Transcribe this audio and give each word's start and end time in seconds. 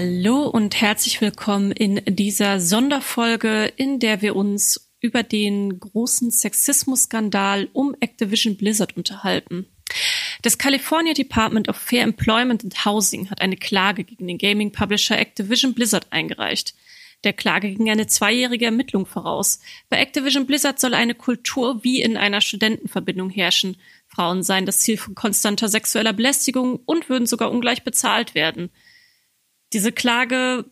Hallo 0.00 0.46
und 0.46 0.80
herzlich 0.80 1.20
willkommen 1.20 1.72
in 1.72 2.00
dieser 2.06 2.60
Sonderfolge, 2.60 3.64
in 3.76 3.98
der 3.98 4.22
wir 4.22 4.36
uns 4.36 4.92
über 5.00 5.24
den 5.24 5.80
großen 5.80 6.30
Sexismus-Skandal 6.30 7.68
um 7.72 7.96
Activision 7.98 8.56
Blizzard 8.56 8.96
unterhalten. 8.96 9.66
Das 10.42 10.56
California 10.56 11.14
Department 11.14 11.68
of 11.68 11.74
Fair 11.74 12.04
Employment 12.04 12.62
and 12.62 12.84
Housing 12.84 13.28
hat 13.28 13.40
eine 13.40 13.56
Klage 13.56 14.04
gegen 14.04 14.28
den 14.28 14.38
Gaming-Publisher 14.38 15.18
Activision 15.18 15.74
Blizzard 15.74 16.06
eingereicht. 16.10 16.76
Der 17.24 17.32
Klage 17.32 17.74
ging 17.74 17.90
eine 17.90 18.06
zweijährige 18.06 18.66
Ermittlung 18.66 19.04
voraus. 19.04 19.58
Bei 19.88 19.98
Activision 19.98 20.46
Blizzard 20.46 20.78
soll 20.78 20.94
eine 20.94 21.16
Kultur 21.16 21.82
wie 21.82 22.02
in 22.02 22.16
einer 22.16 22.40
Studentenverbindung 22.40 23.30
herrschen. 23.30 23.76
Frauen 24.06 24.44
seien 24.44 24.64
das 24.64 24.78
Ziel 24.78 24.96
von 24.96 25.16
konstanter 25.16 25.68
sexueller 25.68 26.12
Belästigung 26.12 26.76
und 26.86 27.08
würden 27.08 27.26
sogar 27.26 27.50
ungleich 27.50 27.82
bezahlt 27.82 28.36
werden. 28.36 28.70
Diese 29.72 29.92
Klage 29.92 30.64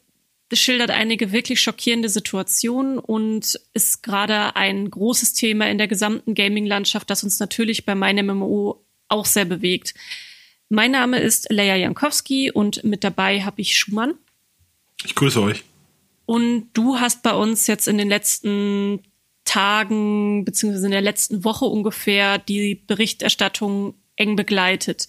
schildert 0.52 0.90
einige 0.90 1.32
wirklich 1.32 1.60
schockierende 1.60 2.08
Situationen 2.08 2.98
und 2.98 3.58
ist 3.72 4.02
gerade 4.02 4.54
ein 4.54 4.90
großes 4.90 5.34
Thema 5.34 5.68
in 5.68 5.78
der 5.78 5.88
gesamten 5.88 6.34
Gaming-Landschaft, 6.34 7.10
das 7.10 7.24
uns 7.24 7.40
natürlich 7.40 7.84
bei 7.84 7.94
meinem 7.94 8.26
MMO 8.26 8.84
auch 9.08 9.26
sehr 9.26 9.44
bewegt. 9.44 9.94
Mein 10.68 10.92
Name 10.92 11.18
ist 11.18 11.50
Leia 11.50 11.76
Jankowski 11.76 12.50
und 12.50 12.84
mit 12.84 13.04
dabei 13.04 13.42
habe 13.42 13.60
ich 13.60 13.76
Schumann. 13.76 14.14
Ich 15.04 15.14
grüße 15.14 15.40
euch. 15.40 15.64
Und 16.26 16.70
du 16.72 16.98
hast 16.98 17.22
bei 17.22 17.32
uns 17.32 17.66
jetzt 17.66 17.86
in 17.86 17.98
den 17.98 18.08
letzten 18.08 19.02
Tagen 19.44 20.44
beziehungsweise 20.44 20.86
in 20.86 20.92
der 20.92 21.00
letzten 21.00 21.44
Woche 21.44 21.66
ungefähr 21.66 22.38
die 22.38 22.74
Berichterstattung 22.74 23.94
eng 24.16 24.34
begleitet. 24.34 25.06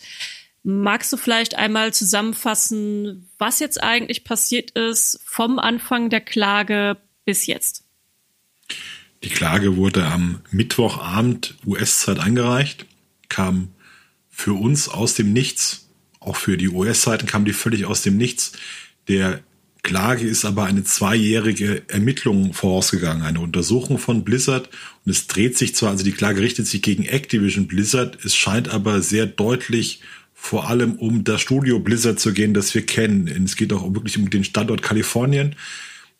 Magst 0.63 1.13
du 1.13 1.17
vielleicht 1.17 1.55
einmal 1.55 1.93
zusammenfassen, 1.93 3.29
was 3.37 3.59
jetzt 3.59 3.81
eigentlich 3.81 4.23
passiert 4.23 4.71
ist 4.71 5.19
vom 5.23 5.59
Anfang 5.59 6.09
der 6.09 6.21
Klage 6.21 6.97
bis 7.25 7.45
jetzt? 7.45 7.85
Die 9.23 9.29
Klage 9.29 9.77
wurde 9.77 10.05
am 10.05 10.41
Mittwochabend 10.51 11.55
US-Zeit 11.65 12.19
eingereicht, 12.19 12.85
kam 13.29 13.69
für 14.29 14.53
uns 14.53 14.89
aus 14.89 15.15
dem 15.15 15.33
Nichts, 15.33 15.87
auch 16.19 16.35
für 16.35 16.57
die 16.57 16.69
US-Seiten 16.69 17.25
kam 17.25 17.45
die 17.45 17.53
völlig 17.53 17.85
aus 17.85 18.01
dem 18.01 18.17
Nichts. 18.17 18.51
Der 19.07 19.41
Klage 19.87 20.27
ist 20.27 20.43
aber 20.43 20.65
eine 20.65 20.83
zweijährige 20.83 21.83
Ermittlung 21.87 22.53
vorausgegangen, 22.53 23.23
eine 23.23 23.39
Untersuchung 23.39 23.97
von 23.97 24.25
Blizzard. 24.25 24.69
Und 25.05 25.11
es 25.11 25.27
dreht 25.27 25.57
sich 25.57 25.75
zwar, 25.75 25.91
also 25.91 26.03
die 26.03 26.11
Klage 26.11 26.41
richtet 26.41 26.67
sich 26.67 26.81
gegen 26.81 27.05
Activision 27.05 27.67
Blizzard, 27.67 28.17
es 28.25 28.35
scheint 28.35 28.67
aber 28.69 29.01
sehr 29.01 29.25
deutlich 29.25 30.01
vor 30.39 30.69
allem 30.69 30.93
um 30.93 31.23
das 31.23 31.41
Studio 31.41 31.79
Blizzard 31.79 32.19
zu 32.19 32.31
gehen, 32.31 32.53
das 32.53 32.73
wir 32.75 32.85
kennen. 32.85 33.27
Es 33.43 33.55
geht 33.55 33.73
auch 33.73 33.93
wirklich 33.93 34.17
um 34.17 34.29
den 34.29 34.43
Standort 34.43 34.83
Kalifornien. 34.83 35.55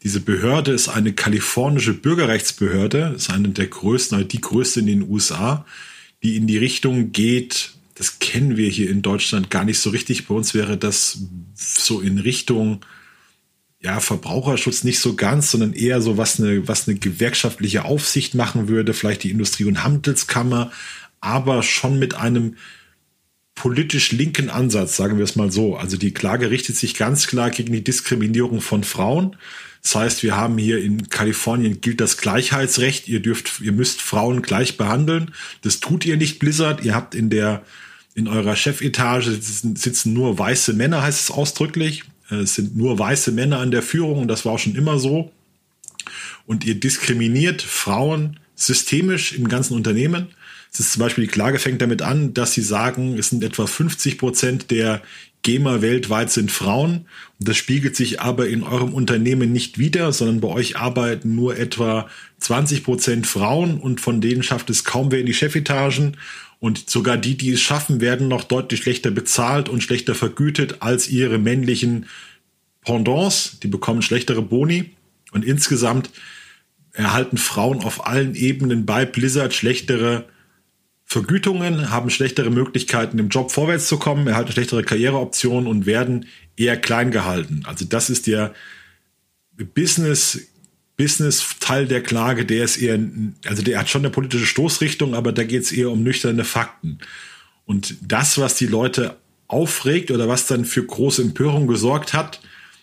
Diese 0.03 0.19
Behörde 0.19 0.71
ist 0.71 0.89
eine 0.89 1.13
kalifornische 1.13 1.93
Bürgerrechtsbehörde, 1.93 3.13
ist 3.15 3.29
eine 3.29 3.49
der 3.49 3.67
größten, 3.67 4.17
also 4.17 4.27
die 4.27 4.41
größte 4.41 4.81
in 4.81 4.87
den 4.87 5.09
USA, 5.09 5.65
die 6.23 6.35
in 6.35 6.47
die 6.47 6.57
Richtung 6.57 7.11
geht, 7.11 7.71
das 7.95 8.19
kennen 8.19 8.57
wir 8.57 8.69
hier 8.69 8.89
in 8.89 9.01
Deutschland 9.01 9.49
gar 9.49 9.63
nicht 9.63 9.79
so 9.79 9.91
richtig. 9.91 10.27
Bei 10.27 10.35
uns 10.35 10.53
wäre 10.53 10.77
das 10.77 11.19
so 11.55 12.01
in 12.01 12.17
Richtung 12.17 12.85
ja, 13.79 13.99
Verbraucherschutz 13.99 14.83
nicht 14.83 14.99
so 14.99 15.15
ganz, 15.15 15.51
sondern 15.51 15.73
eher 15.73 16.01
so, 16.01 16.17
was 16.17 16.39
eine, 16.39 16.67
was 16.67 16.87
eine 16.87 16.97
gewerkschaftliche 16.97 17.85
Aufsicht 17.85 18.35
machen 18.35 18.67
würde, 18.67 18.93
vielleicht 18.93 19.23
die 19.23 19.31
Industrie- 19.31 19.65
und 19.65 19.83
Handelskammer, 19.83 20.71
aber 21.21 21.63
schon 21.63 21.97
mit 21.97 22.15
einem 22.15 22.55
politisch 23.57 24.11
linken 24.11 24.49
Ansatz, 24.49 24.95
sagen 24.95 25.17
wir 25.17 25.23
es 25.25 25.35
mal 25.35 25.51
so. 25.51 25.75
Also 25.75 25.97
die 25.97 26.13
Klage 26.13 26.51
richtet 26.51 26.77
sich 26.77 26.93
ganz 26.93 27.27
klar 27.27 27.49
gegen 27.49 27.73
die 27.73 27.83
Diskriminierung 27.83 28.61
von 28.61 28.83
Frauen. 28.83 29.35
Das 29.81 29.95
heißt, 29.95 30.23
wir 30.23 30.37
haben 30.37 30.57
hier 30.57 30.81
in 30.81 31.09
Kalifornien 31.09 31.81
gilt 31.81 31.99
das 31.99 32.17
Gleichheitsrecht. 32.17 33.07
Ihr 33.07 33.19
dürft, 33.19 33.59
ihr 33.61 33.71
müsst 33.71 34.01
Frauen 34.01 34.43
gleich 34.43 34.77
behandeln. 34.77 35.31
Das 35.63 35.79
tut 35.79 36.05
ihr 36.05 36.17
nicht, 36.17 36.39
Blizzard. 36.39 36.85
Ihr 36.85 36.93
habt 36.93 37.15
in 37.15 37.29
der, 37.31 37.63
in 38.13 38.27
eurer 38.27 38.55
Chefetage 38.55 39.31
sitzen, 39.31 39.75
sitzen 39.75 40.13
nur 40.13 40.37
weiße 40.37 40.73
Männer, 40.73 41.01
heißt 41.01 41.21
es 41.21 41.31
ausdrücklich. 41.31 42.03
Es 42.29 42.55
sind 42.55 42.77
nur 42.77 42.99
weiße 42.99 43.31
Männer 43.31 43.57
an 43.57 43.71
der 43.71 43.81
Führung 43.81 44.21
und 44.21 44.27
das 44.27 44.45
war 44.45 44.53
auch 44.53 44.59
schon 44.59 44.75
immer 44.75 44.99
so. 44.99 45.31
Und 46.45 46.63
ihr 46.63 46.75
diskriminiert 46.75 47.63
Frauen 47.63 48.39
systemisch 48.55 49.33
im 49.33 49.47
ganzen 49.47 49.73
Unternehmen. 49.73 50.27
Es 50.71 50.79
ist 50.79 50.93
zum 50.93 51.01
Beispiel, 51.01 51.25
die 51.25 51.31
Klage 51.31 51.59
fängt 51.59 51.81
damit 51.81 52.01
an, 52.01 52.33
dass 52.33 52.53
sie 52.53 52.61
sagen, 52.61 53.17
es 53.17 53.29
sind 53.29 53.43
etwa 53.43 53.67
50 53.67 54.17
Prozent 54.17 54.71
der 54.71 55.01
Gamer 55.43 55.81
weltweit 55.81 56.29
sind 56.29 56.51
Frauen. 56.51 57.05
Und 57.39 57.47
das 57.47 57.55
spiegelt 57.57 57.95
sich 57.95 58.19
aber 58.19 58.49
in 58.49 58.63
eurem 58.63 58.93
Unternehmen 58.93 59.53
nicht 59.53 59.77
wieder, 59.77 60.11
sondern 60.11 60.41
bei 60.41 60.49
euch 60.49 60.77
arbeiten 60.77 61.35
nur 61.35 61.57
etwa 61.57 62.09
20 62.39 62.83
Prozent 62.83 63.27
Frauen 63.27 63.79
und 63.79 64.01
von 64.01 64.19
denen 64.19 64.43
schafft 64.43 64.69
es 64.69 64.83
kaum 64.83 65.11
wer 65.11 65.21
in 65.21 65.25
die 65.25 65.33
Chefetagen. 65.33 66.17
Und 66.59 66.89
sogar 66.89 67.17
die, 67.17 67.37
die 67.37 67.51
es 67.51 67.61
schaffen, 67.61 68.01
werden 68.01 68.27
noch 68.27 68.43
deutlich 68.43 68.81
schlechter 68.81 69.11
bezahlt 69.11 69.69
und 69.69 69.81
schlechter 69.81 70.15
vergütet 70.15 70.77
als 70.81 71.07
ihre 71.07 71.37
männlichen 71.37 72.07
Pendants. 72.83 73.59
Die 73.61 73.67
bekommen 73.67 74.01
schlechtere 74.01 74.41
Boni. 74.41 74.91
Und 75.31 75.45
insgesamt 75.45 76.09
erhalten 76.93 77.37
Frauen 77.37 77.83
auf 77.83 78.07
allen 78.07 78.33
Ebenen 78.33 78.85
bei 78.85 79.05
Blizzard 79.05 79.53
schlechtere 79.53 80.25
Vergütungen, 81.09 81.89
haben 81.89 82.09
schlechtere 82.09 82.49
Möglichkeiten 82.49 83.17
im 83.17 83.29
Job 83.29 83.51
vorwärts 83.51 83.87
zu 83.87 83.97
kommen, 83.97 84.27
erhalten 84.27 84.51
schlechtere 84.51 84.83
Karriereoptionen 84.83 85.65
und 85.65 85.85
werden 85.85 86.25
eher 86.57 86.75
klein 86.75 87.11
gehalten. 87.11 87.63
Also 87.65 87.85
das 87.85 88.09
ist 88.09 88.27
der 88.27 88.53
Business 89.73 90.47
Business 90.97 91.55
Teil 91.59 91.87
der 91.87 92.01
Klage, 92.01 92.43
der 92.43 92.65
ist 92.65 92.77
eher, 92.77 92.99
also 93.45 93.61
der 93.61 93.79
hat 93.79 93.87
schon 93.87 94.01
eine 94.01 94.09
politische 94.09 94.47
Stoßrichtung, 94.47 95.13
aber 95.13 95.31
da 95.31 95.43
geht 95.43 95.61
es 95.61 95.71
eher 95.71 95.91
um 95.91 96.03
nüchterne 96.03 96.43
Fakten. 96.43 96.97
Und 97.65 97.95
das, 98.01 98.39
was 98.39 98.55
die 98.55 98.65
Leute 98.65 99.15
aufregt 99.47 100.09
oder 100.09 100.27
was 100.27 100.47
dann 100.47 100.65
für 100.65 100.83
große 100.83 101.21
Empörung 101.21 101.67
gesorgt 101.67 102.13
hat, 102.13 102.41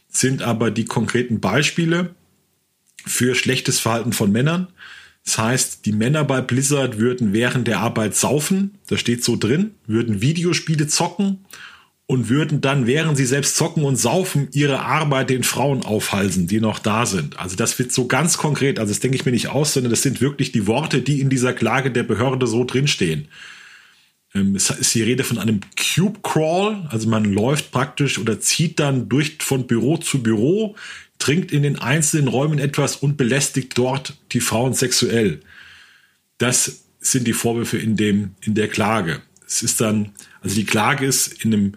sind 0.08 0.42
aber 0.42 0.70
die 0.70 0.84
konkreten 0.84 1.40
Beispiele 1.40 2.14
für 3.04 3.34
schlechtes 3.34 3.80
Verhalten 3.80 4.12
von 4.12 4.30
Männern. 4.30 4.68
Das 5.24 5.38
heißt, 5.38 5.86
die 5.86 5.92
Männer 5.92 6.24
bei 6.24 6.40
Blizzard 6.42 6.98
würden 6.98 7.32
während 7.32 7.66
der 7.66 7.80
Arbeit 7.80 8.14
saufen, 8.14 8.78
da 8.88 8.98
steht 8.98 9.24
so 9.24 9.36
drin, 9.36 9.72
würden 9.86 10.20
Videospiele 10.20 10.86
zocken 10.86 11.44
und 12.06 12.28
würden 12.28 12.60
dann, 12.60 12.86
während 12.86 13.16
sie 13.16 13.24
selbst 13.24 13.56
zocken 13.56 13.84
und 13.84 13.96
saufen, 13.96 14.48
ihre 14.52 14.80
Arbeit 14.80 15.30
den 15.30 15.42
Frauen 15.42 15.82
aufhalsen, 15.82 16.46
die 16.46 16.60
noch 16.60 16.78
da 16.78 17.06
sind. 17.06 17.38
Also 17.38 17.56
das 17.56 17.78
wird 17.78 17.92
so 17.92 18.06
ganz 18.06 18.36
konkret, 18.36 18.78
also 18.78 18.92
das 18.92 19.00
denke 19.00 19.16
ich 19.16 19.24
mir 19.24 19.32
nicht 19.32 19.48
aus, 19.48 19.72
sondern 19.72 19.90
das 19.90 20.02
sind 20.02 20.20
wirklich 20.20 20.52
die 20.52 20.66
Worte, 20.66 21.00
die 21.00 21.20
in 21.20 21.30
dieser 21.30 21.54
Klage 21.54 21.90
der 21.90 22.02
Behörde 22.02 22.46
so 22.46 22.64
drinstehen. 22.64 23.28
Ähm, 24.34 24.54
es 24.54 24.68
ist 24.68 24.94
die 24.94 25.02
Rede 25.02 25.24
von 25.24 25.38
einem 25.38 25.60
Cube 25.76 26.18
Crawl, 26.22 26.86
also 26.90 27.08
man 27.08 27.24
läuft 27.24 27.70
praktisch 27.70 28.18
oder 28.18 28.38
zieht 28.40 28.80
dann 28.80 29.08
durch 29.08 29.38
von 29.40 29.66
Büro 29.66 29.96
zu 29.96 30.22
Büro, 30.22 30.76
trinkt 31.18 31.52
in 31.52 31.62
den 31.62 31.78
einzelnen 31.78 32.28
Räumen 32.28 32.58
etwas 32.58 32.96
und 32.96 33.16
belästigt 33.16 33.76
dort 33.78 34.16
die 34.32 34.40
Frauen 34.40 34.74
sexuell. 34.74 35.40
Das 36.38 36.84
sind 37.00 37.26
die 37.26 37.32
Vorwürfe 37.32 37.78
in 37.78 37.96
dem, 37.96 38.34
in 38.40 38.54
der 38.54 38.68
Klage. 38.68 39.22
Es 39.46 39.62
ist 39.62 39.80
dann, 39.80 40.12
also 40.40 40.54
die 40.56 40.64
Klage 40.64 41.06
ist 41.06 41.44
in 41.44 41.52
einem 41.52 41.72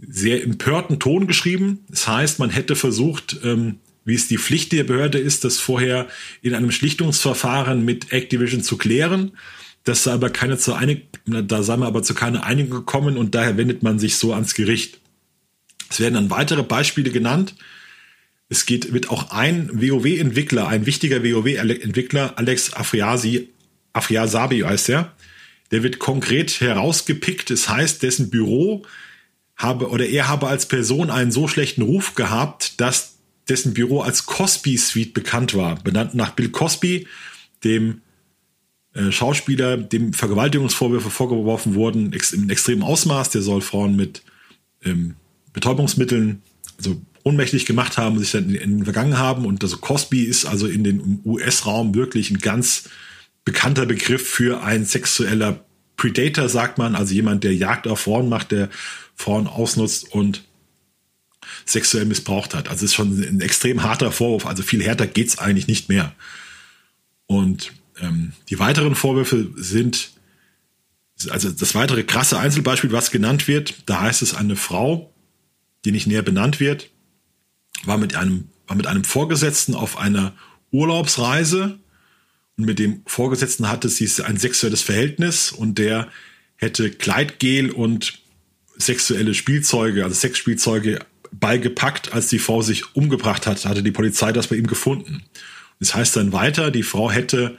sehr 0.00 0.42
empörten 0.42 1.00
Ton 1.00 1.26
geschrieben. 1.26 1.84
Das 1.88 2.06
heißt, 2.06 2.38
man 2.38 2.50
hätte 2.50 2.76
versucht, 2.76 3.40
ähm, 3.44 3.80
wie 4.04 4.14
es 4.14 4.28
die 4.28 4.38
Pflicht 4.38 4.72
der 4.72 4.84
Behörde 4.84 5.18
ist, 5.18 5.44
das 5.44 5.58
vorher 5.58 6.08
in 6.40 6.54
einem 6.54 6.70
Schlichtungsverfahren 6.70 7.84
mit 7.84 8.12
Activision 8.12 8.62
zu 8.62 8.78
klären. 8.78 9.32
Das 9.84 10.04
sei 10.04 10.12
aber 10.12 10.30
keine 10.30 10.58
zu 10.58 10.74
einig, 10.74 11.08
da 11.26 11.62
sei 11.62 11.76
man 11.76 11.88
aber 11.88 12.02
zu 12.02 12.14
keiner 12.14 12.44
Einigung 12.44 12.78
gekommen 12.78 13.16
und 13.16 13.34
daher 13.34 13.56
wendet 13.56 13.82
man 13.82 13.98
sich 13.98 14.16
so 14.16 14.32
ans 14.32 14.54
Gericht. 14.54 15.00
Es 15.90 16.00
werden 16.00 16.14
dann 16.14 16.30
weitere 16.30 16.62
Beispiele 16.62 17.10
genannt. 17.10 17.54
Es 18.48 18.66
geht, 18.66 18.92
wird 18.92 19.10
auch 19.10 19.30
ein 19.30 19.70
WoW-Entwickler, 19.72 20.68
ein 20.68 20.86
wichtiger 20.86 21.22
WoW-Entwickler, 21.22 22.38
Alex 22.38 22.72
Afriasi, 22.72 23.50
Afriasabi 23.92 24.60
heißt 24.60 24.88
er, 24.90 25.12
der 25.70 25.82
wird 25.82 25.98
konkret 25.98 26.60
herausgepickt. 26.60 27.50
Das 27.50 27.68
heißt, 27.68 28.02
dessen 28.02 28.30
Büro 28.30 28.86
habe 29.56 29.90
oder 29.90 30.06
er 30.06 30.28
habe 30.28 30.46
als 30.46 30.66
Person 30.66 31.10
einen 31.10 31.32
so 31.32 31.48
schlechten 31.48 31.82
Ruf 31.82 32.14
gehabt, 32.14 32.80
dass 32.80 33.16
dessen 33.48 33.74
Büro 33.74 34.00
als 34.00 34.26
Cosby 34.26 34.76
Suite 34.78 35.14
bekannt 35.14 35.54
war, 35.54 35.82
benannt 35.82 36.14
nach 36.14 36.30
Bill 36.30 36.50
Cosby, 36.50 37.06
dem 37.64 38.02
äh, 38.94 39.10
Schauspieler, 39.10 39.76
dem 39.76 40.12
Vergewaltigungsvorwürfe 40.12 41.10
vorgeworfen 41.10 41.74
wurden 41.74 42.12
im 42.32 42.50
extremen 42.50 42.82
Ausmaß. 42.82 43.30
Der 43.30 43.42
soll 43.42 43.60
Frauen 43.60 43.96
mit 43.96 44.22
ähm, 44.84 45.16
Betäubungsmitteln, 45.52 46.42
also 46.78 47.00
ohnmächtig 47.28 47.66
gemacht 47.66 47.98
haben, 47.98 48.18
sich 48.18 48.32
dann 48.32 48.48
in, 48.48 48.54
in 48.54 48.84
vergangen 48.84 49.18
haben. 49.18 49.44
Und 49.46 49.62
also 49.62 49.78
Cosby 49.78 50.24
ist 50.24 50.44
also 50.44 50.66
in 50.66 50.84
den 50.84 51.20
US-Raum 51.24 51.94
wirklich 51.94 52.30
ein 52.30 52.38
ganz 52.38 52.88
bekannter 53.44 53.86
Begriff 53.86 54.26
für 54.28 54.62
ein 54.62 54.84
sexueller 54.84 55.64
Predator, 55.96 56.48
sagt 56.48 56.78
man, 56.78 56.94
also 56.94 57.14
jemand, 57.14 57.44
der 57.44 57.54
Jagd 57.54 57.86
auf 57.86 58.00
Frauen 58.00 58.28
macht, 58.28 58.52
der 58.52 58.70
Frauen 59.14 59.46
ausnutzt 59.46 60.12
und 60.12 60.44
sexuell 61.64 62.04
missbraucht 62.04 62.54
hat. 62.54 62.68
Also 62.68 62.84
es 62.84 62.92
ist 62.92 62.94
schon 62.94 63.18
ein 63.20 63.40
extrem 63.40 63.82
harter 63.82 64.12
Vorwurf. 64.12 64.46
Also 64.46 64.62
viel 64.62 64.82
härter 64.82 65.06
geht's 65.06 65.38
eigentlich 65.38 65.66
nicht 65.66 65.88
mehr. 65.88 66.14
Und 67.26 67.72
ähm, 68.00 68.32
die 68.48 68.58
weiteren 68.58 68.94
Vorwürfe 68.94 69.50
sind, 69.56 70.12
also 71.30 71.50
das 71.50 71.74
weitere 71.74 72.04
krasse 72.04 72.38
Einzelbeispiel, 72.38 72.92
was 72.92 73.10
genannt 73.10 73.48
wird, 73.48 73.74
da 73.86 74.00
heißt 74.02 74.22
es, 74.22 74.34
eine 74.34 74.56
Frau, 74.56 75.12
die 75.84 75.92
nicht 75.92 76.06
näher 76.06 76.22
benannt 76.22 76.60
wird, 76.60 76.90
war 77.84 77.98
mit 77.98 78.14
einem, 78.14 78.48
war 78.66 78.76
mit 78.76 78.86
einem 78.86 79.04
Vorgesetzten 79.04 79.74
auf 79.74 79.98
einer 79.98 80.34
Urlaubsreise 80.70 81.78
und 82.56 82.64
mit 82.64 82.78
dem 82.78 83.02
Vorgesetzten 83.06 83.68
hatte 83.68 83.88
sie 83.88 84.08
ein 84.22 84.36
sexuelles 84.36 84.82
Verhältnis 84.82 85.52
und 85.52 85.78
der 85.78 86.08
hätte 86.56 86.90
Kleidgel 86.90 87.70
und 87.70 88.20
sexuelle 88.76 89.34
Spielzeuge, 89.34 90.04
also 90.04 90.14
Sexspielzeuge 90.14 91.00
beigepackt, 91.32 92.12
als 92.12 92.28
die 92.28 92.38
Frau 92.38 92.62
sich 92.62 92.96
umgebracht 92.96 93.46
hat, 93.46 93.64
hatte 93.64 93.82
die 93.82 93.90
Polizei 93.90 94.32
das 94.32 94.48
bei 94.48 94.56
ihm 94.56 94.66
gefunden. 94.66 95.22
Das 95.78 95.94
heißt 95.94 96.16
dann 96.16 96.32
weiter, 96.32 96.70
die 96.70 96.82
Frau 96.82 97.10
hätte, 97.10 97.58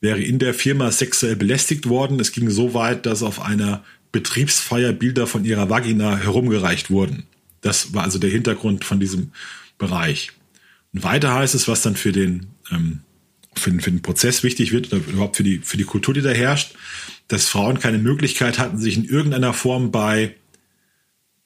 wäre 0.00 0.20
in 0.20 0.38
der 0.38 0.54
Firma 0.54 0.90
sexuell 0.90 1.36
belästigt 1.36 1.88
worden. 1.88 2.20
Es 2.20 2.32
ging 2.32 2.48
so 2.50 2.74
weit, 2.74 3.06
dass 3.06 3.22
auf 3.22 3.40
einer 3.40 3.84
Betriebsfeier 4.12 4.92
Bilder 4.92 5.26
von 5.26 5.44
ihrer 5.44 5.68
Vagina 5.68 6.16
herumgereicht 6.16 6.90
wurden. 6.90 7.24
Das 7.60 7.94
war 7.94 8.04
also 8.04 8.18
der 8.18 8.30
Hintergrund 8.30 8.84
von 8.84 9.00
diesem 9.00 9.32
Bereich. 9.78 10.32
Und 10.92 11.02
weiter 11.02 11.34
heißt 11.34 11.54
es, 11.54 11.68
was 11.68 11.82
dann 11.82 11.96
für 11.96 12.12
den, 12.12 12.46
ähm, 12.70 13.00
für, 13.54 13.70
den, 13.70 13.80
für 13.80 13.90
den 13.90 14.02
Prozess 14.02 14.42
wichtig 14.42 14.72
wird 14.72 14.92
oder 14.92 15.02
überhaupt 15.06 15.36
für 15.36 15.42
die, 15.42 15.58
für 15.58 15.76
die 15.76 15.84
Kultur, 15.84 16.14
die 16.14 16.22
da 16.22 16.30
herrscht, 16.30 16.74
dass 17.28 17.48
Frauen 17.48 17.78
keine 17.78 17.98
Möglichkeit 17.98 18.58
hatten, 18.58 18.78
sich 18.78 18.96
in 18.96 19.04
irgendeiner 19.04 19.52
Form 19.52 19.90
bei 19.90 20.34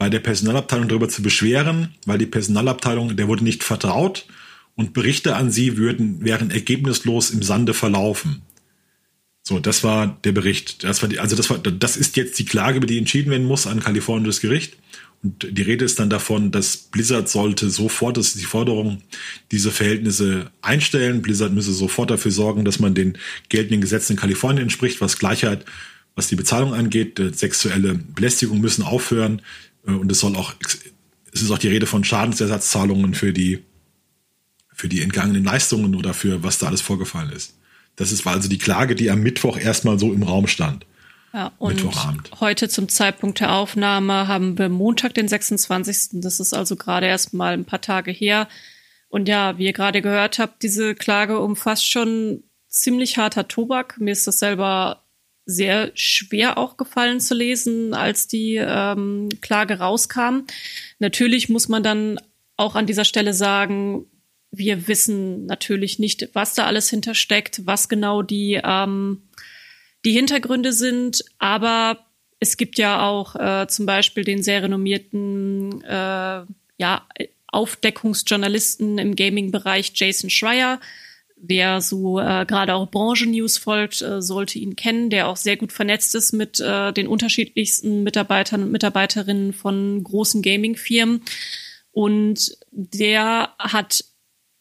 bei 0.02 0.10
der 0.10 0.18
Personalabteilung 0.18 0.88
darüber 0.88 1.08
zu 1.08 1.22
beschweren, 1.22 1.94
weil 2.06 2.18
die 2.18 2.26
Personalabteilung, 2.26 3.14
der 3.16 3.28
wurde 3.28 3.44
nicht 3.44 3.62
vertraut 3.62 4.26
und 4.74 4.94
Berichte 4.94 5.36
an 5.36 5.52
sie 5.52 5.76
würden, 5.76 6.24
wären 6.24 6.50
ergebnislos 6.50 7.30
im 7.30 7.44
Sande 7.44 7.72
verlaufen. 7.72 8.42
So, 9.44 9.60
das 9.60 9.84
war 9.84 10.18
der 10.24 10.32
Bericht. 10.32 10.82
Das 10.82 11.02
war 11.02 11.08
die, 11.08 11.20
also 11.20 11.36
das 11.36 11.50
war, 11.50 11.58
das 11.58 11.96
ist 11.96 12.16
jetzt 12.16 12.36
die 12.40 12.44
Klage, 12.44 12.78
über 12.78 12.88
die 12.88 12.98
entschieden 12.98 13.30
werden 13.30 13.46
muss 13.46 13.68
an 13.68 13.78
kalifornisches 13.78 14.40
Gericht. 14.40 14.76
Und 15.22 15.46
die 15.56 15.62
Rede 15.62 15.84
ist 15.84 16.00
dann 16.00 16.10
davon, 16.10 16.50
dass 16.50 16.76
Blizzard 16.76 17.28
sollte 17.28 17.70
sofort, 17.70 18.16
das 18.16 18.28
ist 18.28 18.40
die 18.40 18.44
Forderung, 18.44 19.02
diese 19.52 19.70
Verhältnisse 19.70 20.50
einstellen. 20.62 21.22
Blizzard 21.22 21.52
müsse 21.52 21.72
sofort 21.72 22.10
dafür 22.10 22.32
sorgen, 22.32 22.64
dass 22.64 22.80
man 22.80 22.94
den 22.94 23.16
geltenden 23.48 23.80
Gesetzen 23.80 24.12
in 24.12 24.18
Kalifornien 24.18 24.64
entspricht, 24.64 25.00
was 25.00 25.18
Gleichheit, 25.18 25.64
was 26.16 26.26
die 26.26 26.34
Bezahlung 26.34 26.74
angeht. 26.74 27.20
Sexuelle 27.36 27.94
Belästigung 27.94 28.60
müssen 28.60 28.82
aufhören. 28.82 29.42
Äh, 29.86 29.92
und 29.92 30.10
es 30.10 30.18
soll 30.18 30.34
auch, 30.34 30.54
es 31.32 31.42
ist 31.42 31.50
auch 31.52 31.58
die 31.58 31.68
Rede 31.68 31.86
von 31.86 32.02
Schadensersatzzahlungen 32.02 33.14
für 33.14 33.32
die, 33.32 33.60
für 34.74 34.88
die 34.88 35.02
entgangenen 35.02 35.44
Leistungen 35.44 35.94
oder 35.94 36.14
für 36.14 36.42
was 36.42 36.58
da 36.58 36.66
alles 36.66 36.80
vorgefallen 36.80 37.30
ist. 37.30 37.54
Das 37.94 38.10
ist, 38.10 38.26
also 38.26 38.48
die 38.48 38.58
Klage, 38.58 38.96
die 38.96 39.10
am 39.10 39.22
Mittwoch 39.22 39.56
erstmal 39.56 40.00
so 40.00 40.12
im 40.12 40.24
Raum 40.24 40.48
stand. 40.48 40.84
Ja, 41.32 41.52
und 41.58 41.76
Mittwochabend. 41.76 42.30
heute 42.40 42.68
zum 42.68 42.88
Zeitpunkt 42.88 43.40
der 43.40 43.54
Aufnahme 43.54 44.28
haben 44.28 44.58
wir 44.58 44.68
Montag, 44.68 45.14
den 45.14 45.28
26. 45.28 46.20
Das 46.20 46.40
ist 46.40 46.52
also 46.52 46.76
gerade 46.76 47.06
erst 47.06 47.32
mal 47.32 47.54
ein 47.54 47.64
paar 47.64 47.80
Tage 47.80 48.10
her. 48.10 48.48
Und 49.08 49.28
ja, 49.28 49.58
wie 49.58 49.66
ihr 49.66 49.72
gerade 49.72 50.02
gehört 50.02 50.38
habt, 50.38 50.62
diese 50.62 50.94
Klage 50.94 51.38
umfasst 51.38 51.88
schon 51.90 52.42
ziemlich 52.68 53.18
harter 53.18 53.48
Tobak. 53.48 53.98
Mir 53.98 54.12
ist 54.12 54.26
das 54.26 54.38
selber 54.38 55.02
sehr 55.44 55.90
schwer 55.94 56.58
auch 56.58 56.76
gefallen 56.76 57.20
zu 57.20 57.34
lesen, 57.34 57.94
als 57.94 58.28
die 58.28 58.56
ähm, 58.56 59.28
Klage 59.40 59.78
rauskam. 59.78 60.42
Natürlich 60.98 61.48
muss 61.48 61.68
man 61.68 61.82
dann 61.82 62.20
auch 62.56 62.74
an 62.74 62.86
dieser 62.86 63.04
Stelle 63.04 63.34
sagen, 63.34 64.06
wir 64.50 64.86
wissen 64.86 65.46
natürlich 65.46 65.98
nicht, 65.98 66.28
was 66.34 66.54
da 66.54 66.66
alles 66.66 66.90
hintersteckt, 66.90 67.66
was 67.66 67.88
genau 67.88 68.22
die, 68.22 68.60
ähm, 68.62 69.22
die 70.04 70.12
Hintergründe 70.12 70.72
sind, 70.72 71.24
aber 71.38 72.06
es 72.40 72.56
gibt 72.56 72.78
ja 72.78 73.06
auch 73.06 73.36
äh, 73.36 73.66
zum 73.68 73.86
Beispiel 73.86 74.24
den 74.24 74.42
sehr 74.42 74.62
renommierten 74.62 75.82
äh, 75.84 76.44
ja, 76.76 77.06
Aufdeckungsjournalisten 77.46 78.98
im 78.98 79.14
Gaming-Bereich 79.14 79.92
Jason 79.94 80.30
Schreier, 80.30 80.80
Wer 81.44 81.80
so 81.80 82.20
äh, 82.20 82.46
gerade 82.46 82.72
auch 82.72 82.88
Branchen-News 82.88 83.58
folgt, 83.58 84.00
äh, 84.00 84.22
sollte 84.22 84.60
ihn 84.60 84.76
kennen, 84.76 85.10
der 85.10 85.26
auch 85.26 85.36
sehr 85.36 85.56
gut 85.56 85.72
vernetzt 85.72 86.14
ist 86.14 86.30
mit 86.30 86.60
äh, 86.60 86.92
den 86.92 87.08
unterschiedlichsten 87.08 88.04
Mitarbeitern 88.04 88.62
und 88.62 88.70
Mitarbeiterinnen 88.70 89.52
von 89.52 90.04
großen 90.04 90.40
Gaming-Firmen. 90.40 91.22
Und 91.90 92.56
der 92.70 93.56
hat 93.58 94.04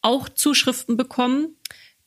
auch 0.01 0.27
Zuschriften 0.27 0.97
bekommen, 0.97 1.55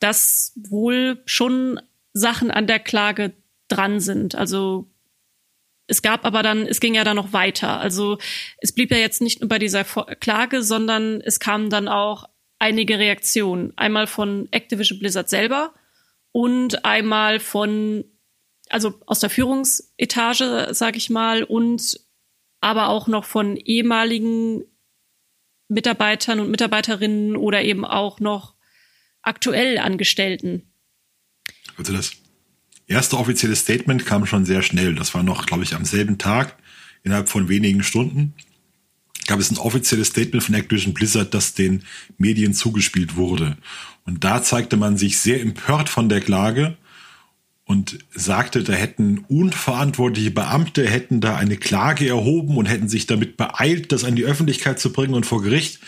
dass 0.00 0.52
wohl 0.56 1.22
schon 1.24 1.80
Sachen 2.14 2.50
an 2.50 2.66
der 2.66 2.78
Klage 2.78 3.34
dran 3.68 4.00
sind. 4.00 4.34
Also 4.34 4.88
es 5.86 6.00
gab 6.00 6.24
aber 6.24 6.42
dann, 6.42 6.66
es 6.66 6.80
ging 6.80 6.94
ja 6.94 7.04
dann 7.04 7.16
noch 7.16 7.34
weiter. 7.34 7.80
Also 7.80 8.18
es 8.58 8.72
blieb 8.72 8.90
ja 8.90 8.96
jetzt 8.96 9.20
nicht 9.20 9.40
nur 9.40 9.48
bei 9.48 9.58
dieser 9.58 9.84
Klage, 9.84 10.62
sondern 10.62 11.20
es 11.20 11.40
kamen 11.40 11.68
dann 11.68 11.88
auch 11.88 12.24
einige 12.58 12.98
Reaktionen. 12.98 13.76
Einmal 13.76 14.06
von 14.06 14.48
Activision 14.50 14.98
Blizzard 14.98 15.28
selber 15.28 15.74
und 16.32 16.84
einmal 16.84 17.40
von, 17.40 18.04
also 18.70 18.94
aus 19.06 19.20
der 19.20 19.30
Führungsetage, 19.30 20.68
sag 20.70 20.96
ich 20.96 21.10
mal, 21.10 21.42
und 21.42 22.00
aber 22.60 22.88
auch 22.88 23.08
noch 23.08 23.24
von 23.24 23.56
ehemaligen 23.56 24.64
Mitarbeitern 25.68 26.40
und 26.40 26.50
Mitarbeiterinnen 26.50 27.36
oder 27.36 27.62
eben 27.62 27.84
auch 27.84 28.20
noch 28.20 28.54
aktuell 29.20 29.78
Angestellten. 29.78 30.73
Also 31.76 31.92
das 31.92 32.12
erste 32.86 33.18
offizielle 33.18 33.56
Statement 33.56 34.06
kam 34.06 34.26
schon 34.26 34.44
sehr 34.44 34.62
schnell. 34.62 34.94
Das 34.94 35.14
war 35.14 35.22
noch, 35.22 35.46
glaube 35.46 35.64
ich, 35.64 35.74
am 35.74 35.84
selben 35.84 36.18
Tag, 36.18 36.56
innerhalb 37.02 37.28
von 37.28 37.48
wenigen 37.48 37.82
Stunden 37.82 38.34
gab 39.26 39.40
es 39.40 39.50
ein 39.50 39.58
offizielles 39.58 40.08
Statement 40.08 40.42
von 40.42 40.54
Activision 40.54 40.94
Blizzard, 40.94 41.32
das 41.34 41.54
den 41.54 41.82
Medien 42.18 42.54
zugespielt 42.54 43.16
wurde. 43.16 43.56
Und 44.04 44.24
da 44.24 44.42
zeigte 44.42 44.76
man 44.76 44.96
sich 44.96 45.18
sehr 45.18 45.40
empört 45.40 45.88
von 45.88 46.08
der 46.08 46.20
Klage 46.20 46.76
und 47.64 47.98
sagte, 48.14 48.62
da 48.62 48.74
hätten 48.74 49.24
unverantwortliche 49.28 50.30
Beamte 50.30 50.86
hätten 50.86 51.20
da 51.20 51.36
eine 51.36 51.56
Klage 51.56 52.06
erhoben 52.06 52.56
und 52.58 52.66
hätten 52.66 52.88
sich 52.88 53.06
damit 53.06 53.38
beeilt, 53.38 53.92
das 53.92 54.04
an 54.04 54.16
die 54.16 54.24
Öffentlichkeit 54.24 54.78
zu 54.78 54.92
bringen 54.92 55.14
und 55.14 55.24
vor 55.24 55.42
Gericht, 55.42 55.80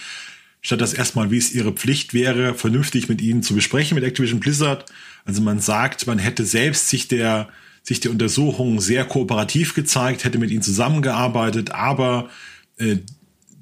statt 0.63 0.81
das 0.81 0.95
erstmal, 0.95 1.31
wie 1.31 1.37
es 1.37 1.53
ihre 1.53 1.73
Pflicht 1.73 2.15
wäre, 2.15 2.55
vernünftig 2.55 3.11
mit 3.11 3.21
ihnen 3.21 3.43
zu 3.43 3.55
besprechen, 3.55 3.95
mit 3.95 4.05
Activision 4.05 4.41
Blizzard. 4.41 4.87
Also 5.27 5.43
man 5.43 5.61
sagt, 5.61 6.07
man 6.07 6.19
hätte 6.19 6.47
selbst 6.47 6.89
sich 6.89 7.09
der, 7.09 7.49
sich 7.83 8.01
der 8.01 8.13
Untersuchung 8.13 8.81
sehr 8.81 9.05
kooperativ 9.05 9.75
gezeigt, 9.75 10.25
hätte 10.25 10.39
mit 10.39 10.51
ihnen 10.51 10.63
zusammengearbeitet, 10.63 11.73
aber 11.73 12.31
äh, 12.79 12.99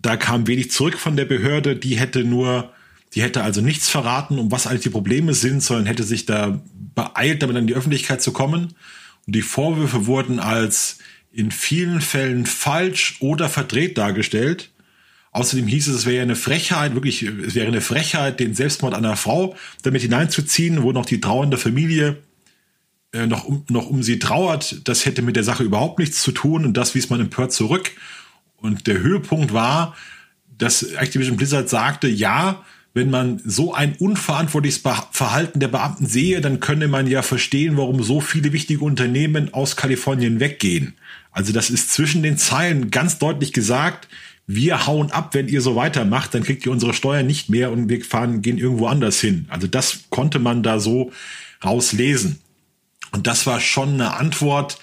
da 0.02 0.16
kam 0.16 0.47
wenig 0.47 0.71
zurück 0.71 0.99
von 0.99 1.16
der 1.16 1.25
Behörde. 1.25 1.75
Die 1.75 1.97
hätte 1.97 2.23
nur, 2.25 2.73
die 3.14 3.23
hätte 3.23 3.42
also 3.42 3.62
nichts 3.62 3.88
verraten, 3.88 4.38
um 4.38 4.52
was 4.52 4.66
eigentlich 4.66 4.83
die 4.83 4.90
Probleme 4.90 5.33
sind, 5.33 5.62
sondern 5.62 5.87
hätte 5.87 6.04
sich 6.04 6.26
da 6.26 6.61
beeilt, 6.94 7.42
damit 7.42 7.56
an 7.56 7.66
die 7.66 7.75
Öffentlichkeit 7.75 8.21
zu 8.21 8.33
kommen. 8.33 8.75
Und 9.26 9.35
die 9.35 9.42
Vorwürfe 9.42 10.06
wurden 10.06 10.38
als 10.38 10.99
in 11.33 11.50
vielen 11.50 12.02
Fällen 12.02 12.44
falsch 12.44 13.16
oder 13.21 13.49
verdreht 13.49 13.97
dargestellt. 13.97 14.71
Außerdem 15.35 15.67
hieß 15.67 15.88
es, 15.88 15.97
es 15.97 16.07
wäre 16.07 16.23
eine 16.23 16.37
Frechheit, 16.37 16.95
wirklich, 16.95 17.25
es 17.25 17.57
wäre 17.57 17.67
eine 17.67 17.81
Frechheit, 17.81 18.38
den 18.38 18.55
Selbstmord 18.55 18.95
einer 18.95 19.17
Frau 19.17 19.57
damit 19.83 20.00
hineinzuziehen, 20.03 20.85
wo 20.85 20.93
noch 20.93 21.07
die 21.07 21.21
trauernde 21.21 21.59
Familie 21.59 22.19
äh, 23.12 23.26
noch, 23.26 23.45
um, 23.45 23.64
noch 23.69 23.91
um 23.91 24.05
sie 24.05 24.21
trauert. 24.21 24.87
Das 24.88 25.07
hätte 25.07 25.23
mit 25.23 25.35
der 25.35 25.43
Sache 25.43 25.64
überhaupt 25.64 25.99
nichts 25.99 26.23
zu 26.23 26.31
tun 26.31 26.64
und 26.64 26.76
das 26.76 26.95
wies 26.95 27.11
man 27.11 27.21
empört 27.21 27.53
zurück. 27.53 27.91
Und 28.59 28.87
der 28.87 29.00
Höhepunkt 29.00 29.53
war, 29.53 29.97
dass 30.57 30.85
Activision 30.85 31.37
Blizzard 31.37 31.69
sagte, 31.69 32.07
ja, 32.07 32.64
wenn 32.93 33.11
man 33.11 33.43
so 33.45 33.75
ein 33.75 33.97
unverantwortliches 33.97 34.83
Verhalten 35.11 35.59
der 35.59 35.67
Beamten 35.67 36.07
sehe, 36.07 36.41
dann 36.43 36.61
könne 36.61 36.87
man 36.87 37.09
ja 37.09 37.23
verstehen, 37.23 37.76
warum 37.76 38.05
so 38.05 38.21
viele 38.21 38.53
wichtige 38.53 38.85
Unternehmen 38.85 39.53
aus 39.53 39.75
Kalifornien 39.75 40.38
weggehen. 40.38 40.95
Also 41.33 41.53
das 41.53 41.71
ist 41.71 41.93
zwischen 41.93 42.23
den 42.23 42.38
Zeilen 42.38 42.93
ganz 42.93 43.19
deutlich 43.19 43.53
gesagt, 43.53 44.07
wir 44.46 44.86
hauen 44.86 45.10
ab, 45.10 45.34
wenn 45.34 45.48
ihr 45.48 45.60
so 45.60 45.74
weitermacht, 45.74 46.34
dann 46.34 46.42
kriegt 46.42 46.66
ihr 46.66 46.72
unsere 46.72 46.92
Steuern 46.92 47.26
nicht 47.26 47.48
mehr 47.48 47.72
und 47.72 47.88
wir 47.88 48.04
fahren, 48.04 48.42
gehen 48.42 48.58
irgendwo 48.58 48.86
anders 48.86 49.20
hin. 49.20 49.46
Also 49.48 49.66
das 49.66 50.04
konnte 50.10 50.38
man 50.38 50.62
da 50.62 50.78
so 50.78 51.12
rauslesen. 51.64 52.40
Und 53.12 53.26
das 53.26 53.46
war 53.46 53.60
schon 53.60 53.94
eine 53.94 54.16
Antwort, 54.16 54.78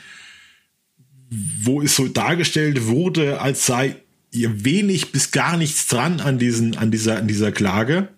wo 1.29 1.81
es 1.81 1.95
so 1.95 2.07
dargestellt 2.07 2.87
wurde, 2.87 3.39
als 3.39 3.65
sei 3.65 3.97
ihr 4.31 4.65
wenig 4.65 5.11
bis 5.11 5.31
gar 5.31 5.57
nichts 5.57 5.87
dran 5.87 6.21
an 6.21 6.39
diesen, 6.39 6.77
an 6.77 6.91
dieser, 6.91 7.17
an 7.17 7.27
dieser 7.27 7.51
Klage. 7.51 8.09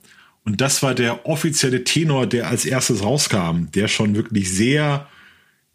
Und 0.45 0.61
das 0.61 0.83
war 0.83 0.93
der 0.93 1.25
offizielle 1.25 1.83
Tenor, 1.83 2.27
der 2.27 2.47
als 2.47 2.65
erstes 2.65 3.03
rauskam, 3.03 3.65
der 3.73 3.87
schon 3.87 4.15
wirklich 4.15 4.51
sehr, 4.51 5.07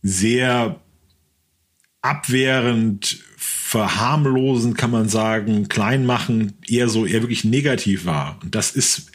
sehr 0.02 0.80
abwehrend 2.00 3.18
verharmlosen, 3.68 4.72
kann 4.72 4.90
man 4.90 5.10
sagen, 5.10 5.68
klein 5.68 6.06
machen, 6.06 6.54
eher 6.66 6.88
so, 6.88 7.04
eher 7.04 7.20
wirklich 7.20 7.44
negativ 7.44 8.06
war. 8.06 8.38
Und 8.42 8.54
das 8.54 8.70
ist 8.70 9.10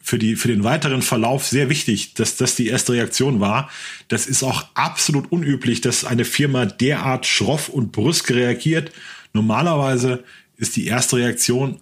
für 0.00 0.16
die, 0.16 0.36
für 0.36 0.46
den 0.46 0.62
weiteren 0.62 1.02
Verlauf 1.02 1.44
sehr 1.44 1.68
wichtig, 1.68 2.14
dass 2.14 2.36
das 2.36 2.54
die 2.54 2.68
erste 2.68 2.92
Reaktion 2.92 3.40
war. 3.40 3.68
Das 4.06 4.28
ist 4.28 4.44
auch 4.44 4.64
absolut 4.74 5.32
unüblich, 5.32 5.80
dass 5.80 6.04
eine 6.04 6.24
Firma 6.24 6.66
derart 6.66 7.26
schroff 7.26 7.68
und 7.68 7.90
brüsk 7.90 8.30
reagiert. 8.30 8.92
Normalerweise 9.32 10.22
ist 10.56 10.76
die 10.76 10.86
erste 10.86 11.16
Reaktion 11.16 11.80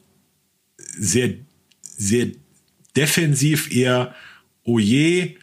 sehr, 0.79 1.35
sehr 1.83 2.29
defensiv 2.97 3.71
eher, 3.71 4.15
oh 4.65 4.79
je, 4.79 5.37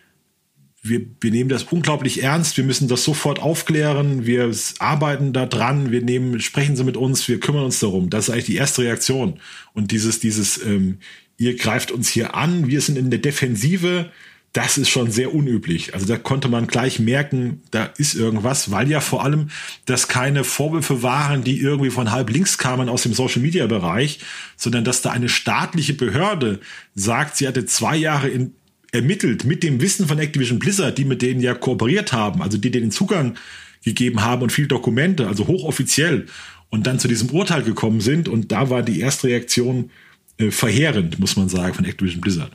wir, 0.83 1.01
wir 1.21 1.31
nehmen 1.31 1.49
das 1.49 1.63
unglaublich 1.63 2.21
ernst, 2.21 2.57
wir 2.57 2.65
müssen 2.65 2.89
das 2.89 3.05
sofort 3.05 3.39
aufklären, 3.39 4.25
wir 4.25 4.51
arbeiten 4.79 5.31
da 5.31 5.45
dran, 5.45 5.91
wir 5.91 6.01
nehmen, 6.01 6.41
sprechen 6.41 6.75
Sie 6.75 6.83
mit 6.83 6.97
uns, 6.97 7.27
wir 7.29 7.39
kümmern 7.39 7.63
uns 7.63 7.79
darum. 7.79 8.09
Das 8.09 8.27
ist 8.27 8.33
eigentlich 8.33 8.45
die 8.45 8.57
erste 8.57 8.81
Reaktion. 8.81 9.39
Und 9.73 9.91
dieses, 9.91 10.19
dieses, 10.19 10.61
ähm, 10.61 10.97
ihr 11.37 11.55
greift 11.55 11.91
uns 11.91 12.09
hier 12.09 12.35
an, 12.35 12.67
wir 12.67 12.81
sind 12.81 12.97
in 12.97 13.09
der 13.09 13.19
Defensive, 13.19 14.11
das 14.51 14.77
ist 14.77 14.89
schon 14.89 15.09
sehr 15.09 15.33
unüblich. 15.33 15.95
Also 15.95 16.05
da 16.05 16.17
konnte 16.17 16.49
man 16.49 16.67
gleich 16.67 16.99
merken, 16.99 17.61
da 17.71 17.85
ist 17.97 18.13
irgendwas, 18.13 18.69
weil 18.69 18.89
ja 18.89 18.99
vor 18.99 19.23
allem 19.23 19.49
das 19.85 20.09
keine 20.09 20.43
Vorwürfe 20.43 21.01
waren, 21.01 21.45
die 21.45 21.59
irgendwie 21.59 21.89
von 21.89 22.11
halb 22.11 22.29
links 22.29 22.57
kamen 22.59 22.89
aus 22.89 23.03
dem 23.03 23.13
Social 23.13 23.41
Media 23.41 23.65
Bereich, 23.67 24.19
sondern 24.55 24.83
dass 24.83 25.01
da 25.01 25.11
eine 25.11 25.29
staatliche 25.29 25.95
Behörde 25.95 26.59
sagt, 26.93 27.37
sie 27.37 27.47
hatte 27.47 27.65
zwei 27.65 27.95
Jahre 27.95 28.27
in, 28.27 28.53
ermittelt 28.93 29.43
mit 29.43 29.63
dem 29.63 29.81
Wissen 29.81 30.07
von 30.07 30.19
Activision 30.19 30.59
Blizzard, 30.59 30.97
die 30.97 31.05
mit 31.05 31.21
denen 31.21 31.41
ja 31.41 31.53
kooperiert 31.53 32.13
haben, 32.13 32.41
also 32.41 32.57
die 32.57 32.71
denen 32.71 32.91
Zugang 32.91 33.37
gegeben 33.83 34.21
haben 34.21 34.43
und 34.43 34.51
viele 34.51 34.67
Dokumente, 34.69 35.27
also 35.27 35.47
hochoffiziell 35.47 36.27
und 36.69 36.87
dann 36.87 36.99
zu 36.99 37.07
diesem 37.07 37.29
Urteil 37.31 37.63
gekommen 37.63 37.99
sind 37.99 38.29
und 38.29 38.51
da 38.51 38.69
war 38.69 38.81
die 38.81 39.01
erste 39.01 39.27
Reaktion 39.27 39.91
äh, 40.37 40.51
verheerend, 40.51 41.19
muss 41.19 41.35
man 41.35 41.49
sagen, 41.49 41.73
von 41.73 41.85
Activision 41.85 42.21
Blizzard. 42.21 42.51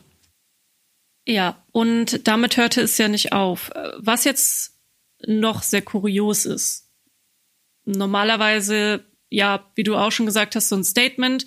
Ja, 1.27 1.63
und 1.73 2.27
damit 2.27 2.57
hörte 2.57 2.81
es 2.81 2.97
ja 2.97 3.09
nicht 3.09 3.33
auf. 3.33 3.71
Was 3.99 4.25
jetzt 4.25 4.79
noch 5.27 5.63
sehr 5.63 5.83
kurios 5.83 6.47
ist. 6.47 6.89
Normalerweise, 7.85 9.05
ja, 9.29 9.71
wie 9.75 9.83
du 9.83 9.97
auch 9.97 10.13
schon 10.13 10.27
gesagt 10.27 10.57
hast, 10.57 10.69
so 10.69 10.77
ein 10.77 10.85
Statement, 10.85 11.45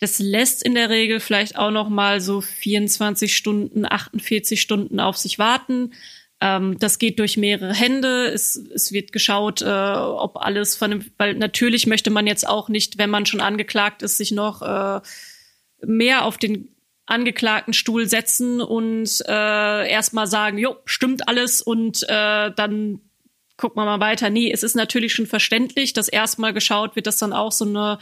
das 0.00 0.18
lässt 0.18 0.62
in 0.62 0.74
der 0.74 0.88
Regel 0.88 1.20
vielleicht 1.20 1.56
auch 1.56 1.70
noch 1.70 1.88
mal 1.88 2.20
so 2.20 2.40
24 2.40 3.36
Stunden, 3.36 3.84
48 3.84 4.60
Stunden 4.60 4.98
auf 4.98 5.18
sich 5.18 5.38
warten. 5.38 5.92
Ähm, 6.40 6.78
das 6.78 6.98
geht 6.98 7.18
durch 7.18 7.36
mehrere 7.36 7.74
Hände. 7.74 8.26
Es, 8.32 8.56
es 8.56 8.92
wird 8.92 9.12
geschaut, 9.12 9.60
äh, 9.60 9.66
ob 9.66 10.38
alles 10.38 10.74
von 10.74 10.90
dem, 10.90 11.04
weil 11.18 11.34
natürlich 11.34 11.86
möchte 11.86 12.08
man 12.08 12.26
jetzt 12.26 12.48
auch 12.48 12.70
nicht, 12.70 12.96
wenn 12.96 13.10
man 13.10 13.26
schon 13.26 13.42
angeklagt 13.42 14.00
ist, 14.00 14.16
sich 14.16 14.32
noch 14.32 14.62
äh, 14.62 15.00
mehr 15.84 16.24
auf 16.24 16.38
den 16.38 16.74
angeklagten 17.04 17.74
Stuhl 17.74 18.08
setzen 18.08 18.62
und 18.62 19.22
äh, 19.26 19.90
erstmal 19.90 20.28
sagen, 20.28 20.56
jo, 20.56 20.76
stimmt 20.86 21.28
alles 21.28 21.60
und 21.60 22.04
äh, 22.04 22.50
dann 22.54 23.00
gucken 23.58 23.82
wir 23.82 23.84
mal 23.84 24.00
weiter. 24.00 24.30
Nee, 24.30 24.50
es 24.50 24.62
ist 24.62 24.76
natürlich 24.76 25.12
schon 25.12 25.26
verständlich, 25.26 25.92
dass 25.92 26.08
erstmal 26.08 26.54
geschaut 26.54 26.96
wird, 26.96 27.06
dass 27.06 27.18
dann 27.18 27.34
auch 27.34 27.52
so 27.52 27.66
eine 27.66 27.98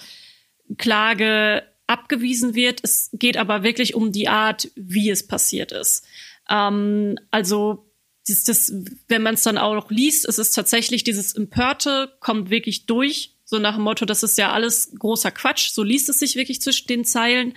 Klage 0.76 1.64
abgewiesen 1.88 2.54
wird. 2.54 2.80
Es 2.85 3.11
geht 3.12 3.37
aber 3.37 3.62
wirklich 3.62 3.95
um 3.95 4.12
die 4.12 4.28
Art, 4.28 4.71
wie 4.76 5.11
es 5.11 5.26
passiert 5.26 5.73
ist. 5.73 6.07
Ähm, 6.49 7.18
also 7.30 7.90
das, 8.28 8.45
das, 8.45 8.73
wenn 9.09 9.23
man 9.23 9.35
es 9.35 9.42
dann 9.42 9.59
auch 9.59 9.75
noch 9.75 9.90
liest, 9.90 10.28
es 10.28 10.38
ist 10.38 10.52
tatsächlich 10.52 11.02
dieses 11.02 11.35
Empörte 11.35 12.16
kommt 12.21 12.50
wirklich 12.50 12.87
durch, 12.87 13.35
so 13.45 13.59
nach 13.59 13.76
dem 13.76 13.85
Motto, 13.85 14.04
das 14.04 14.23
ist 14.23 14.37
ja 14.37 14.52
alles 14.52 14.92
großer 14.99 15.30
Quatsch. 15.30 15.71
So 15.71 15.83
liest 15.83 16.11
es 16.11 16.18
sich 16.18 16.37
wirklich 16.37 16.61
zwischen 16.61 16.87
den 16.87 17.07
Zeilen. 17.07 17.54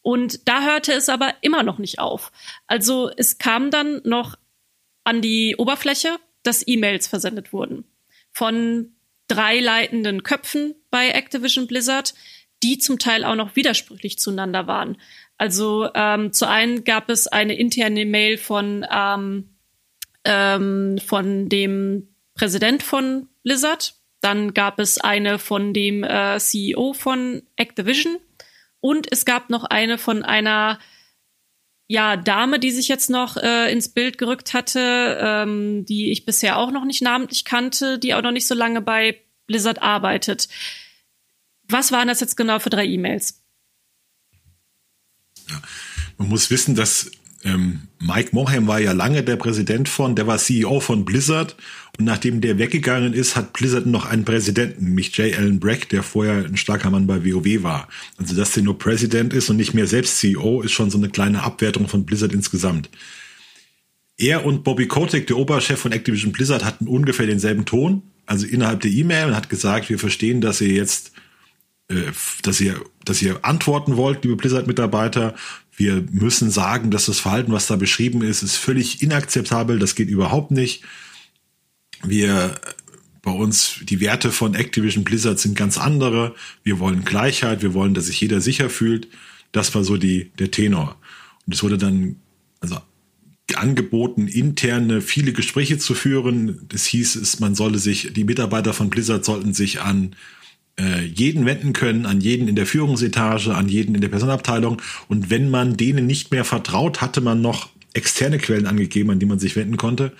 Und 0.00 0.46
da 0.46 0.62
hörte 0.62 0.92
es 0.92 1.08
aber 1.08 1.34
immer 1.40 1.64
noch 1.64 1.78
nicht 1.78 1.98
auf. 1.98 2.30
Also 2.68 3.10
es 3.16 3.38
kam 3.38 3.72
dann 3.72 4.00
noch 4.04 4.36
an 5.02 5.22
die 5.22 5.56
Oberfläche, 5.56 6.18
dass 6.44 6.66
E-Mails 6.66 7.08
versendet 7.08 7.52
wurden 7.52 7.84
von 8.30 8.94
drei 9.28 9.60
leitenden 9.60 10.22
Köpfen 10.22 10.74
bei 10.90 11.08
Activision 11.10 11.66
Blizzard, 11.66 12.14
die 12.64 12.78
zum 12.78 12.98
Teil 12.98 13.24
auch 13.24 13.36
noch 13.36 13.54
widersprüchlich 13.54 14.18
zueinander 14.18 14.66
waren. 14.66 14.96
Also 15.36 15.88
ähm, 15.94 16.32
zu 16.32 16.48
einen 16.48 16.84
gab 16.84 17.10
es 17.10 17.26
eine 17.26 17.54
interne 17.54 18.06
Mail 18.06 18.38
von 18.38 18.86
ähm, 18.90 19.50
ähm, 20.24 20.98
von 21.04 21.48
dem 21.48 22.08
Präsident 22.34 22.82
von 22.82 23.28
Blizzard, 23.42 23.94
dann 24.20 24.54
gab 24.54 24.78
es 24.78 24.98
eine 24.98 25.38
von 25.38 25.74
dem 25.74 26.02
äh, 26.02 26.38
CEO 26.38 26.94
von 26.94 27.42
Activision 27.56 28.16
und 28.80 29.06
es 29.12 29.26
gab 29.26 29.50
noch 29.50 29.64
eine 29.64 29.98
von 29.98 30.22
einer 30.22 30.78
ja, 31.86 32.16
Dame, 32.16 32.58
die 32.58 32.70
sich 32.70 32.88
jetzt 32.88 33.10
noch 33.10 33.36
äh, 33.36 33.70
ins 33.70 33.90
Bild 33.90 34.16
gerückt 34.16 34.54
hatte, 34.54 35.18
ähm, 35.20 35.84
die 35.84 36.10
ich 36.10 36.24
bisher 36.24 36.58
auch 36.58 36.70
noch 36.70 36.86
nicht 36.86 37.02
namentlich 37.02 37.44
kannte, 37.44 37.98
die 37.98 38.14
auch 38.14 38.22
noch 38.22 38.30
nicht 38.30 38.46
so 38.46 38.54
lange 38.54 38.80
bei 38.80 39.20
Blizzard 39.46 39.82
arbeitet. 39.82 40.48
Was 41.68 41.92
waren 41.92 42.08
das 42.08 42.20
jetzt 42.20 42.36
genau 42.36 42.58
für 42.58 42.70
drei 42.70 42.84
E-Mails? 42.84 43.42
Ja, 45.48 45.60
man 46.18 46.28
muss 46.28 46.50
wissen, 46.50 46.74
dass 46.74 47.10
ähm, 47.44 47.88
Mike 48.00 48.30
Moham 48.32 48.66
war 48.66 48.80
ja 48.80 48.92
lange 48.92 49.22
der 49.22 49.36
Präsident 49.36 49.88
von, 49.88 50.16
der 50.16 50.26
war 50.26 50.38
CEO 50.38 50.80
von 50.80 51.04
Blizzard 51.04 51.56
und 51.98 52.06
nachdem 52.06 52.40
der 52.40 52.58
weggegangen 52.58 53.12
ist, 53.12 53.36
hat 53.36 53.52
Blizzard 53.52 53.86
noch 53.86 54.06
einen 54.06 54.24
Präsidenten, 54.24 54.84
nämlich 54.84 55.16
J. 55.16 55.36
Allen 55.36 55.60
Brack, 55.60 55.90
der 55.90 56.02
vorher 56.02 56.44
ein 56.44 56.56
starker 56.56 56.90
Mann 56.90 57.06
bei 57.06 57.24
WoW 57.24 57.62
war. 57.62 57.88
Also 58.16 58.34
dass 58.34 58.52
der 58.52 58.62
nur 58.62 58.78
Präsident 58.78 59.34
ist 59.34 59.50
und 59.50 59.56
nicht 59.56 59.74
mehr 59.74 59.86
selbst 59.86 60.18
CEO, 60.18 60.62
ist 60.62 60.72
schon 60.72 60.90
so 60.90 60.96
eine 60.96 61.10
kleine 61.10 61.42
Abwertung 61.42 61.86
von 61.86 62.06
Blizzard 62.06 62.32
insgesamt. 62.32 62.88
Er 64.16 64.46
und 64.46 64.64
Bobby 64.64 64.86
Kotick, 64.86 65.26
der 65.26 65.36
Oberchef 65.36 65.78
von 65.78 65.92
Activision 65.92 66.32
Blizzard, 66.32 66.64
hatten 66.64 66.88
ungefähr 66.88 67.26
denselben 67.26 67.66
Ton, 67.66 68.02
also 68.26 68.46
innerhalb 68.46 68.80
der 68.80 68.90
E-Mail 68.90 69.28
und 69.28 69.36
hat 69.36 69.50
gesagt, 69.50 69.90
wir 69.90 69.98
verstehen, 69.98 70.40
dass 70.40 70.60
ihr 70.60 70.68
jetzt 70.68 71.12
äh, 71.88 72.12
dass 72.42 72.60
ihr, 72.60 72.80
dass 73.04 73.20
ihr 73.22 73.44
antworten 73.44 73.96
wollt, 73.96 74.24
liebe 74.24 74.36
Blizzard-Mitarbeiter. 74.36 75.34
Wir 75.76 76.04
müssen 76.10 76.50
sagen, 76.50 76.90
dass 76.90 77.06
das 77.06 77.20
Verhalten, 77.20 77.52
was 77.52 77.66
da 77.66 77.76
beschrieben 77.76 78.22
ist, 78.22 78.42
ist 78.42 78.56
völlig 78.56 79.02
inakzeptabel. 79.02 79.78
Das 79.78 79.94
geht 79.94 80.08
überhaupt 80.08 80.50
nicht. 80.50 80.82
Wir 82.02 82.54
bei 83.22 83.30
uns 83.30 83.76
die 83.82 84.00
Werte 84.00 84.30
von 84.30 84.54
Activision 84.54 85.02
Blizzard 85.02 85.38
sind 85.38 85.56
ganz 85.56 85.78
andere. 85.78 86.34
Wir 86.62 86.78
wollen 86.78 87.04
Gleichheit, 87.04 87.62
wir 87.62 87.72
wollen, 87.72 87.94
dass 87.94 88.06
sich 88.06 88.20
jeder 88.20 88.42
sicher 88.42 88.68
fühlt. 88.68 89.08
Das 89.50 89.74
war 89.74 89.82
so 89.82 89.96
die 89.96 90.30
der 90.38 90.50
Tenor. 90.50 90.96
Und 91.46 91.54
es 91.54 91.62
wurde 91.62 91.78
dann 91.78 92.16
also 92.60 92.78
angeboten, 93.54 94.28
interne 94.28 95.00
viele 95.00 95.32
Gespräche 95.32 95.78
zu 95.78 95.94
führen. 95.94 96.66
Das 96.68 96.84
hieß 96.84 97.16
es, 97.16 97.40
man 97.40 97.54
solle 97.54 97.78
sich, 97.78 98.12
die 98.12 98.24
Mitarbeiter 98.24 98.72
von 98.72 98.90
Blizzard 98.90 99.24
sollten 99.24 99.54
sich 99.54 99.80
an 99.80 100.16
jeden 101.14 101.46
wenden 101.46 101.72
können, 101.72 102.04
an 102.04 102.20
jeden 102.20 102.48
in 102.48 102.56
der 102.56 102.66
Führungsetage, 102.66 103.54
an 103.54 103.68
jeden 103.68 103.94
in 103.94 104.00
der 104.00 104.08
Personalabteilung. 104.08 104.82
Und 105.08 105.30
wenn 105.30 105.48
man 105.48 105.76
denen 105.76 106.06
nicht 106.06 106.30
mehr 106.32 106.44
vertraut, 106.44 107.00
hatte 107.00 107.20
man 107.20 107.40
noch 107.40 107.68
externe 107.92 108.38
Quellen 108.38 108.66
angegeben, 108.66 109.10
an 109.10 109.20
die 109.20 109.26
man 109.26 109.38
sich 109.38 109.54
wenden 109.56 109.76
konnte. 109.76 110.12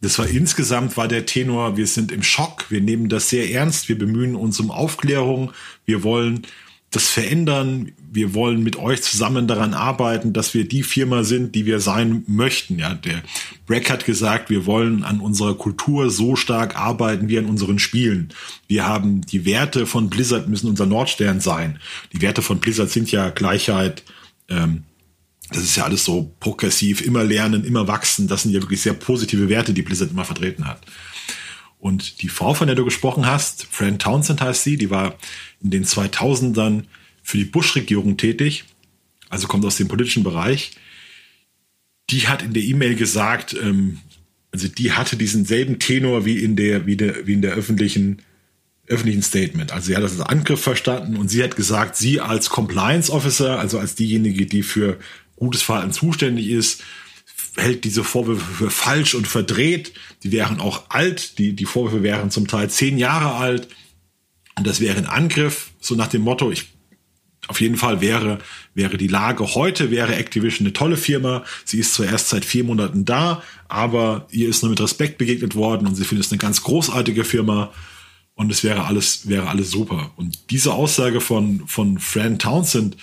Das 0.00 0.18
war 0.18 0.26
insgesamt 0.26 0.96
war 0.96 1.08
der 1.08 1.26
Tenor, 1.26 1.76
wir 1.76 1.86
sind 1.86 2.10
im 2.10 2.22
Schock, 2.22 2.70
wir 2.70 2.80
nehmen 2.80 3.08
das 3.08 3.28
sehr 3.28 3.50
ernst, 3.50 3.88
wir 3.88 3.98
bemühen 3.98 4.34
uns 4.34 4.58
um 4.58 4.70
Aufklärung, 4.70 5.52
wir 5.84 6.02
wollen 6.02 6.42
das 6.90 7.08
verändern. 7.08 7.92
Wir 8.12 8.34
wollen 8.34 8.62
mit 8.64 8.76
euch 8.76 9.02
zusammen 9.02 9.46
daran 9.46 9.74
arbeiten, 9.74 10.32
dass 10.32 10.54
wir 10.54 10.66
die 10.66 10.82
Firma 10.82 11.22
sind, 11.22 11.54
die 11.54 11.64
wir 11.64 11.80
sein 11.80 12.24
möchten. 12.26 12.78
Ja, 12.78 12.94
der 12.94 13.22
Breck 13.66 13.88
hat 13.90 14.04
gesagt, 14.04 14.50
wir 14.50 14.66
wollen 14.66 15.04
an 15.04 15.20
unserer 15.20 15.54
Kultur 15.54 16.10
so 16.10 16.34
stark 16.34 16.76
arbeiten 16.76 17.28
wie 17.28 17.38
an 17.38 17.46
unseren 17.46 17.78
Spielen. 17.78 18.30
Wir 18.66 18.86
haben 18.86 19.20
die 19.20 19.44
Werte 19.44 19.86
von 19.86 20.10
Blizzard 20.10 20.48
müssen 20.48 20.68
unser 20.68 20.86
Nordstern 20.86 21.40
sein. 21.40 21.78
Die 22.12 22.20
Werte 22.20 22.42
von 22.42 22.58
Blizzard 22.58 22.90
sind 22.90 23.12
ja 23.12 23.30
Gleichheit. 23.30 24.02
Ähm, 24.48 24.82
das 25.50 25.62
ist 25.62 25.76
ja 25.76 25.84
alles 25.84 26.04
so 26.04 26.34
progressiv, 26.40 27.00
immer 27.00 27.24
lernen, 27.24 27.64
immer 27.64 27.86
wachsen. 27.86 28.26
Das 28.26 28.42
sind 28.42 28.52
ja 28.52 28.60
wirklich 28.62 28.82
sehr 28.82 28.94
positive 28.94 29.48
Werte, 29.48 29.72
die 29.74 29.82
Blizzard 29.82 30.10
immer 30.10 30.24
vertreten 30.24 30.66
hat. 30.66 30.80
Und 31.80 32.20
die 32.20 32.28
Frau, 32.28 32.52
von 32.52 32.66
der 32.66 32.76
du 32.76 32.84
gesprochen 32.84 33.26
hast, 33.26 33.66
Fran 33.70 33.98
Townsend 33.98 34.40
heißt 34.40 34.62
sie, 34.62 34.76
die 34.76 34.90
war 34.90 35.16
in 35.62 35.70
den 35.70 35.84
2000ern 35.84 36.84
für 37.22 37.38
die 37.38 37.44
Bush-Regierung 37.44 38.18
tätig, 38.18 38.64
also 39.30 39.48
kommt 39.48 39.64
aus 39.64 39.76
dem 39.76 39.88
politischen 39.88 40.22
Bereich. 40.22 40.72
Die 42.10 42.28
hat 42.28 42.42
in 42.42 42.52
der 42.52 42.62
E-Mail 42.62 42.96
gesagt, 42.96 43.54
ähm, 43.54 43.98
also 44.52 44.68
die 44.68 44.92
hatte 44.92 45.16
diesen 45.16 45.44
selben 45.44 45.78
Tenor 45.78 46.26
wie 46.26 46.38
in 46.38 46.56
der, 46.56 46.86
wie 46.86 46.96
der, 46.96 47.26
wie 47.26 47.34
in 47.34 47.42
der 47.42 47.54
öffentlichen, 47.54 48.20
öffentlichen 48.86 49.22
Statement. 49.22 49.72
Also 49.72 49.86
sie 49.86 49.96
hat 49.96 50.02
das 50.02 50.18
als 50.18 50.28
Angriff 50.28 50.60
verstanden 50.60 51.16
und 51.16 51.28
sie 51.28 51.42
hat 51.42 51.56
gesagt, 51.56 51.96
sie 51.96 52.20
als 52.20 52.50
Compliance 52.50 53.10
Officer, 53.10 53.58
also 53.58 53.78
als 53.78 53.94
diejenige, 53.94 54.44
die 54.44 54.62
für 54.62 54.98
gutes 55.36 55.62
Verhalten 55.62 55.92
zuständig 55.92 56.48
ist, 56.48 56.82
hält 57.56 57.84
diese 57.84 58.04
Vorwürfe 58.04 58.44
für 58.44 58.70
falsch 58.70 59.14
und 59.14 59.26
verdreht. 59.26 59.92
Die 60.22 60.32
wären 60.32 60.60
auch 60.60 60.90
alt. 60.90 61.38
Die, 61.38 61.54
die 61.54 61.64
Vorwürfe 61.64 62.02
wären 62.02 62.30
zum 62.30 62.46
Teil 62.46 62.70
zehn 62.70 62.98
Jahre 62.98 63.34
alt. 63.34 63.68
Und 64.56 64.66
das 64.66 64.80
wäre 64.80 64.98
ein 64.98 65.06
Angriff, 65.06 65.70
so 65.80 65.94
nach 65.94 66.08
dem 66.08 66.22
Motto, 66.22 66.50
ich 66.50 66.66
auf 67.48 67.60
jeden 67.60 67.76
Fall 67.76 68.00
wäre, 68.00 68.38
wäre 68.74 68.96
die 68.96 69.08
Lage 69.08 69.54
heute, 69.54 69.90
wäre 69.90 70.14
Activision 70.14 70.66
eine 70.66 70.72
tolle 70.72 70.96
Firma. 70.96 71.44
Sie 71.64 71.78
ist 71.78 71.94
zwar 71.94 72.06
erst 72.06 72.28
seit 72.28 72.44
vier 72.44 72.64
Monaten 72.64 73.04
da, 73.04 73.42
aber 73.68 74.26
ihr 74.30 74.48
ist 74.48 74.62
nur 74.62 74.70
mit 74.70 74.80
Respekt 74.80 75.18
begegnet 75.18 75.54
worden 75.54 75.86
und 75.86 75.94
sie 75.94 76.04
findet 76.04 76.26
es 76.26 76.32
eine 76.32 76.38
ganz 76.38 76.62
großartige 76.62 77.24
Firma 77.24 77.72
und 78.34 78.52
es 78.52 78.62
wäre 78.62 78.84
alles, 78.84 79.28
wäre 79.28 79.48
alles 79.48 79.70
super. 79.70 80.12
Und 80.16 80.50
diese 80.50 80.74
Aussage 80.74 81.20
von, 81.20 81.66
von 81.66 81.98
Fran 81.98 82.38
Townsend 82.38 82.96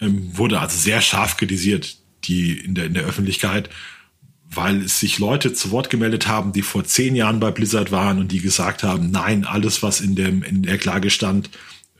ähm, 0.00 0.36
wurde 0.36 0.60
also 0.60 0.78
sehr 0.78 1.00
scharf 1.00 1.36
kritisiert, 1.36 1.96
die 2.24 2.58
in 2.58 2.74
der, 2.74 2.86
in 2.86 2.94
der 2.94 3.04
Öffentlichkeit, 3.04 3.70
weil 4.52 4.82
es 4.82 4.98
sich 4.98 5.18
Leute 5.18 5.52
zu 5.52 5.70
Wort 5.70 5.90
gemeldet 5.90 6.26
haben, 6.26 6.52
die 6.52 6.62
vor 6.62 6.84
zehn 6.84 7.14
Jahren 7.14 7.38
bei 7.38 7.50
Blizzard 7.50 7.92
waren 7.92 8.18
und 8.18 8.32
die 8.32 8.40
gesagt 8.40 8.82
haben, 8.82 9.10
nein, 9.10 9.44
alles, 9.44 9.82
was 9.82 10.00
in 10.00 10.16
dem, 10.16 10.42
in 10.42 10.62
der 10.62 10.78
Klage 10.78 11.10
stand, 11.10 11.50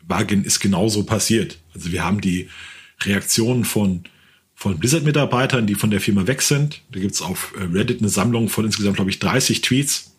war, 0.03 0.29
ist 0.29 0.61
genauso 0.61 1.05
passiert. 1.05 1.59
Also 1.75 1.93
wir 1.93 2.05
haben 2.05 2.21
die 2.21 2.49
Reaktionen 3.05 3.65
von, 3.65 4.03
von 4.55 4.79
Blizzard-Mitarbeitern, 4.79 5.69
die 5.69 5.77
von 5.77 5.91
der 5.91 6.01
Firma 6.01 6.27
weg 6.27 6.43
sind. 6.43 6.83
Da 6.91 6.99
gibt's 6.99 7.23
auf 7.23 7.55
äh, 7.57 7.63
Reddit 7.63 8.01
eine 8.01 8.09
Sammlung 8.09 8.49
von 8.49 8.65
insgesamt, 8.65 8.97
glaube 8.97 9.11
ich, 9.11 9.21
30 9.21 9.61
Tweets 9.61 10.17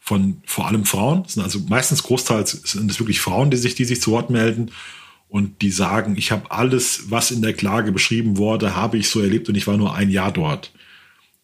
von 0.00 0.42
vor 0.46 0.66
allem 0.66 0.86
Frauen. 0.86 1.24
Das 1.24 1.34
sind 1.34 1.42
also 1.42 1.60
meistens 1.68 2.02
großteils 2.02 2.62
sind 2.64 2.90
es 2.90 2.98
wirklich 2.98 3.20
Frauen, 3.20 3.50
die 3.50 3.56
sich, 3.58 3.74
die 3.74 3.84
sich 3.84 4.00
zu 4.00 4.10
Wort 4.10 4.30
melden 4.30 4.70
und 5.34 5.62
die 5.62 5.72
sagen, 5.72 6.14
ich 6.16 6.30
habe 6.30 6.52
alles, 6.52 7.10
was 7.10 7.32
in 7.32 7.42
der 7.42 7.54
Klage 7.54 7.90
beschrieben 7.90 8.36
wurde, 8.36 8.76
habe 8.76 8.98
ich 8.98 9.08
so 9.08 9.20
erlebt 9.20 9.48
und 9.48 9.56
ich 9.56 9.66
war 9.66 9.76
nur 9.76 9.92
ein 9.92 10.08
Jahr 10.08 10.30
dort. 10.30 10.72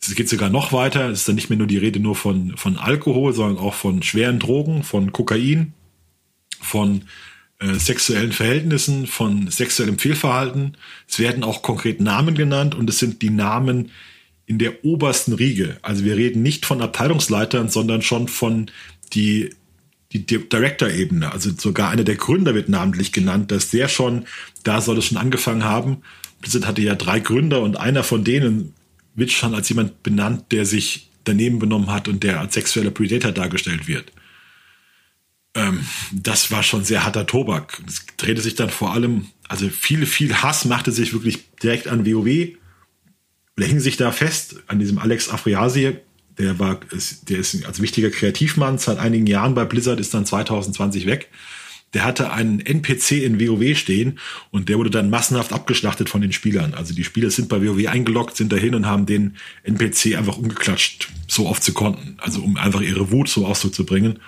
Es 0.00 0.14
geht 0.14 0.28
sogar 0.28 0.48
noch 0.48 0.72
weiter. 0.72 1.08
Es 1.08 1.18
ist 1.18 1.28
dann 1.28 1.34
nicht 1.34 1.50
mehr 1.50 1.58
nur 1.58 1.66
die 1.66 1.76
Rede 1.76 1.98
nur 1.98 2.14
von, 2.14 2.56
von 2.56 2.76
Alkohol, 2.76 3.32
sondern 3.32 3.58
auch 3.58 3.74
von 3.74 4.04
schweren 4.04 4.38
Drogen, 4.38 4.84
von 4.84 5.12
Kokain, 5.12 5.72
von 6.60 7.02
äh, 7.58 7.74
sexuellen 7.74 8.30
Verhältnissen, 8.30 9.08
von 9.08 9.50
sexuellem 9.50 9.98
Fehlverhalten. 9.98 10.76
Es 11.08 11.18
werden 11.18 11.42
auch 11.42 11.62
konkret 11.62 12.00
Namen 12.00 12.36
genannt 12.36 12.76
und 12.76 12.88
es 12.88 13.00
sind 13.00 13.22
die 13.22 13.30
Namen 13.30 13.90
in 14.46 14.58
der 14.58 14.84
obersten 14.84 15.32
Riege. 15.32 15.78
Also 15.82 16.04
wir 16.04 16.16
reden 16.16 16.42
nicht 16.42 16.64
von 16.64 16.80
Abteilungsleitern, 16.80 17.68
sondern 17.68 18.02
schon 18.02 18.28
von 18.28 18.70
die, 19.14 19.50
die 20.12 20.26
Director-Ebene. 20.26 21.30
Also 21.32 21.50
sogar 21.56 21.90
einer 21.90 22.04
der 22.04 22.16
Gründer 22.16 22.54
wird 22.54 22.68
namentlich 22.68 23.12
genannt, 23.12 23.50
dass 23.50 23.70
der 23.70 23.88
schon, 23.88 24.26
da 24.64 24.80
soll 24.80 24.98
es 24.98 25.06
schon 25.06 25.18
angefangen 25.18 25.64
haben. 25.64 25.98
Blizzard 26.40 26.66
hatte 26.66 26.82
ja 26.82 26.94
drei 26.94 27.20
Gründer 27.20 27.62
und 27.62 27.78
einer 27.78 28.02
von 28.02 28.24
denen 28.24 28.74
wird 29.14 29.30
schon 29.30 29.54
als 29.54 29.68
jemand 29.68 30.02
benannt, 30.02 30.52
der 30.52 30.66
sich 30.66 31.10
daneben 31.24 31.58
benommen 31.58 31.90
hat 31.90 32.08
und 32.08 32.22
der 32.22 32.40
als 32.40 32.54
sexueller 32.54 32.90
Predator 32.90 33.32
dargestellt 33.32 33.86
wird 33.86 34.12
ähm, 35.54 35.84
das 36.12 36.50
war 36.50 36.62
schon 36.62 36.84
sehr 36.84 37.04
harter 37.04 37.26
Tobak. 37.26 37.82
Es 37.86 38.06
drehte 38.16 38.40
sich 38.40 38.54
dann 38.54 38.70
vor 38.70 38.92
allem, 38.92 39.26
also 39.48 39.68
viel, 39.68 40.06
viel 40.06 40.34
Hass 40.34 40.64
machte 40.64 40.92
sich 40.92 41.12
wirklich 41.12 41.50
direkt 41.62 41.88
an 41.88 42.06
WoW 42.06 42.56
oder 43.56 43.66
hing 43.66 43.80
sich 43.80 43.96
da 43.96 44.12
fest 44.12 44.56
an 44.68 44.78
diesem 44.78 44.98
Alex 44.98 45.28
Afriasi. 45.28 45.98
Der 46.40 46.58
war, 46.58 46.80
der 47.28 47.38
ist 47.38 47.66
als 47.66 47.82
wichtiger 47.82 48.08
Kreativmann 48.08 48.78
seit 48.78 48.98
einigen 48.98 49.26
Jahren 49.26 49.54
bei 49.54 49.66
Blizzard, 49.66 50.00
ist 50.00 50.14
dann 50.14 50.24
2020 50.24 51.04
weg. 51.04 51.28
Der 51.92 52.04
hatte 52.04 52.32
einen 52.32 52.60
NPC 52.60 53.22
in 53.22 53.38
WoW 53.38 53.76
stehen 53.76 54.18
und 54.50 54.70
der 54.70 54.78
wurde 54.78 54.88
dann 54.88 55.10
massenhaft 55.10 55.52
abgeschlachtet 55.52 56.08
von 56.08 56.22
den 56.22 56.32
Spielern. 56.32 56.72
Also 56.72 56.94
die 56.94 57.04
Spieler 57.04 57.30
sind 57.30 57.50
bei 57.50 57.60
WoW 57.62 57.88
eingeloggt, 57.88 58.36
sind 58.36 58.52
dahin 58.52 58.74
und 58.74 58.86
haben 58.86 59.04
den 59.04 59.36
NPC 59.64 60.16
einfach 60.16 60.38
umgeklatscht, 60.38 61.08
so 61.28 61.46
oft 61.46 61.62
sie 61.62 61.72
konnten. 61.72 62.16
Also 62.18 62.40
um 62.40 62.56
einfach 62.56 62.80
ihre 62.80 63.10
Wut 63.10 63.28
so 63.28 63.44
auszubringen. 63.44 64.20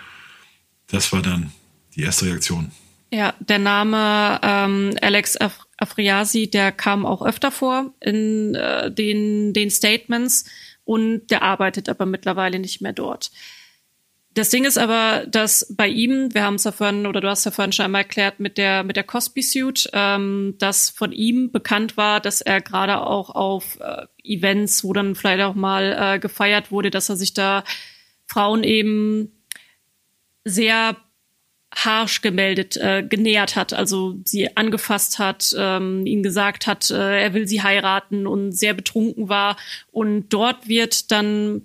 Das 0.88 1.12
war 1.12 1.22
dann 1.22 1.50
die 1.96 2.02
erste 2.02 2.26
Reaktion. 2.26 2.72
Ja, 3.10 3.32
der 3.40 3.58
Name 3.58 4.38
ähm, 4.42 4.94
Alex 5.00 5.36
Af 5.38 5.60
Afriasi, 5.78 6.48
der 6.48 6.72
kam 6.72 7.04
auch 7.04 7.24
öfter 7.24 7.50
vor 7.50 7.92
in 8.00 8.54
äh, 8.54 8.90
den, 8.92 9.52
den 9.52 9.70
Statements 9.70 10.44
und 10.84 11.26
der 11.28 11.42
arbeitet 11.42 11.88
aber 11.88 12.06
mittlerweile 12.06 12.58
nicht 12.58 12.80
mehr 12.80 12.92
dort. 12.92 13.30
Das 14.34 14.48
Ding 14.48 14.64
ist 14.64 14.78
aber, 14.78 15.26
dass 15.26 15.74
bei 15.76 15.88
ihm, 15.88 16.32
wir 16.32 16.42
haben 16.42 16.54
es 16.54 16.64
ja 16.64 16.72
vorhin, 16.72 17.06
oder 17.06 17.20
du 17.20 17.28
hast 17.28 17.44
ja 17.44 17.50
vorhin 17.50 17.72
schon 17.72 17.84
einmal 17.84 18.02
erklärt, 18.02 18.40
mit 18.40 18.56
der, 18.56 18.82
mit 18.82 18.96
der 18.96 19.04
Cosby-Suit, 19.04 19.90
ähm, 19.92 20.54
dass 20.58 20.88
von 20.88 21.12
ihm 21.12 21.52
bekannt 21.52 21.98
war, 21.98 22.18
dass 22.18 22.40
er 22.40 22.62
gerade 22.62 23.02
auch 23.02 23.28
auf 23.28 23.78
äh, 23.80 24.06
Events, 24.22 24.84
wo 24.84 24.94
dann 24.94 25.14
vielleicht 25.14 25.42
auch 25.42 25.54
mal 25.54 26.14
äh, 26.14 26.18
gefeiert 26.18 26.70
wurde, 26.70 26.90
dass 26.90 27.10
er 27.10 27.16
sich 27.16 27.34
da 27.34 27.62
Frauen 28.26 28.64
eben 28.64 29.44
sehr 30.44 30.96
harsh 31.74 32.20
gemeldet, 32.20 32.76
äh, 32.76 33.02
genähert 33.02 33.56
hat, 33.56 33.72
also 33.72 34.16
sie 34.24 34.56
angefasst 34.56 35.18
hat, 35.18 35.54
ähm, 35.56 36.06
ihm 36.06 36.22
gesagt 36.22 36.66
hat, 36.66 36.90
äh, 36.90 37.22
er 37.22 37.34
will 37.34 37.48
sie 37.48 37.62
heiraten 37.62 38.26
und 38.26 38.52
sehr 38.52 38.74
betrunken 38.74 39.28
war. 39.28 39.56
Und 39.90 40.28
dort 40.28 40.68
wird 40.68 41.10
dann 41.10 41.62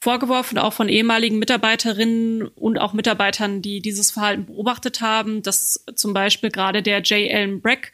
vorgeworfen, 0.00 0.58
auch 0.58 0.72
von 0.72 0.88
ehemaligen 0.88 1.38
Mitarbeiterinnen 1.38 2.48
und 2.48 2.78
auch 2.78 2.92
Mitarbeitern, 2.92 3.62
die 3.62 3.80
dieses 3.80 4.10
Verhalten 4.10 4.46
beobachtet 4.46 5.00
haben, 5.00 5.42
dass 5.42 5.84
zum 5.94 6.12
Beispiel 6.12 6.50
gerade 6.50 6.82
der 6.82 7.02
J. 7.02 7.32
Allen 7.32 7.60
Breck 7.60 7.92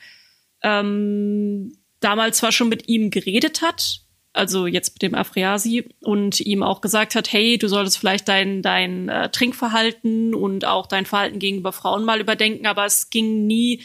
ähm, 0.63 1.77
damals 2.01 2.39
zwar 2.39 2.53
schon 2.53 2.71
mit 2.71 2.89
ihm 2.89 3.11
geredet 3.11 3.61
hat, 3.61 4.01
also 4.33 4.67
jetzt 4.67 4.95
mit 4.95 5.03
dem 5.03 5.15
Afriasi, 5.15 5.89
und 6.03 6.41
ihm 6.41 6.63
auch 6.63 6.81
gesagt 6.81 7.15
hat, 7.15 7.33
hey, 7.33 7.59
du 7.59 7.69
solltest 7.69 7.99
vielleicht 7.99 8.29
dein, 8.29 8.63
dein 8.63 9.09
äh, 9.09 9.31
Trinkverhalten 9.31 10.35
und 10.35 10.65
auch 10.65 10.87
dein 10.87 11.07
Verhalten 11.07 11.39
gegenüber 11.39 11.73
Frauen 11.73 12.05
mal 12.05 12.21
überdenken, 12.21 12.67
aber 12.67 12.85
es 12.85 13.11
ging 13.11 13.47
nie 13.47 13.83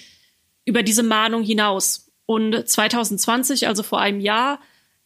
über 0.65 0.83
diese 0.83 1.03
Mahnung 1.03 1.43
hinaus. 1.43 2.11
Und 2.25 2.67
2020, 2.67 3.67
also 3.67 3.83
vor 3.83 3.99
einem 3.99 4.19
Jahr, 4.19 4.59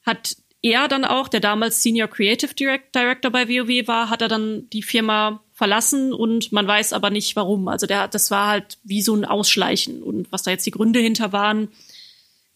hat 0.04 0.38
er 0.62 0.88
dann 0.88 1.06
auch, 1.06 1.28
der 1.28 1.40
damals 1.40 1.82
Senior 1.82 2.08
Creative 2.08 2.54
Director 2.54 3.32
bei 3.32 3.48
WoW 3.48 3.88
war, 3.88 4.10
hat 4.10 4.22
er 4.22 4.28
dann 4.28 4.70
die 4.72 4.84
Firma 4.84 5.44
verlassen 5.54 6.14
und 6.14 6.52
man 6.52 6.68
weiß 6.68 6.94
aber 6.94 7.10
nicht 7.10 7.36
warum. 7.36 7.68
Also 7.68 7.88
der, 7.88 8.08
das 8.08 8.32
war 8.32 8.48
halt 8.48 8.78
wie 8.84 9.02
so 9.02 9.16
ein 9.16 9.26
Ausschleichen 9.26 10.04
und 10.04 10.32
was 10.32 10.44
da 10.44 10.52
jetzt 10.52 10.66
die 10.66 10.72
Gründe 10.72 11.00
hinter 11.00 11.32
waren, 11.32 11.70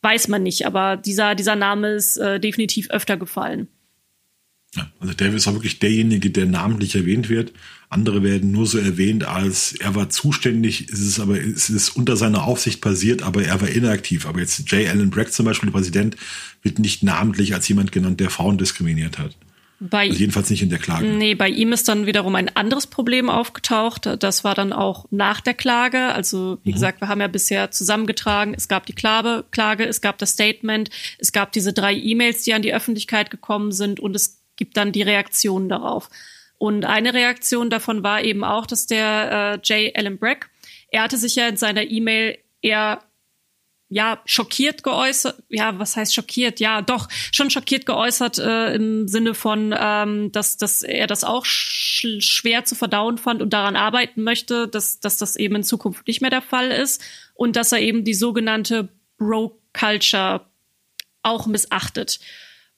weiß 0.01 0.27
man 0.27 0.43
nicht, 0.43 0.65
aber 0.65 0.97
dieser, 0.97 1.35
dieser 1.35 1.55
Name 1.55 1.89
ist 1.89 2.17
äh, 2.17 2.39
definitiv 2.39 2.89
öfter 2.89 3.17
gefallen. 3.17 3.67
Ja, 4.75 4.89
also 5.01 5.13
Davis 5.13 5.45
war 5.47 5.53
wirklich 5.53 5.79
derjenige, 5.79 6.29
der 6.29 6.45
namentlich 6.45 6.95
erwähnt 6.95 7.27
wird. 7.27 7.51
Andere 7.89 8.23
werden 8.23 8.51
nur 8.51 8.65
so 8.65 8.77
erwähnt, 8.77 9.25
als 9.25 9.73
er 9.73 9.95
war 9.95 10.09
zuständig, 10.09 10.87
es 10.89 11.01
ist 11.01 11.19
aber, 11.19 11.37
es 11.41 11.89
unter 11.89 12.15
seiner 12.15 12.45
Aufsicht 12.45 12.79
passiert, 12.79 13.21
aber 13.21 13.43
er 13.43 13.59
war 13.59 13.67
inaktiv. 13.67 14.25
Aber 14.25 14.39
jetzt 14.39 14.59
J. 14.71 14.87
Allen 14.87 15.09
Brack 15.09 15.33
zum 15.33 15.45
Beispiel, 15.45 15.67
der 15.67 15.77
Präsident, 15.77 16.15
wird 16.61 16.79
nicht 16.79 17.03
namentlich 17.03 17.53
als 17.53 17.67
jemand 17.67 17.91
genannt, 17.91 18.21
der 18.21 18.29
Frauen 18.29 18.57
diskriminiert 18.57 19.17
hat. 19.17 19.35
Bei, 19.83 20.07
also 20.07 20.19
jedenfalls 20.19 20.51
nicht 20.51 20.61
in 20.61 20.69
der 20.69 20.77
Klage. 20.77 21.07
Nee, 21.07 21.33
bei 21.33 21.49
ihm 21.49 21.73
ist 21.73 21.87
dann 21.87 22.05
wiederum 22.05 22.35
ein 22.35 22.55
anderes 22.55 22.85
Problem 22.85 23.31
aufgetaucht. 23.31 24.07
Das 24.19 24.43
war 24.43 24.53
dann 24.53 24.73
auch 24.73 25.07
nach 25.09 25.41
der 25.41 25.55
Klage. 25.55 26.13
Also, 26.13 26.59
wie 26.63 26.69
mhm. 26.69 26.73
gesagt, 26.73 27.01
wir 27.01 27.07
haben 27.07 27.19
ja 27.19 27.27
bisher 27.27 27.71
zusammengetragen. 27.71 28.53
Es 28.53 28.67
gab 28.67 28.85
die 28.85 28.93
Klage, 28.93 29.43
Klage, 29.49 29.85
es 29.85 29.99
gab 29.99 30.19
das 30.19 30.33
Statement, 30.33 30.91
es 31.17 31.31
gab 31.31 31.51
diese 31.51 31.73
drei 31.73 31.95
E-Mails, 31.95 32.43
die 32.43 32.53
an 32.53 32.61
die 32.61 32.75
Öffentlichkeit 32.75 33.31
gekommen 33.31 33.71
sind 33.71 33.99
und 33.99 34.15
es 34.15 34.43
gibt 34.55 34.77
dann 34.77 34.91
die 34.91 35.01
Reaktionen 35.01 35.67
darauf. 35.67 36.11
Und 36.59 36.85
eine 36.85 37.15
Reaktion 37.15 37.71
davon 37.71 38.03
war 38.03 38.23
eben 38.23 38.43
auch, 38.43 38.67
dass 38.67 38.85
der 38.85 39.59
äh, 39.65 39.85
J. 39.87 39.97
Allen 39.97 40.19
Brack, 40.19 40.51
er 40.89 41.01
hatte 41.01 41.17
sich 41.17 41.35
ja 41.35 41.47
in 41.47 41.57
seiner 41.57 41.89
E-Mail 41.89 42.37
eher 42.61 43.01
ja, 43.93 44.21
schockiert 44.25 44.83
geäußert, 44.83 45.43
ja, 45.49 45.77
was 45.77 45.97
heißt 45.97 46.15
schockiert? 46.15 46.61
Ja, 46.61 46.81
doch, 46.81 47.09
schon 47.33 47.49
schockiert 47.49 47.85
geäußert 47.85 48.39
äh, 48.39 48.73
im 48.73 49.09
Sinne 49.09 49.33
von, 49.33 49.75
ähm, 49.77 50.31
dass, 50.31 50.55
dass 50.55 50.81
er 50.81 51.07
das 51.07 51.25
auch 51.25 51.43
sch 51.43 52.07
schwer 52.19 52.63
zu 52.63 52.73
verdauen 52.73 53.17
fand 53.17 53.41
und 53.41 53.51
daran 53.51 53.75
arbeiten 53.75 54.23
möchte, 54.23 54.69
dass, 54.69 55.01
dass 55.01 55.17
das 55.17 55.35
eben 55.35 55.55
in 55.55 55.63
Zukunft 55.63 56.07
nicht 56.07 56.21
mehr 56.21 56.29
der 56.29 56.41
Fall 56.41 56.71
ist 56.71 57.03
und 57.33 57.57
dass 57.57 57.73
er 57.73 57.79
eben 57.79 58.05
die 58.05 58.13
sogenannte 58.13 58.87
Bro-Culture 59.17 60.45
auch 61.21 61.45
missachtet. 61.45 62.21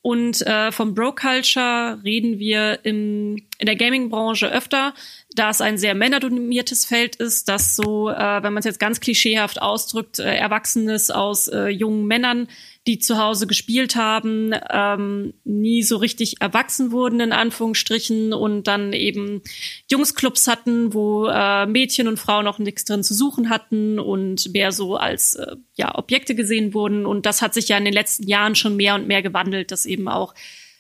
Und 0.04 0.46
äh, 0.46 0.74
vom 0.74 0.94
Bro-Culture 0.96 2.02
reden 2.04 2.38
wir 2.38 2.80
im, 2.84 3.38
in 3.58 3.66
der 3.66 3.78
Gaming-Branche 3.78 4.52
öfter, 4.52 4.94
da 5.34 5.50
es 5.50 5.62
ein 5.62 5.78
sehr 5.78 5.96
männerdominiertes 5.96 6.86
Feld 6.86 7.16
ist, 7.16 7.48
dass 7.48 7.78
so, 7.78 8.10
äh, 8.10 8.44
wenn 8.44 8.52
man 8.52 8.58
es 8.58 8.66
jetzt 8.66 8.82
ganz 8.82 9.00
klischeehaft 9.00 9.62
ausdrückt, 9.62 10.20
äh, 10.20 10.36
Erwachsenes 10.36 11.10
aus 11.10 11.48
äh, 11.48 11.70
jungen 11.70 12.06
Männern 12.06 12.50
die 12.86 13.00
zu 13.00 13.18
Hause 13.18 13.48
gespielt 13.48 13.96
haben, 13.96 14.52
ähm, 14.70 15.34
nie 15.46 15.84
so 15.84 15.98
richtig 15.98 16.42
erwachsen 16.42 16.92
wurden, 16.92 17.22
in 17.22 17.32
Anführungsstrichen, 17.32 18.34
und 18.34 18.68
dann 18.68 18.92
eben 18.92 19.42
Jungsclubs 19.90 20.48
hatten, 20.48 20.94
wo 20.94 21.28
äh, 21.28 21.66
Mädchen 21.66 22.10
und 22.10 22.18
Frauen 22.18 22.46
auch 22.46 22.60
nichts 22.60 22.84
drin 22.84 23.04
zu 23.04 23.14
suchen 23.14 23.50
hatten 23.50 24.00
und 24.00 24.52
mehr 24.54 24.74
so 24.74 24.98
als 24.98 25.36
äh, 25.36 25.56
ja, 25.76 25.98
Objekte 25.98 26.36
gesehen 26.36 26.74
wurden. 26.74 27.06
Und 27.06 27.26
das 27.26 27.42
hat 27.42 27.54
sich 27.54 27.70
ja 27.70 27.78
in 27.78 27.86
den 27.86 27.94
letzten 27.94 28.28
Jahren 28.28 28.56
schon 28.56 28.76
mehr 28.76 28.96
und 28.96 29.08
mehr 29.08 29.22
gewandelt, 29.22 29.72
dass 29.72 29.86
eben 29.86 30.10
auch 30.10 30.34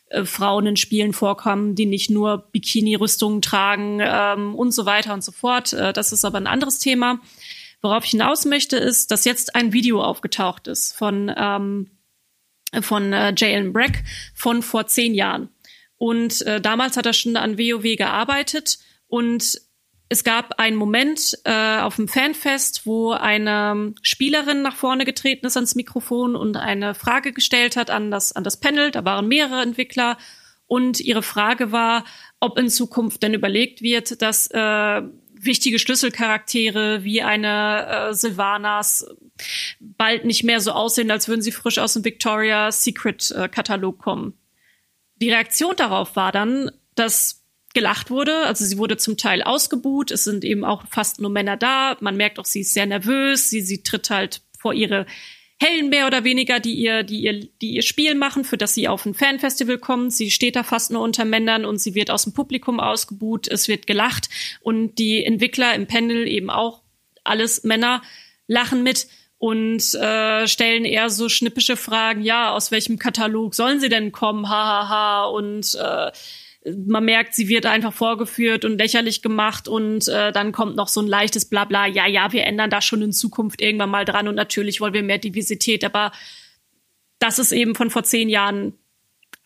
äh, 0.09 0.25
Frauen 0.25 0.67
in 0.67 0.77
Spielen 0.77 1.13
vorkommen, 1.13 1.73
die 1.75 1.85
nicht 1.85 2.09
nur 2.09 2.49
Bikini-Rüstungen 2.51 3.41
tragen 3.41 3.99
ähm, 4.01 4.55
und 4.55 4.71
so 4.71 4.85
weiter 4.85 5.13
und 5.13 5.23
so 5.23 5.31
fort. 5.31 5.71
Äh, 5.71 5.93
das 5.93 6.11
ist 6.11 6.25
aber 6.25 6.37
ein 6.37 6.47
anderes 6.47 6.79
Thema. 6.79 7.19
Worauf 7.83 8.05
ich 8.05 8.11
hinaus 8.11 8.45
möchte, 8.45 8.77
ist, 8.77 9.11
dass 9.11 9.25
jetzt 9.25 9.55
ein 9.55 9.73
Video 9.73 10.01
aufgetaucht 10.01 10.67
ist 10.67 10.95
von, 10.95 11.29
ähm, 11.35 11.91
von 12.81 13.11
äh, 13.11 13.33
Jalen 13.35 13.73
Breck 13.73 14.05
von 14.33 14.63
vor 14.63 14.87
zehn 14.87 15.13
Jahren. 15.13 15.49
Und 15.97 16.41
äh, 16.43 16.61
damals 16.61 16.95
hat 16.95 17.05
er 17.05 17.13
schon 17.13 17.35
an 17.35 17.59
WoW 17.59 17.97
gearbeitet 17.97 18.79
und 19.07 19.59
es 20.07 20.23
gab 20.23 20.59
einen 20.59 20.77
Moment 20.77 21.37
äh, 21.43 21.79
auf 21.79 21.97
dem 21.97 22.07
Fanfest, 22.07 22.85
wo 22.85 23.11
eine 23.11 23.93
Spielerin 24.01 24.61
nach 24.61 24.75
vorne 24.75 25.03
getreten 25.03 25.45
ist 25.45 25.57
ans 25.57 25.75
Mikrofon 25.75 26.37
und 26.37 26.55
eine 26.55 26.95
Frage 26.95 27.33
gestellt 27.33 27.75
hat 27.75 27.89
an 27.89 28.11
das, 28.11 28.31
an 28.31 28.45
das 28.45 28.59
Panel. 28.59 28.91
Da 28.91 29.03
waren 29.03 29.27
mehrere 29.27 29.61
Entwickler 29.61 30.17
und 30.67 31.01
ihre 31.01 31.23
Frage 31.23 31.71
war, 31.71 32.05
ob 32.39 32.57
in 32.57 32.69
Zukunft 32.69 33.23
denn 33.23 33.33
überlegt 33.33 33.81
wird, 33.81 34.21
dass 34.21 34.47
äh, 34.47 35.01
wichtige 35.45 35.79
Schlüsselcharaktere 35.79 37.03
wie 37.03 37.21
eine 37.21 38.09
äh, 38.09 38.13
Sylvanas 38.13 39.05
bald 39.79 40.25
nicht 40.25 40.43
mehr 40.43 40.59
so 40.59 40.71
aussehen, 40.71 41.11
als 41.11 41.27
würden 41.27 41.41
sie 41.41 41.51
frisch 41.51 41.79
aus 41.79 41.93
dem 41.93 42.05
Victoria's 42.05 42.83
Secret 42.83 43.31
äh, 43.31 43.47
Katalog 43.47 43.99
kommen. 43.99 44.37
Die 45.15 45.29
Reaktion 45.29 45.75
darauf 45.75 46.15
war 46.15 46.31
dann, 46.31 46.71
dass 46.95 47.43
gelacht 47.73 48.11
wurde. 48.11 48.45
Also 48.45 48.65
sie 48.65 48.77
wurde 48.77 48.97
zum 48.97 49.17
Teil 49.17 49.41
ausgebuht. 49.41 50.11
Es 50.11 50.23
sind 50.23 50.45
eben 50.45 50.63
auch 50.63 50.83
fast 50.89 51.19
nur 51.19 51.31
Männer 51.31 51.57
da. 51.57 51.97
Man 51.99 52.15
merkt 52.15 52.39
auch, 52.39 52.45
sie 52.45 52.61
ist 52.61 52.73
sehr 52.73 52.85
nervös. 52.85 53.49
Sie, 53.49 53.61
sie 53.61 53.83
tritt 53.83 54.09
halt 54.09 54.41
vor 54.57 54.73
ihre 54.73 55.05
Hellen 55.63 55.89
mehr 55.89 56.07
oder 56.07 56.23
weniger, 56.23 56.59
die 56.59 56.73
ihr, 56.73 57.03
die 57.03 57.21
ihr, 57.21 57.47
die 57.61 57.75
ihr 57.75 57.81
Spiel 57.81 58.15
machen, 58.15 58.43
für 58.43 58.57
das 58.57 58.73
sie 58.73 58.87
auf 58.87 59.05
ein 59.05 59.13
Fanfestival 59.13 59.77
kommt. 59.77 60.13
Sie 60.13 60.31
steht 60.31 60.55
da 60.55 60.63
fast 60.63 60.91
nur 60.91 61.01
unter 61.01 61.25
Männern 61.25 61.65
und 61.65 61.79
sie 61.79 61.95
wird 61.95 62.11
aus 62.11 62.23
dem 62.23 62.33
Publikum 62.33 62.79
ausgebuht. 62.79 63.47
Es 63.47 63.67
wird 63.67 63.87
gelacht 63.87 64.29
und 64.61 64.95
die 64.99 65.23
Entwickler 65.23 65.73
im 65.73 65.87
Panel 65.87 66.27
eben 66.27 66.49
auch 66.49 66.81
alles 67.23 67.63
Männer 67.63 68.01
lachen 68.47 68.83
mit 68.83 69.07
und 69.37 69.93
äh, 69.95 70.47
stellen 70.47 70.85
eher 70.85 71.09
so 71.09 71.29
schnippische 71.29 71.75
Fragen. 71.75 72.21
Ja, 72.21 72.51
aus 72.51 72.71
welchem 72.71 72.99
Katalog 72.99 73.55
sollen 73.55 73.79
sie 73.79 73.89
denn 73.89 74.11
kommen? 74.11 74.49
Hahaha 74.49 74.87
ha, 74.87 74.89
ha. 74.89 75.25
und 75.25 75.75
äh, 75.75 76.11
man 76.65 77.05
merkt, 77.05 77.33
sie 77.33 77.47
wird 77.47 77.65
einfach 77.65 77.93
vorgeführt 77.93 78.65
und 78.65 78.77
lächerlich 78.77 79.21
gemacht 79.21 79.67
und 79.67 80.07
äh, 80.07 80.31
dann 80.31 80.51
kommt 80.51 80.75
noch 80.75 80.87
so 80.87 81.01
ein 81.01 81.07
leichtes 81.07 81.45
Blabla, 81.45 81.87
ja, 81.87 82.07
ja, 82.07 82.31
wir 82.31 82.45
ändern 82.45 82.69
da 82.69 82.81
schon 82.81 83.01
in 83.01 83.11
Zukunft 83.11 83.61
irgendwann 83.61 83.89
mal 83.89 84.05
dran 84.05 84.27
und 84.27 84.35
natürlich 84.35 84.79
wollen 84.79 84.93
wir 84.93 85.03
mehr 85.03 85.17
Diversität, 85.17 85.83
aber 85.83 86.11
das 87.19 87.39
ist 87.39 87.51
eben 87.51 87.75
von 87.75 87.89
vor 87.89 88.03
zehn 88.03 88.29
Jahren 88.29 88.73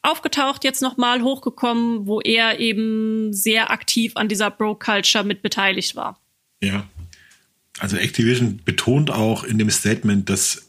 aufgetaucht, 0.02 0.64
jetzt 0.64 0.82
nochmal 0.82 1.22
hochgekommen, 1.22 2.08
wo 2.08 2.22
er 2.22 2.60
eben 2.60 3.34
sehr 3.34 3.72
aktiv 3.72 4.14
an 4.16 4.28
dieser 4.28 4.52
Bro-Culture 4.52 5.24
mit 5.24 5.42
beteiligt 5.42 5.96
war. 5.96 6.20
Ja, 6.62 6.88
also 7.80 7.98
Activision 7.98 8.62
betont 8.64 9.12
auch 9.12 9.44
in 9.44 9.58
dem 9.58 9.70
Statement, 9.70 10.30
dass 10.30 10.68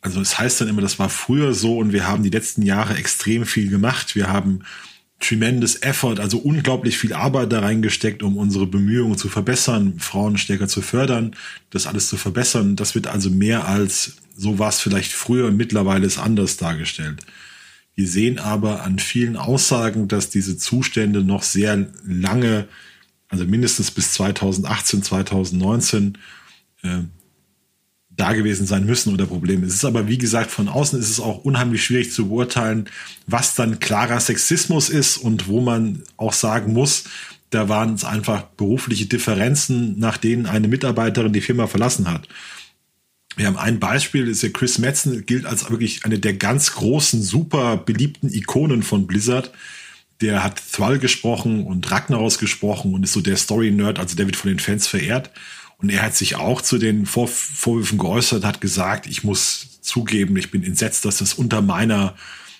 also 0.00 0.20
es 0.20 0.36
heißt 0.36 0.60
dann 0.60 0.68
immer, 0.68 0.82
das 0.82 0.98
war 0.98 1.08
früher 1.08 1.54
so 1.54 1.78
und 1.78 1.92
wir 1.92 2.08
haben 2.08 2.24
die 2.24 2.30
letzten 2.30 2.62
Jahre 2.62 2.96
extrem 2.96 3.46
viel 3.46 3.70
gemacht. 3.70 4.16
Wir 4.16 4.28
haben 4.28 4.64
tremendous 5.22 5.76
effort, 5.82 6.20
also 6.20 6.38
unglaublich 6.38 6.98
viel 6.98 7.12
Arbeit 7.12 7.52
da 7.52 7.60
reingesteckt, 7.60 8.22
um 8.22 8.36
unsere 8.36 8.66
Bemühungen 8.66 9.16
zu 9.16 9.28
verbessern, 9.28 9.94
Frauen 9.98 10.36
stärker 10.36 10.68
zu 10.68 10.82
fördern, 10.82 11.34
das 11.70 11.86
alles 11.86 12.08
zu 12.08 12.16
verbessern. 12.16 12.76
Das 12.76 12.94
wird 12.94 13.06
also 13.06 13.30
mehr 13.30 13.66
als 13.66 14.16
so 14.36 14.58
war 14.58 14.68
es 14.68 14.80
vielleicht 14.80 15.12
früher 15.12 15.50
mittlerweile 15.50 16.06
ist 16.06 16.18
anders 16.18 16.56
dargestellt. 16.56 17.24
Wir 17.94 18.08
sehen 18.08 18.38
aber 18.38 18.82
an 18.82 18.98
vielen 18.98 19.36
Aussagen, 19.36 20.08
dass 20.08 20.30
diese 20.30 20.56
Zustände 20.56 21.22
noch 21.22 21.42
sehr 21.42 21.88
lange, 22.06 22.66
also 23.28 23.44
mindestens 23.44 23.90
bis 23.90 24.12
2018, 24.14 25.02
2019, 25.02 26.18
äh, 26.82 27.02
da 28.16 28.32
gewesen 28.32 28.66
sein 28.66 28.84
müssen 28.84 29.12
oder 29.12 29.26
Probleme. 29.26 29.66
Es 29.66 29.74
ist 29.74 29.84
aber, 29.84 30.06
wie 30.08 30.18
gesagt, 30.18 30.50
von 30.50 30.68
außen 30.68 30.98
ist 30.98 31.10
es 31.10 31.20
auch 31.20 31.44
unheimlich 31.44 31.84
schwierig 31.84 32.12
zu 32.12 32.28
beurteilen, 32.28 32.88
was 33.26 33.54
dann 33.54 33.80
klarer 33.80 34.20
Sexismus 34.20 34.88
ist 34.90 35.16
und 35.16 35.48
wo 35.48 35.60
man 35.60 36.02
auch 36.16 36.32
sagen 36.32 36.72
muss, 36.72 37.04
da 37.50 37.68
waren 37.68 37.94
es 37.94 38.04
einfach 38.04 38.42
berufliche 38.42 39.06
Differenzen, 39.06 39.98
nach 39.98 40.16
denen 40.16 40.46
eine 40.46 40.68
Mitarbeiterin 40.68 41.32
die 41.32 41.40
Firma 41.40 41.66
verlassen 41.66 42.10
hat. 42.10 42.26
Wir 43.36 43.46
haben 43.46 43.56
ein 43.56 43.80
Beispiel, 43.80 44.28
ist 44.28 44.42
ja 44.42 44.50
Chris 44.50 44.78
Metzen, 44.78 45.24
gilt 45.24 45.46
als 45.46 45.70
wirklich 45.70 46.04
eine 46.04 46.18
der 46.18 46.34
ganz 46.34 46.72
großen, 46.72 47.22
super 47.22 47.78
beliebten 47.78 48.32
Ikonen 48.32 48.82
von 48.82 49.06
Blizzard. 49.06 49.52
Der 50.20 50.44
hat 50.44 50.62
Thrall 50.72 50.98
gesprochen 50.98 51.64
und 51.64 51.90
Ragnaros 51.90 52.38
gesprochen 52.38 52.94
und 52.94 53.04
ist 53.04 53.12
so 53.12 53.20
der 53.20 53.36
Story-Nerd, 53.36 53.98
also 53.98 54.16
der 54.16 54.26
wird 54.26 54.36
von 54.36 54.50
den 54.50 54.58
Fans 54.58 54.86
verehrt. 54.86 55.30
Und 55.82 55.90
er 55.90 56.02
hat 56.02 56.14
sich 56.14 56.36
auch 56.36 56.62
zu 56.62 56.78
den 56.78 57.06
Vor 57.06 57.28
Vorwürfen 57.28 57.98
geäußert, 57.98 58.44
hat 58.44 58.60
gesagt, 58.60 59.06
ich 59.06 59.24
muss 59.24 59.80
zugeben, 59.80 60.36
ich 60.36 60.50
bin 60.50 60.62
entsetzt, 60.62 61.04
dass 61.04 61.18
das 61.18 61.34
unter 61.34 61.60
meiner 61.60 62.14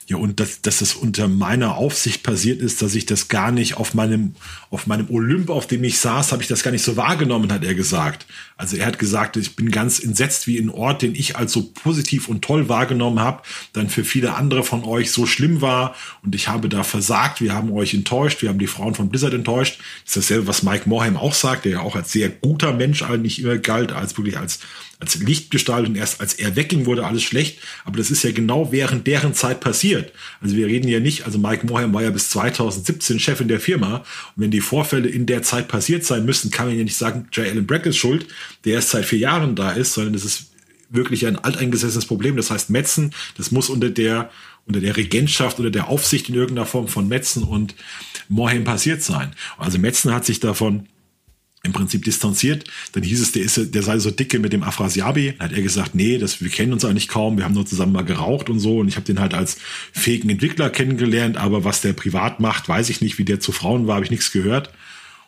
ja, 0.08 0.16
und 0.16 0.40
dass, 0.40 0.60
dass 0.62 0.78
das 0.78 0.94
unter 0.94 1.28
meiner 1.28 1.76
Aufsicht 1.76 2.22
passiert 2.22 2.60
ist, 2.60 2.82
dass 2.82 2.94
ich 2.94 3.06
das 3.06 3.28
gar 3.28 3.52
nicht 3.52 3.76
auf 3.76 3.94
meinem, 3.94 4.34
auf 4.70 4.86
meinem 4.86 5.08
Olymp, 5.10 5.48
auf 5.48 5.66
dem 5.66 5.84
ich 5.84 5.98
saß, 6.00 6.32
habe 6.32 6.42
ich 6.42 6.48
das 6.48 6.62
gar 6.62 6.72
nicht 6.72 6.82
so 6.82 6.96
wahrgenommen, 6.96 7.52
hat 7.52 7.64
er 7.64 7.74
gesagt. 7.74 8.26
Also 8.56 8.76
er 8.76 8.86
hat 8.86 8.98
gesagt, 8.98 9.36
ich 9.36 9.54
bin 9.54 9.70
ganz 9.70 10.00
entsetzt, 10.00 10.46
wie 10.46 10.58
ein 10.58 10.70
Ort, 10.70 11.02
den 11.02 11.14
ich 11.14 11.36
als 11.36 11.52
so 11.52 11.62
positiv 11.62 12.28
und 12.28 12.42
toll 12.42 12.68
wahrgenommen 12.68 13.20
habe, 13.20 13.42
dann 13.72 13.88
für 13.88 14.04
viele 14.04 14.34
andere 14.34 14.64
von 14.64 14.84
euch 14.84 15.12
so 15.12 15.24
schlimm 15.24 15.60
war 15.60 15.94
und 16.22 16.34
ich 16.34 16.48
habe 16.48 16.68
da 16.68 16.82
versagt, 16.82 17.40
wir 17.40 17.54
haben 17.54 17.70
euch 17.72 17.94
enttäuscht, 17.94 18.42
wir 18.42 18.48
haben 18.48 18.58
die 18.58 18.66
Frauen 18.66 18.94
von 18.94 19.08
Blizzard 19.08 19.34
enttäuscht. 19.34 19.78
Das 20.04 20.16
ist 20.16 20.30
dasselbe, 20.30 20.48
was 20.48 20.62
Mike 20.64 20.88
Morheim 20.88 21.16
auch 21.16 21.34
sagt, 21.34 21.64
der 21.64 21.72
ja 21.72 21.80
auch 21.80 21.94
als 21.94 22.12
sehr 22.12 22.28
guter 22.28 22.72
Mensch 22.72 23.02
eigentlich 23.02 23.40
immer 23.40 23.58
galt, 23.58 23.92
als 23.92 24.16
wirklich 24.16 24.36
als 24.36 24.58
als 25.02 25.16
Lichtgestalt 25.16 25.88
und 25.88 25.96
erst 25.96 26.20
als 26.20 26.34
er 26.34 26.54
wegging, 26.54 26.86
wurde 26.86 27.04
alles 27.04 27.24
schlecht. 27.24 27.58
Aber 27.84 27.98
das 27.98 28.10
ist 28.12 28.22
ja 28.22 28.30
genau 28.30 28.70
während 28.70 29.06
deren 29.06 29.34
Zeit 29.34 29.60
passiert. 29.60 30.12
Also 30.40 30.56
wir 30.56 30.68
reden 30.68 30.88
ja 30.88 31.00
nicht, 31.00 31.26
also 31.26 31.38
Mike 31.38 31.66
Morheim 31.66 31.92
war 31.92 32.02
ja 32.02 32.10
bis 32.10 32.30
2017 32.30 33.18
Chef 33.18 33.40
in 33.40 33.48
der 33.48 33.58
Firma. 33.58 33.96
Und 33.96 34.04
wenn 34.36 34.50
die 34.52 34.60
Vorfälle 34.60 35.08
in 35.08 35.26
der 35.26 35.42
Zeit 35.42 35.66
passiert 35.66 36.04
sein 36.04 36.24
müssen, 36.24 36.52
kann 36.52 36.68
man 36.68 36.78
ja 36.78 36.84
nicht 36.84 36.96
sagen, 36.96 37.26
J. 37.32 37.46
Allen 37.46 37.66
Brack 37.66 37.84
ist 37.84 37.96
schuld, 37.96 38.28
der 38.64 38.74
erst 38.74 38.90
seit 38.90 39.04
vier 39.04 39.18
Jahren 39.18 39.56
da 39.56 39.72
ist, 39.72 39.94
sondern 39.94 40.12
das 40.12 40.24
ist 40.24 40.52
wirklich 40.88 41.26
ein 41.26 41.36
alteingesessenes 41.36 42.06
Problem. 42.06 42.36
Das 42.36 42.52
heißt, 42.52 42.70
Metzen, 42.70 43.12
das 43.36 43.50
muss 43.50 43.70
unter 43.70 43.90
der, 43.90 44.30
unter 44.66 44.78
der 44.78 44.96
Regentschaft 44.96 45.58
oder 45.58 45.70
der 45.70 45.88
Aufsicht 45.88 46.28
in 46.28 46.36
irgendeiner 46.36 46.66
Form 46.66 46.86
von 46.86 47.08
Metzen 47.08 47.42
und 47.42 47.74
Morheim 48.28 48.62
passiert 48.62 49.02
sein. 49.02 49.32
Also 49.58 49.78
Metzen 49.78 50.14
hat 50.14 50.24
sich 50.24 50.38
davon 50.38 50.86
im 51.64 51.72
Prinzip 51.72 52.04
distanziert. 52.04 52.64
Dann 52.92 53.04
hieß 53.04 53.20
es, 53.20 53.32
der, 53.32 53.42
ist, 53.42 53.74
der 53.74 53.82
sei 53.82 53.98
so 53.98 54.10
dicke 54.10 54.38
mit 54.40 54.52
dem 54.52 54.62
Afrasiabi. 54.62 55.34
Dann 55.38 55.48
hat 55.48 55.56
er 55.56 55.62
gesagt, 55.62 55.94
nee, 55.94 56.18
das, 56.18 56.40
wir 56.40 56.50
kennen 56.50 56.72
uns 56.72 56.84
eigentlich 56.84 57.08
kaum, 57.08 57.36
wir 57.38 57.44
haben 57.44 57.54
nur 57.54 57.66
zusammen 57.66 57.92
mal 57.92 58.04
geraucht 58.04 58.50
und 58.50 58.58
so. 58.58 58.78
Und 58.78 58.88
ich 58.88 58.96
habe 58.96 59.06
den 59.06 59.20
halt 59.20 59.34
als 59.34 59.58
fähigen 59.92 60.28
Entwickler 60.28 60.70
kennengelernt, 60.70 61.36
aber 61.36 61.64
was 61.64 61.80
der 61.80 61.92
privat 61.92 62.40
macht, 62.40 62.68
weiß 62.68 62.90
ich 62.90 63.00
nicht. 63.00 63.18
Wie 63.18 63.24
der 63.24 63.38
zu 63.38 63.52
Frauen 63.52 63.86
war, 63.86 63.96
habe 63.96 64.04
ich 64.04 64.10
nichts 64.10 64.32
gehört. 64.32 64.72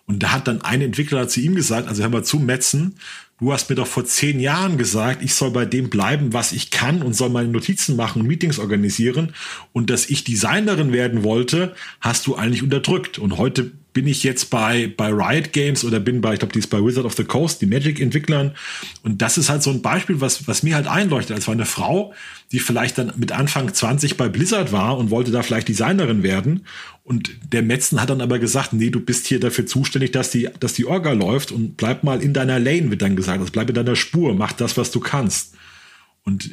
Und 0.07 0.23
da 0.23 0.33
hat 0.33 0.49
dann 0.49 0.61
ein 0.61 0.83
Entwickler 0.83 1.29
zu 1.29 1.41
ihm 1.41 1.55
gesagt, 1.55 1.89
also 1.89 2.03
hör 2.03 2.11
mal 2.11 2.25
zu, 2.25 2.39
Metzen, 2.39 2.97
du 3.45 3.53
hast 3.53 3.69
mir 3.69 3.77
doch 3.77 3.87
vor 3.87 4.07
zehn 4.07 4.41
Jahren 4.41 4.79
gesagt, 4.79 5.23
ich 5.23 5.35
soll 5.35 5.51
bei 5.51 5.67
dem 5.67 5.91
bleiben, 5.91 6.33
was 6.33 6.53
ich 6.53 6.71
kann 6.71 7.03
und 7.03 7.13
soll 7.13 7.29
meine 7.29 7.49
Notizen 7.49 7.95
machen 7.95 8.23
und 8.23 8.27
Meetings 8.27 8.59
organisieren. 8.59 9.35
Und 9.75 9.91
dass 9.91 10.09
ich 10.09 10.25
Designerin 10.25 10.95
werden 10.95 11.25
wollte, 11.25 11.75
hast 12.01 12.27
du 12.27 12.37
eigentlich 12.37 12.63
unterdrückt. 12.63 13.19
Und 13.19 13.37
heute 13.37 13.71
bin 13.93 14.07
ich 14.07 14.25
jetzt 14.25 14.51
bei, 14.51 14.93
bei 14.97 15.09
Riot 15.11 15.53
Games 15.53 15.85
oder 15.85 16.01
bin 16.01 16.23
bei, 16.23 16.33
ich 16.33 16.39
glaube, 16.41 16.53
die 16.53 16.59
ist 16.59 16.69
bei 16.69 16.83
Wizard 16.83 17.05
of 17.05 17.15
the 17.15 17.25
Coast, 17.25 17.61
die 17.61 17.67
Magic-Entwicklern. 17.67 18.53
Und 19.03 19.21
das 19.21 19.37
ist 19.37 19.51
halt 19.51 19.63
so 19.63 19.71
ein 19.71 19.83
Beispiel, 19.83 20.23
was, 20.23 20.49
was 20.49 20.63
mir 20.63 20.75
halt 20.75 20.87
einleuchtet. 20.87 21.39
Es 21.39 21.47
war 21.47 21.55
eine 21.55 21.67
Frau, 21.67 22.15
die 22.51 22.59
vielleicht 22.59 22.99
dann 22.99 23.13
mit 23.17 23.31
Anfang 23.31 23.73
20 23.73 24.17
bei 24.17 24.29
Blizzard 24.29 24.73
war 24.73 24.99
und 24.99 25.11
wollte 25.11 25.31
da 25.31 25.43
vielleicht 25.43 25.69
Designerin 25.69 26.23
werden. 26.23 26.67
Und 27.05 27.31
der 27.53 27.63
Metzen 27.63 28.01
hat 28.01 28.11
dann 28.11 28.21
aber 28.21 28.39
gesagt, 28.39 28.73
nee, 28.73 28.91
du 28.91 28.99
bist 28.99 29.27
hier 29.27 29.39
dafür 29.39 29.67
zuständig, 29.67 30.13
dass 30.13 30.31
die, 30.31 30.49
dass 30.59 30.73
die 30.73 30.87
Orga 30.87 31.13
läuft 31.13 31.53
und 31.53 31.77
bleib 31.77 32.03
mal 32.03 32.23
in 32.23 32.33
deiner 32.33 32.59
Lane, 32.59 32.91
wird 32.91 33.03
dann 33.03 33.15
gesagt. 33.15 33.34
Also 33.41 33.53
bleib 33.53 33.69
in 33.69 33.75
deiner 33.75 33.97
Spur, 33.97 34.35
mach 34.35 34.53
das, 34.53 34.77
was 34.77 34.91
du 34.91 35.01
kannst. 35.01 35.55
Und 36.25 36.51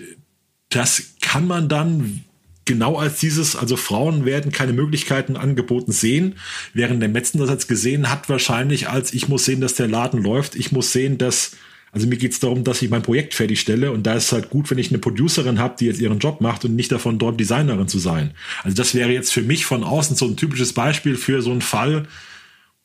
das 0.69 1.13
kann 1.21 1.47
man 1.47 1.69
dann 1.69 2.23
genau 2.65 2.97
als 2.97 3.19
dieses, 3.19 3.55
also 3.55 3.75
Frauen 3.75 4.25
werden 4.25 4.51
keine 4.51 4.73
Möglichkeiten 4.73 5.35
angeboten 5.35 5.91
sehen, 5.91 6.35
während 6.73 7.01
der 7.01 7.09
Metzen 7.09 7.39
das 7.39 7.49
jetzt 7.49 7.67
gesehen 7.67 8.09
hat, 8.09 8.29
wahrscheinlich 8.29 8.89
als 8.89 9.13
ich 9.13 9.27
muss 9.27 9.45
sehen, 9.45 9.61
dass 9.61 9.75
der 9.75 9.87
Laden 9.87 10.21
läuft, 10.21 10.55
ich 10.55 10.71
muss 10.71 10.93
sehen, 10.93 11.17
dass, 11.17 11.53
also 11.91 12.07
mir 12.07 12.17
geht 12.17 12.31
es 12.33 12.39
darum, 12.39 12.63
dass 12.63 12.81
ich 12.81 12.89
mein 12.89 13.01
Projekt 13.01 13.33
fertigstelle 13.33 13.91
und 13.91 14.03
da 14.03 14.13
ist 14.13 14.25
es 14.25 14.31
halt 14.31 14.49
gut, 14.49 14.69
wenn 14.69 14.77
ich 14.77 14.89
eine 14.89 14.99
Producerin 14.99 15.59
habe, 15.59 15.75
die 15.79 15.85
jetzt 15.85 15.99
ihren 15.99 16.19
Job 16.19 16.39
macht 16.39 16.63
und 16.63 16.75
nicht 16.75 16.91
davon 16.91 17.19
dort 17.19 17.39
Designerin 17.39 17.87
zu 17.87 17.99
sein. 17.99 18.31
Also 18.63 18.77
das 18.77 18.93
wäre 18.93 19.11
jetzt 19.11 19.33
für 19.33 19.41
mich 19.41 19.65
von 19.65 19.83
außen 19.83 20.15
so 20.15 20.25
ein 20.25 20.37
typisches 20.37 20.73
Beispiel 20.73 21.15
für 21.15 21.41
so 21.41 21.51
einen 21.51 21.61
Fall, 21.61 22.07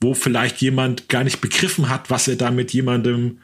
wo 0.01 0.15
vielleicht 0.15 0.61
jemand 0.61 1.09
gar 1.09 1.23
nicht 1.23 1.41
begriffen 1.41 1.89
hat, 1.89 2.11
was 2.11 2.29
er 2.29 2.37
da 2.37 2.51
mit 2.51 2.73
jemandem 2.73 3.39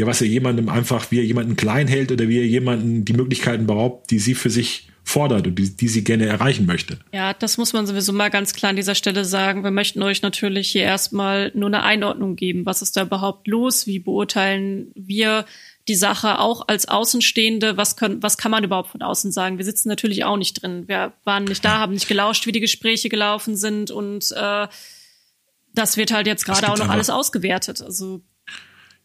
ja, 0.00 0.06
was 0.06 0.22
er 0.22 0.28
jemandem 0.28 0.70
einfach, 0.70 1.10
wie 1.10 1.18
er 1.18 1.24
jemanden 1.24 1.56
klein 1.56 1.86
hält 1.86 2.10
oder 2.10 2.26
wie 2.26 2.38
er 2.38 2.46
jemanden 2.46 3.04
die 3.04 3.12
Möglichkeiten 3.12 3.66
beraubt, 3.66 4.10
die 4.10 4.18
sie 4.18 4.34
für 4.34 4.48
sich 4.48 4.88
fordert 5.04 5.46
und 5.46 5.56
die, 5.56 5.76
die 5.76 5.88
sie 5.88 6.04
gerne 6.04 6.24
erreichen 6.24 6.64
möchte. 6.64 7.00
Ja, 7.12 7.34
das 7.34 7.58
muss 7.58 7.74
man 7.74 7.86
sowieso 7.86 8.14
mal 8.14 8.30
ganz 8.30 8.54
klar 8.54 8.70
an 8.70 8.76
dieser 8.76 8.94
Stelle 8.94 9.26
sagen. 9.26 9.62
Wir 9.62 9.70
möchten 9.70 10.02
euch 10.02 10.22
natürlich 10.22 10.70
hier 10.70 10.84
erstmal 10.84 11.52
nur 11.54 11.66
eine 11.66 11.82
Einordnung 11.82 12.34
geben. 12.34 12.64
Was 12.64 12.80
ist 12.80 12.96
da 12.96 13.02
überhaupt 13.02 13.46
los? 13.46 13.86
Wie 13.86 13.98
beurteilen 13.98 14.90
wir 14.94 15.44
die 15.86 15.96
Sache 15.96 16.38
auch 16.38 16.66
als 16.68 16.88
Außenstehende? 16.88 17.76
Was, 17.76 17.96
können, 17.96 18.22
was 18.22 18.38
kann 18.38 18.50
man 18.50 18.64
überhaupt 18.64 18.88
von 18.90 19.02
außen 19.02 19.32
sagen? 19.32 19.58
Wir 19.58 19.66
sitzen 19.66 19.88
natürlich 19.88 20.24
auch 20.24 20.38
nicht 20.38 20.62
drin. 20.62 20.84
Wir 20.86 21.12
waren 21.24 21.44
nicht 21.44 21.62
da, 21.62 21.78
haben 21.78 21.92
nicht 21.92 22.08
gelauscht, 22.08 22.46
wie 22.46 22.52
die 22.52 22.60
Gespräche 22.60 23.10
gelaufen 23.10 23.54
sind 23.54 23.90
und 23.90 24.32
äh, 24.34 24.66
das 25.74 25.96
wird 25.98 26.10
halt 26.10 26.26
jetzt 26.26 26.46
gerade 26.46 26.70
auch 26.70 26.78
noch 26.78 26.88
alles 26.88 27.10
ausgewertet. 27.10 27.82
Also 27.82 28.22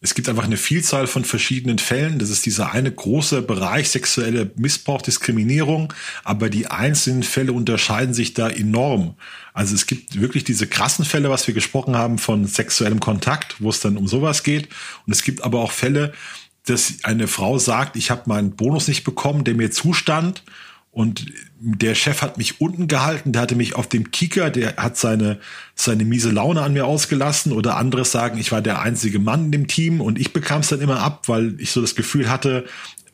es 0.05 0.13
gibt 0.13 0.29
einfach 0.29 0.43
eine 0.43 0.55
Vielzahl 0.55 1.07
von 1.07 1.25
verschiedenen 1.25 1.79
Fällen. 1.79 2.19
Das 2.19 2.29
ist 2.29 2.45
dieser 2.45 2.73
eine 2.73 2.91
große 2.91 3.41
Bereich 3.41 3.89
sexuelle 3.89 4.51
Missbrauch, 4.55 5.01
Diskriminierung, 5.01 5.91
aber 6.23 6.51
die 6.51 6.67
einzelnen 6.67 7.23
Fälle 7.23 7.53
unterscheiden 7.53 8.13
sich 8.13 8.35
da 8.35 8.47
enorm. 8.47 9.15
Also 9.53 9.73
es 9.73 9.87
gibt 9.87 10.21
wirklich 10.21 10.43
diese 10.43 10.67
krassen 10.67 11.05
Fälle, 11.05 11.31
was 11.31 11.47
wir 11.47 11.55
gesprochen 11.55 11.97
haben 11.97 12.19
von 12.19 12.45
sexuellem 12.45 12.99
Kontakt, 12.99 13.55
wo 13.59 13.71
es 13.71 13.79
dann 13.79 13.97
um 13.97 14.07
sowas 14.07 14.43
geht. 14.43 14.69
Und 15.07 15.13
es 15.13 15.23
gibt 15.23 15.43
aber 15.43 15.59
auch 15.59 15.71
Fälle, 15.71 16.13
dass 16.67 16.99
eine 17.01 17.27
Frau 17.27 17.57
sagt, 17.57 17.95
ich 17.95 18.11
habe 18.11 18.23
meinen 18.27 18.55
Bonus 18.55 18.87
nicht 18.87 19.05
bekommen, 19.05 19.43
der 19.43 19.55
mir 19.55 19.71
zustand 19.71 20.43
und 20.95 21.25
der 21.59 21.93
Chef 21.93 22.21
hat 22.21 22.37
mich 22.37 22.61
unten 22.61 22.87
gehalten, 22.87 23.33
der 23.33 23.41
hatte 23.41 23.57
mich 23.57 23.75
auf 23.75 23.89
dem 23.89 24.11
Kicker, 24.11 24.49
der 24.49 24.77
hat 24.77 24.95
seine, 24.95 25.39
seine 25.75 26.05
miese 26.05 26.31
Laune 26.31 26.61
an 26.61 26.71
mir 26.71 26.85
ausgelassen. 26.85 27.51
Oder 27.51 27.75
anderes 27.75 28.13
sagen, 28.13 28.39
ich 28.39 28.53
war 28.53 28.61
der 28.61 28.79
einzige 28.79 29.19
Mann 29.19 29.47
in 29.47 29.51
dem 29.51 29.67
Team. 29.67 29.99
Und 29.99 30.17
ich 30.17 30.31
bekam 30.31 30.61
es 30.61 30.69
dann 30.69 30.79
immer 30.79 31.01
ab, 31.01 31.27
weil 31.27 31.59
ich 31.59 31.71
so 31.71 31.81
das 31.81 31.95
Gefühl 31.95 32.29
hatte, 32.29 32.63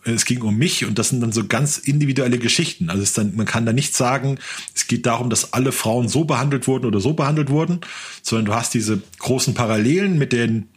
es 0.04 0.26
ging 0.26 0.44
um 0.44 0.58
mich. 0.58 0.86
Und 0.86 1.00
das 1.00 1.10
sind 1.10 1.22
dann 1.22 1.32
so 1.32 1.48
ganz 1.48 1.80
individuelle 1.80 2.38
Geschichten. 2.38 2.92
Also 2.92 3.02
es 3.02 3.14
dann, 3.14 3.36
man 3.36 3.48
kann 3.48 3.66
da 3.66 3.74
nicht 3.74 3.96
sagen, 3.96 4.38
es 4.76 4.86
geht 4.86 5.08
darum, 5.08 5.32
dass 5.32 5.54
alle 5.54 5.72
Frauen 5.72 6.08
so 6.08 6.24
behandelt 6.24 6.68
wurden 6.68 6.86
oder 6.86 7.00
so 7.00 7.14
behandelt 7.14 7.50
wurden, 7.50 7.82
sondern 8.22 8.46
du 8.46 8.54
hast 8.54 8.76
diese 8.76 9.02
großen 9.18 9.56
Parallelen 9.56 10.20
mit 10.20 10.34
den 10.34 10.68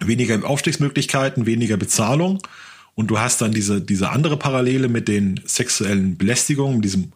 weniger 0.00 0.44
Aufstiegsmöglichkeiten, 0.44 1.46
weniger 1.46 1.78
Bezahlung 1.78 2.40
und 2.96 3.08
du 3.08 3.18
hast 3.20 3.42
dann 3.42 3.52
diese, 3.52 3.80
diese 3.80 4.10
andere 4.10 4.38
Parallele 4.38 4.88
mit 4.88 5.06
den 5.06 5.38
sexuellen 5.44 6.16
Belästigungen, 6.16 6.80
diesem 6.80 7.12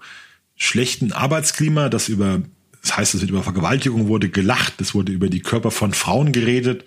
schlechten 0.54 1.12
Arbeitsklima, 1.12 1.88
das 1.88 2.10
über, 2.10 2.42
das 2.82 2.96
heißt, 2.98 3.14
es 3.14 3.22
wird 3.22 3.30
über 3.30 3.42
Vergewaltigung 3.42 4.06
wurde 4.06 4.28
gelacht, 4.28 4.80
es 4.80 4.94
wurde 4.94 5.10
über 5.10 5.28
die 5.28 5.40
Körper 5.40 5.70
von 5.70 5.94
Frauen 5.94 6.32
geredet. 6.32 6.84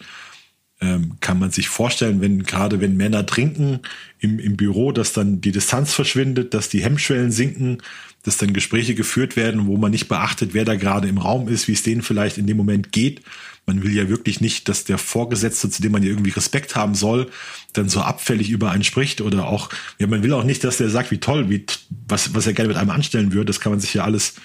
Ähm, 0.80 1.14
kann 1.22 1.40
man 1.40 1.50
sich 1.50 1.70
vorstellen, 1.70 2.22
wenn 2.22 2.44
gerade 2.44 2.82
wenn 2.82 2.96
Männer 2.96 3.26
trinken 3.26 3.80
im, 4.20 4.38
im 4.38 4.58
Büro, 4.58 4.92
dass 4.92 5.12
dann 5.12 5.42
die 5.42 5.52
Distanz 5.52 5.94
verschwindet, 5.94 6.54
dass 6.54 6.70
die 6.70 6.84
Hemmschwellen 6.84 7.32
sinken, 7.32 7.80
dass 8.22 8.38
dann 8.38 8.54
Gespräche 8.54 8.94
geführt 8.94 9.36
werden, 9.36 9.66
wo 9.66 9.78
man 9.78 9.92
nicht 9.92 10.08
beachtet, 10.08 10.54
wer 10.54 10.66
da 10.66 10.76
gerade 10.76 11.08
im 11.08 11.18
Raum 11.18 11.48
ist, 11.48 11.68
wie 11.68 11.74
es 11.74 11.84
denen 11.84 12.04
vielleicht 12.04 12.38
in 12.38 12.46
dem 12.46 12.58
Moment 12.58 12.92
geht. 12.92 13.22
Man 13.66 13.82
will 13.82 13.94
ja 13.94 14.10
wirklich 14.10 14.42
nicht, 14.42 14.68
dass 14.68 14.84
der 14.84 14.98
Vorgesetzte, 14.98 15.70
zu 15.70 15.82
dem 15.82 15.94
man 15.94 16.04
ja 16.04 16.10
irgendwie 16.10 16.32
Respekt 16.32 16.76
haben 16.76 16.96
soll, 16.96 17.30
dann 17.72 17.90
so 17.90 18.02
abfällig 18.02 18.50
über 18.50 18.72
einen 18.72 18.84
spricht 18.84 19.22
oder 19.22 19.48
auch, 19.48 19.70
ja, 20.00 20.08
man 20.08 20.22
will 20.24 20.34
auch 20.34 20.44
nicht, 20.44 20.64
dass 20.64 20.78
der 20.78 20.90
sagt, 20.90 21.12
wie 21.12 21.20
toll, 21.20 21.50
wie, 21.50 21.66
was, 22.08 22.34
was 22.36 22.46
er 22.46 22.54
gerne 22.54 22.68
mit 22.70 22.78
einem 22.78 22.90
anstellen 22.90 23.32
würde. 23.32 23.46
Das 23.46 23.60
kann 23.60 23.72
man 23.72 23.80
sich 23.80 23.94
ja 23.94 24.04
alles 24.04 24.36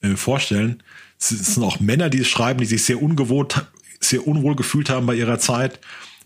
äh, 0.00 0.16
vorstellen. 0.16 0.82
Es 1.20 1.28
sind 1.28 1.62
auch 1.62 1.80
Männer, 1.80 2.10
die 2.10 2.20
es 2.20 2.28
schreiben, 2.28 2.58
die 2.60 2.66
sich 2.66 2.84
sehr 2.84 3.00
ungewohnt, 3.00 3.64
sehr 4.00 4.26
unwohl 4.26 4.56
gefühlt 4.56 4.90
haben 4.90 5.06
bei 5.06 5.14
ihrer 5.14 5.38
Zeit 5.38 5.80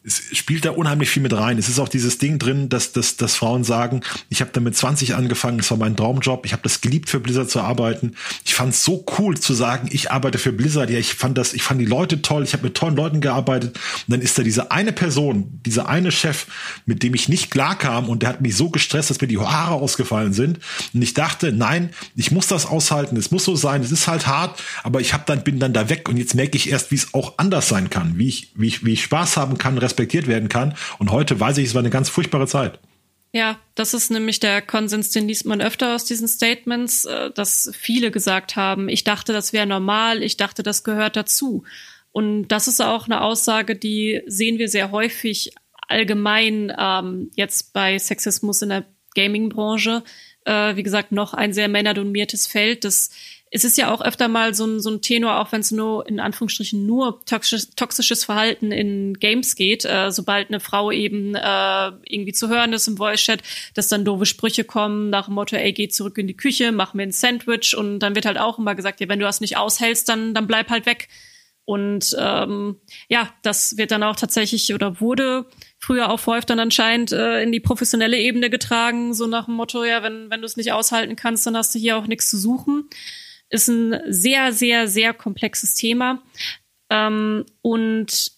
es 0.09 0.37
spielt 0.37 0.65
da 0.65 0.71
unheimlich 0.71 1.11
viel 1.11 1.23
mit 1.23 1.35
rein. 1.35 1.59
Es 1.59 1.69
ist 1.69 1.79
auch 1.79 1.89
dieses 1.89 2.19
Ding 2.19 2.39
drin, 2.39 2.69
dass, 2.69 2.93
dass, 2.93 3.17
dass 3.17 3.37
Frauen 3.37 3.63
sagen, 3.63 4.01
ich 4.31 4.41
habe 4.41 4.51
damit 4.53 4.77
20 4.77 5.15
angefangen, 5.15 5.61
es 5.61 5.71
war 5.71 5.79
mein 5.79 5.97
Traumjob, 5.97 6.47
ich 6.47 6.53
habe 6.53 6.63
das 6.63 6.81
geliebt, 6.81 7.11
für 7.11 7.21
Blizzard 7.21 7.51
zu 7.51 7.61
arbeiten. 7.61 8.15
Ich 8.45 8.55
fand 8.55 8.73
es 8.73 8.85
so 8.85 9.05
cool 9.19 9.39
zu 9.39 9.53
sagen, 9.55 9.89
ich 9.93 10.11
arbeite 10.11 10.39
für 10.39 10.53
Blizzard. 10.53 10.91
Ja, 10.91 10.99
ich 10.99 11.15
fand 11.15 11.37
das, 11.37 11.53
ich 11.53 11.63
fand 11.63 11.81
die 11.81 11.87
Leute 11.87 12.23
toll, 12.23 12.43
ich 12.43 12.55
habe 12.55 12.65
mit 12.65 12.75
tollen 12.75 12.97
Leuten 12.97 13.21
gearbeitet. 13.21 13.77
Und 13.77 14.13
dann 14.13 14.21
ist 14.21 14.39
da 14.39 14.43
diese 14.43 14.71
eine 14.71 14.93
Person, 14.93 15.61
dieser 15.67 15.89
eine 15.89 16.11
Chef, 16.11 16.47
mit 16.87 17.03
dem 17.03 17.15
ich 17.15 17.29
nicht 17.29 17.51
klarkam 17.51 18.09
und 18.09 18.23
der 18.23 18.31
hat 18.31 18.41
mich 18.41 18.57
so 18.57 18.71
gestresst, 18.71 19.11
dass 19.11 19.21
mir 19.21 19.29
die 19.29 19.39
Haare 19.39 19.75
ausgefallen 19.75 20.33
sind. 20.33 20.59
Und 20.95 21.03
ich 21.03 21.13
dachte, 21.13 21.53
nein, 21.53 21.91
ich 22.17 22.31
muss 22.31 22.47
das 22.47 22.65
aushalten, 22.65 23.17
es 23.17 23.31
muss 23.31 23.45
so 23.45 23.57
sein, 23.57 23.83
es 23.83 23.93
ist 23.93 24.09
halt 24.09 24.27
hart, 24.27 24.63
aber 24.83 25.01
ich 25.01 25.13
hab 25.13 25.27
dann, 25.27 25.45
bin 25.45 25.59
dann 25.59 25.75
da 25.75 25.91
weg 25.91 26.09
und 26.09 26.17
jetzt 26.17 26.35
merke 26.35 26.57
ich 26.57 26.71
erst, 26.71 26.91
wie 26.91 26.97
es 26.97 27.13
auch 27.13 27.35
anders 27.37 27.69
sein 27.69 27.91
kann, 27.91 28.19
wie 28.19 28.29
ich, 28.29 28.53
wie 28.55 28.69
ich, 28.69 28.85
wie 28.85 28.93
ich 28.93 29.03
Spaß 29.03 29.37
haben 29.37 29.59
kann, 29.59 29.77
respektiert 29.99 30.29
werden 30.29 30.49
kann. 30.49 30.75
Und 30.99 31.11
heute 31.11 31.39
weiß 31.39 31.59
ich, 31.59 31.67
es 31.67 31.75
war 31.75 31.81
eine 31.81 31.91
ganz 31.91 32.09
furchtbare 32.09 32.47
Zeit. 32.47 32.79
Ja, 33.33 33.59
das 33.75 33.93
ist 33.93 34.11
nämlich 34.11 34.41
der 34.41 34.63
Konsens, 34.63 35.11
den 35.11 35.29
liest 35.29 35.45
man 35.45 35.61
öfter 35.61 35.95
aus 35.95 36.05
diesen 36.05 36.29
Statements, 36.29 37.05
äh, 37.05 37.31
dass 37.31 37.71
viele 37.75 38.11
gesagt 38.11 38.57
haben, 38.57 38.89
ich 38.89 39.05
dachte, 39.05 39.33
das 39.33 39.53
wäre 39.53 39.67
normal, 39.67 40.23
ich 40.23 40.37
dachte, 40.37 40.63
das 40.63 40.83
gehört 40.83 41.17
dazu. 41.17 41.65
Und 42.11 42.49
das 42.49 42.69
ist 42.69 42.81
auch 42.81 43.05
eine 43.05 43.21
Aussage, 43.21 43.77
die 43.77 44.23
sehen 44.27 44.59
wir 44.59 44.69
sehr 44.69 44.93
häufig 44.93 45.53
allgemein 45.89 46.73
ähm, 46.79 47.31
jetzt 47.35 47.75
bei 47.75 47.99
Sexismus 47.99 48.63
in 48.63 48.71
der 48.71 48.85
Gaming-Branche. 49.15 50.05
Äh, 50.47 50.77
wie 50.77 50.83
gesagt, 50.83 51.13
noch 51.13 51.35
ein 51.35 51.53
sehr 51.53 51.69
männerdominiertes 51.69 52.47
Feld, 52.47 52.85
das 52.85 53.11
es 53.51 53.65
ist 53.65 53.79
ja 53.79 53.93
auch 53.93 54.03
öfter 54.03 54.29
mal 54.29 54.55
so 54.55 54.67
ein, 54.67 54.81
so 54.81 54.91
ein 54.91 55.01
Tenor, 55.01 55.39
auch 55.39 55.53
wenn 55.53 55.61
es 55.61 55.71
nur 55.71 56.07
in 56.07 56.21
Anführungsstrichen 56.21 56.87
nur 56.87 57.25
toxisches, 57.25 57.71
toxisches 57.71 58.25
Verhalten 58.25 58.73
in 58.73 59.15
Games 59.15 59.55
geht, 59.55 59.85
äh, 59.85 60.11
sobald 60.11 60.49
eine 60.49 60.61
Frau 60.61 60.91
eben 60.91 61.35
äh, 61.35 61.93
irgendwie 62.05 62.33
zu 62.33 62.49
hören 62.49 62.73
ist 62.73 62.89
im 62.89 62.97
Voice-Chat, 62.97 63.43
dass 63.75 63.89
dann 63.89 64.05
doofe 64.05 64.27
Sprüche 64.27 64.65
kommen 64.65 65.11
nach 65.11 65.27
dem 65.27 65.35
Motto, 65.35 65.57
ey, 65.57 65.73
geh 65.73 65.89
zurück 65.89 66.19
in 66.19 66.27
die 66.27 66.37
Küche, 66.37 66.73
mach 66.73 66.95
mir 66.95 67.05
ein 67.05 67.13
Sandwich 67.13 67.77
und 67.77 68.01
dann 68.01 68.15
wird 68.15 68.27
halt 68.27 68.39
auch 68.39 68.59
immer 68.59 68.75
gesagt, 68.75 69.01
ja, 69.01 69.09
wenn 69.09 69.19
du 69.19 69.25
das 69.25 69.41
nicht 69.41 69.57
aushältst, 69.57 70.09
dann, 70.09 70.35
dann 70.35 70.47
bleib 70.47 70.69
halt 70.69 70.87
weg. 70.87 71.09
Und 71.65 72.17
ähm, 72.19 72.77
ja, 73.09 73.29
das 73.43 73.77
wird 73.77 73.91
dann 73.91 74.03
auch 74.03 74.17
tatsächlich 74.17 74.73
oder 74.73 75.01
wurde 75.01 75.45
früher 75.79 76.11
auch 76.11 76.25
häufig 76.27 76.47
dann 76.47 76.61
anscheinend 76.61 77.13
äh, 77.13 77.43
in 77.43 77.53
die 77.53 77.61
professionelle 77.61 78.19
Ebene 78.19 78.49
getragen, 78.49 79.13
so 79.13 79.27
nach 79.27 79.45
dem 79.45 79.55
Motto, 79.55 79.85
ja, 79.85 80.03
wenn, 80.03 80.31
wenn 80.31 80.41
du 80.41 80.47
es 80.47 80.57
nicht 80.57 80.73
aushalten 80.73 81.15
kannst, 81.15 81.47
dann 81.47 81.59
hast 81.59 81.75
du 81.75 81.79
hier 81.79 81.99
auch 81.99 82.07
nichts 82.07 82.31
zu 82.31 82.39
suchen 82.39 82.89
ist 83.51 83.69
ein 83.69 84.01
sehr, 84.07 84.53
sehr, 84.53 84.89
sehr 84.89 85.15
komplexes 85.15 85.75
Thema. 85.75 86.23
Ähm, 86.91 87.45
und 87.63 88.33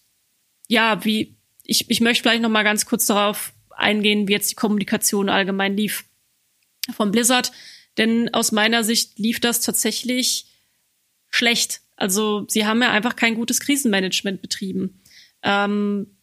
ja, 0.68 1.05
wie 1.05 1.37
ich, 1.64 1.90
ich 1.90 2.01
möchte 2.01 2.23
vielleicht 2.23 2.42
noch 2.42 2.51
mal 2.51 2.64
ganz 2.64 2.87
kurz 2.87 3.07
darauf 3.07 3.53
eingehen, 3.70 4.29
wie 4.29 4.33
jetzt 4.33 4.51
die 4.51 4.57
Kommunikation 4.57 5.29
allgemein 5.29 5.77
lief 5.77 6.05
von 6.92 7.11
Blizzard. 7.11 7.53
Denn 7.96 8.33
aus 8.35 8.53
meiner 8.53 8.85
Sicht 8.85 9.18
lief 9.18 9.40
das 9.40 9.61
tatsächlich 9.61 10.46
schlecht. 11.29 11.81
Also 11.96 12.44
sie 12.49 12.66
haben 12.66 12.83
ja 12.83 12.90
einfach 12.90 13.16
kein 13.16 13.35
gutes 13.35 13.61
Krisenmanagement 13.61 14.42
betrieben. 14.42 15.03
Ähm, 15.42 16.18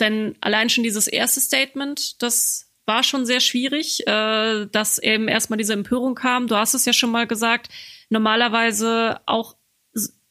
denn 0.00 0.36
allein 0.40 0.70
schon 0.70 0.84
dieses 0.84 1.08
erste 1.08 1.40
Statement, 1.40 2.22
das 2.22 2.70
war 2.86 3.02
schon 3.02 3.26
sehr 3.26 3.40
schwierig, 3.40 4.06
äh, 4.06 4.66
dass 4.66 4.98
eben 4.98 5.28
erstmal 5.28 5.58
diese 5.58 5.72
Empörung 5.72 6.14
kam. 6.14 6.46
Du 6.46 6.56
hast 6.56 6.74
es 6.74 6.84
ja 6.84 6.92
schon 6.92 7.10
mal 7.10 7.26
gesagt, 7.26 7.68
normalerweise 8.08 9.20
auch 9.26 9.56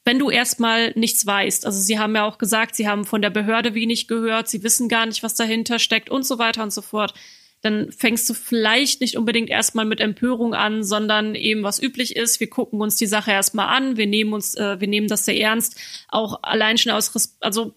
wenn 0.08 0.20
du 0.20 0.30
erstmal 0.30 0.94
nichts 0.96 1.26
weißt. 1.26 1.66
Also 1.66 1.82
sie 1.82 2.00
haben 2.00 2.16
ja 2.16 2.24
auch 2.24 2.38
gesagt, 2.38 2.76
sie 2.76 2.88
haben 2.88 3.04
von 3.04 3.22
der 3.22 3.30
Behörde 3.30 3.74
wenig 3.74 4.08
gehört, 4.08 4.48
sie 4.48 4.63
wissen 4.63 4.88
gar 4.88 5.06
nicht, 5.06 5.22
was 5.22 5.36
dahinter 5.36 5.80
steckt 5.80 6.10
und 6.10 6.26
so 6.26 6.40
weiter 6.40 6.63
und 6.63 6.72
so 6.72 6.82
fort. 6.82 7.13
Dann 7.62 7.92
fängst 7.92 8.30
du 8.30 8.34
vielleicht 8.34 9.02
nicht 9.02 9.18
unbedingt 9.18 9.50
erstmal 9.50 9.84
mit 9.84 10.00
Empörung 10.00 10.54
an, 10.54 10.82
sondern 10.82 11.36
eben 11.36 11.63
was 11.63 11.82
üblich 11.82 12.16
ist. 12.16 12.40
Wir 12.40 12.50
gucken 12.50 12.80
uns 12.80 12.96
die 12.96 13.06
Sache 13.06 13.32
erstmal 13.32 13.68
an, 13.68 13.98
wir 13.98 14.08
nehmen 14.08 14.32
uns, 14.32 14.56
äh, 14.56 14.80
wir 14.80 14.88
nehmen 14.88 15.10
das 15.10 15.26
sehr 15.26 15.38
ernst, 15.38 15.78
auch 16.08 16.42
allein 16.42 16.78
schon 16.78 16.94
aus, 16.94 17.36
also 17.42 17.76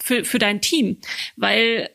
für, 0.00 0.24
für 0.24 0.38
dein 0.38 0.62
Team. 0.62 1.02
Weil 1.36 1.90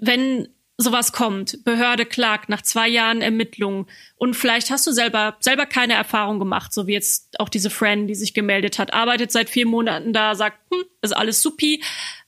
wenn 0.00 0.48
sowas 0.78 1.12
kommt, 1.12 1.64
Behörde 1.64 2.04
klagt 2.04 2.48
nach 2.48 2.62
zwei 2.62 2.88
Jahren 2.88 3.22
Ermittlungen. 3.22 3.86
Und 4.16 4.34
vielleicht 4.34 4.70
hast 4.70 4.86
du 4.86 4.92
selber 4.92 5.36
selber 5.40 5.66
keine 5.66 5.94
Erfahrung 5.94 6.38
gemacht, 6.38 6.72
so 6.72 6.86
wie 6.86 6.92
jetzt 6.92 7.40
auch 7.40 7.48
diese 7.48 7.70
Friend, 7.70 8.08
die 8.08 8.14
sich 8.14 8.34
gemeldet 8.34 8.78
hat, 8.78 8.92
arbeitet 8.92 9.32
seit 9.32 9.48
vier 9.48 9.66
Monaten 9.66 10.12
da, 10.12 10.34
sagt, 10.34 10.58
hm, 10.70 10.84
ist 11.02 11.16
alles 11.16 11.40
supi, 11.40 11.82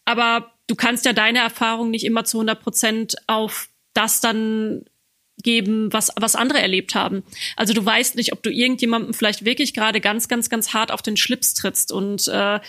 aber 0.04 0.52
du 0.66 0.74
kannst 0.74 1.04
ja 1.04 1.12
deine 1.12 1.40
Erfahrung 1.40 1.90
nicht 1.90 2.04
immer 2.04 2.24
zu 2.24 2.38
100 2.38 2.62
Prozent 2.62 3.16
auf 3.26 3.68
das 3.92 4.20
dann 4.20 4.84
geben, 5.42 5.92
was, 5.92 6.12
was 6.16 6.34
andere 6.34 6.60
erlebt 6.60 6.94
haben. 6.94 7.22
Also 7.56 7.72
du 7.72 7.84
weißt 7.84 8.16
nicht, 8.16 8.32
ob 8.32 8.42
du 8.42 8.50
irgendjemandem 8.50 9.14
vielleicht 9.14 9.44
wirklich 9.44 9.74
gerade 9.74 10.00
ganz, 10.00 10.28
ganz, 10.28 10.50
ganz 10.50 10.74
hart 10.74 10.90
auf 10.90 11.02
den 11.02 11.16
Schlips 11.16 11.54
trittst 11.54 11.92
und 11.92 12.28
äh, 12.28 12.56
äh, 12.56 12.60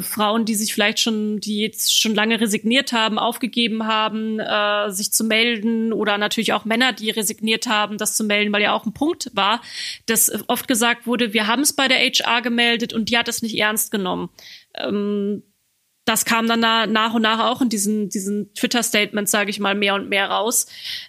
Frauen, 0.00 0.44
die 0.44 0.54
sich 0.54 0.74
vielleicht 0.74 1.00
schon, 1.00 1.40
die 1.40 1.60
jetzt 1.60 1.98
schon 1.98 2.14
lange 2.14 2.40
resigniert 2.40 2.92
haben, 2.92 3.18
aufgegeben 3.18 3.86
haben, 3.86 4.40
äh, 4.40 4.90
sich 4.90 5.12
zu 5.12 5.24
melden 5.24 5.92
oder 5.92 6.18
natürlich 6.18 6.52
auch 6.52 6.64
Männer, 6.64 6.92
die 6.92 7.10
resigniert 7.10 7.66
haben, 7.66 7.98
das 7.98 8.16
zu 8.16 8.24
melden, 8.24 8.52
weil 8.52 8.62
ja 8.62 8.72
auch 8.72 8.86
ein 8.86 8.94
Punkt 8.94 9.30
war, 9.34 9.60
dass 10.06 10.30
oft 10.48 10.68
gesagt 10.68 11.06
wurde, 11.06 11.32
wir 11.32 11.46
haben 11.46 11.62
es 11.62 11.72
bei 11.72 11.88
der 11.88 11.98
HR 11.98 12.42
gemeldet 12.42 12.92
und 12.92 13.08
die 13.10 13.18
hat 13.18 13.28
es 13.28 13.42
nicht 13.42 13.56
ernst 13.56 13.90
genommen. 13.90 14.30
Ähm, 14.74 15.42
das 16.08 16.24
kam 16.24 16.46
dann 16.46 16.60
nach 16.60 17.12
und 17.12 17.22
nach 17.22 17.50
auch 17.50 17.60
in 17.60 17.68
diesen, 17.68 18.08
diesen 18.08 18.54
Twitter-Statements, 18.54 19.30
sage 19.30 19.50
ich 19.50 19.60
mal, 19.60 19.74
mehr 19.74 19.94
und 19.94 20.08
mehr 20.08 20.30
raus. 20.30 20.66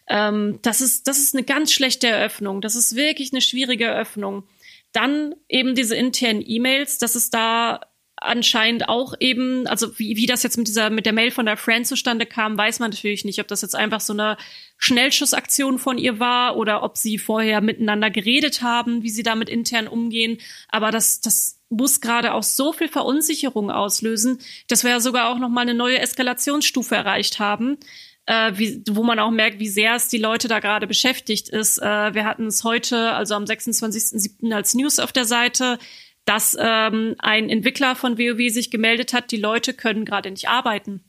Ähm, 0.07 0.59
das, 0.61 0.81
ist, 0.81 1.07
das 1.07 1.19
ist 1.19 1.33
eine 1.33 1.45
ganz 1.45 1.71
schlechte 1.71 2.07
Eröffnung. 2.07 2.59
Das 2.59 2.75
ist 2.75 2.95
wirklich 2.95 3.31
eine 3.31 3.41
schwierige 3.41 3.85
Eröffnung. 3.85 4.43
Dann 4.91 5.35
eben 5.47 5.73
diese 5.73 5.95
internen 5.95 6.43
E-Mails, 6.45 6.97
dass 6.97 7.15
es 7.15 7.29
da 7.29 7.79
anscheinend 8.17 8.89
auch 8.89 9.13
eben, 9.21 9.67
also 9.67 9.97
wie, 9.97 10.17
wie 10.17 10.25
das 10.25 10.43
jetzt 10.43 10.57
mit 10.57 10.67
dieser, 10.67 10.89
mit 10.89 11.05
der 11.05 11.13
Mail 11.13 11.31
von 11.31 11.45
der 11.45 11.55
Friend 11.55 11.87
zustande 11.87 12.25
kam, 12.25 12.57
weiß 12.57 12.79
man 12.79 12.91
natürlich 12.91 13.23
nicht, 13.23 13.39
ob 13.39 13.47
das 13.47 13.61
jetzt 13.61 13.75
einfach 13.75 14.01
so 14.01 14.11
eine 14.11 14.35
Schnellschussaktion 14.77 15.79
von 15.79 15.97
ihr 15.97 16.19
war 16.19 16.57
oder 16.57 16.83
ob 16.83 16.97
sie 16.97 17.17
vorher 17.17 17.61
miteinander 17.61 18.09
geredet 18.09 18.61
haben, 18.61 19.03
wie 19.03 19.09
sie 19.09 19.23
damit 19.23 19.47
intern 19.47 19.87
umgehen. 19.87 20.39
Aber 20.67 20.91
das, 20.91 21.21
das 21.21 21.58
muss 21.69 22.01
gerade 22.01 22.33
auch 22.33 22.43
so 22.43 22.73
viel 22.73 22.87
Verunsicherung 22.87 23.71
auslösen, 23.71 24.39
dass 24.67 24.83
wir 24.83 24.91
ja 24.91 24.99
sogar 24.99 25.29
auch 25.29 25.39
noch 25.39 25.49
mal 25.49 25.61
eine 25.61 25.75
neue 25.75 25.99
Eskalationsstufe 25.99 26.95
erreicht 26.95 27.39
haben, 27.39 27.77
äh, 28.25 28.51
wie, 28.55 28.83
wo 28.89 29.03
man 29.03 29.19
auch 29.19 29.31
merkt, 29.31 29.59
wie 29.59 29.69
sehr 29.69 29.95
es 29.95 30.07
die 30.07 30.17
Leute 30.17 30.47
da 30.47 30.59
gerade 30.59 30.87
beschäftigt 30.87 31.49
ist. 31.49 31.79
Äh, 31.79 32.13
wir 32.13 32.25
hatten 32.25 32.47
es 32.47 32.63
heute, 32.63 33.11
also 33.13 33.35
am 33.35 33.43
26.07. 33.43 34.53
als 34.53 34.73
News 34.73 34.99
auf 34.99 35.11
der 35.11 35.25
Seite, 35.25 35.79
dass 36.25 36.55
ähm, 36.59 37.15
ein 37.19 37.49
Entwickler 37.49 37.95
von 37.95 38.17
WoW 38.17 38.51
sich 38.51 38.69
gemeldet 38.69 39.13
hat, 39.13 39.31
die 39.31 39.37
Leute 39.37 39.73
können 39.73 40.05
gerade 40.05 40.29
nicht 40.29 40.47
arbeiten. 40.47 41.03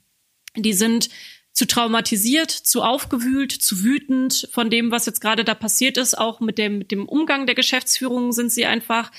Die 0.56 0.72
sind 0.72 1.10
zu 1.52 1.66
traumatisiert, 1.66 2.50
zu 2.50 2.82
aufgewühlt, 2.82 3.52
zu 3.52 3.82
wütend 3.82 4.48
von 4.52 4.70
dem, 4.70 4.90
was 4.90 5.06
jetzt 5.06 5.20
gerade 5.20 5.44
da 5.44 5.54
passiert 5.54 5.98
ist. 5.98 6.16
Auch 6.16 6.40
mit 6.40 6.58
dem, 6.58 6.78
mit 6.78 6.90
dem 6.90 7.06
Umgang 7.08 7.46
der 7.46 7.54
Geschäftsführung 7.54 8.32
sind 8.32 8.50
sie 8.52 8.66
einfach 8.66 9.10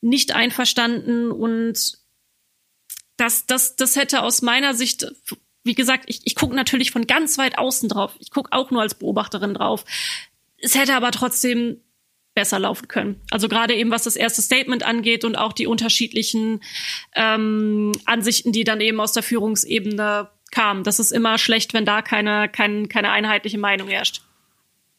nicht 0.00 0.32
einverstanden 0.32 1.30
und 1.30 1.98
das, 3.16 3.46
das, 3.46 3.76
das 3.76 3.96
hätte 3.96 4.22
aus 4.22 4.42
meiner 4.42 4.74
Sicht, 4.74 5.06
wie 5.64 5.74
gesagt, 5.74 6.04
ich, 6.06 6.20
ich 6.24 6.34
gucke 6.34 6.54
natürlich 6.54 6.90
von 6.90 7.06
ganz 7.06 7.38
weit 7.38 7.58
außen 7.58 7.88
drauf. 7.88 8.14
Ich 8.18 8.30
gucke 8.30 8.52
auch 8.52 8.70
nur 8.70 8.82
als 8.82 8.94
Beobachterin 8.94 9.54
drauf. 9.54 9.84
Es 10.58 10.74
hätte 10.74 10.94
aber 10.94 11.10
trotzdem 11.10 11.80
besser 12.34 12.58
laufen 12.58 12.86
können. 12.86 13.20
Also 13.30 13.48
gerade 13.48 13.74
eben 13.74 13.90
was 13.90 14.04
das 14.04 14.14
erste 14.14 14.42
Statement 14.42 14.84
angeht 14.84 15.24
und 15.24 15.36
auch 15.36 15.54
die 15.54 15.66
unterschiedlichen 15.66 16.60
ähm, 17.14 17.92
Ansichten, 18.04 18.52
die 18.52 18.62
dann 18.62 18.80
eben 18.82 19.00
aus 19.00 19.12
der 19.12 19.22
Führungsebene 19.22 20.28
kamen. 20.52 20.84
Das 20.84 20.98
ist 20.98 21.12
immer 21.12 21.38
schlecht, 21.38 21.72
wenn 21.72 21.86
da 21.86 22.02
keine, 22.02 22.48
keine, 22.48 22.88
keine 22.88 23.10
einheitliche 23.10 23.58
Meinung 23.58 23.88
herrscht. 23.88 24.20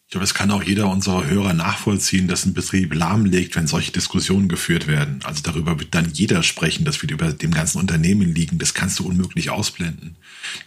Ich 0.08 0.12
glaube, 0.12 0.24
es 0.24 0.34
kann 0.34 0.52
auch 0.52 0.64
jeder 0.64 0.90
unserer 0.90 1.28
Hörer 1.28 1.52
nachvollziehen, 1.52 2.30
dass 2.30 2.46
ein 2.46 2.54
Betrieb 2.54 2.94
lahmlegt, 2.94 3.58
wenn 3.58 3.68
solche 3.68 3.92
Diskussionen 3.92 4.48
geführt 4.48 4.88
werden. 4.88 5.20
Also 5.26 5.42
darüber 5.44 5.82
wird 5.82 5.94
dann 5.94 6.10
jeder 6.14 6.44
sprechen, 6.44 6.86
dass 6.86 7.02
wir 7.02 7.12
über 7.12 7.34
dem 7.34 7.52
ganzen 7.52 7.78
Unternehmen 7.78 8.34
liegen. 8.34 8.58
Das 8.58 8.74
kannst 8.74 9.00
du 9.00 9.06
unmöglich 9.06 9.50
ausblenden. 9.50 10.16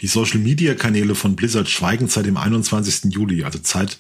Die 0.03 0.09
Social-Media-Kanäle 0.09 1.15
von 1.15 1.37
Blizzard 1.37 1.71
schweigen 1.71 2.09
seit 2.09 2.27
dem 2.27 2.37
21. 2.37 3.15
Juli, 3.15 3.43
also 3.43 3.59
Zeit 3.61 3.99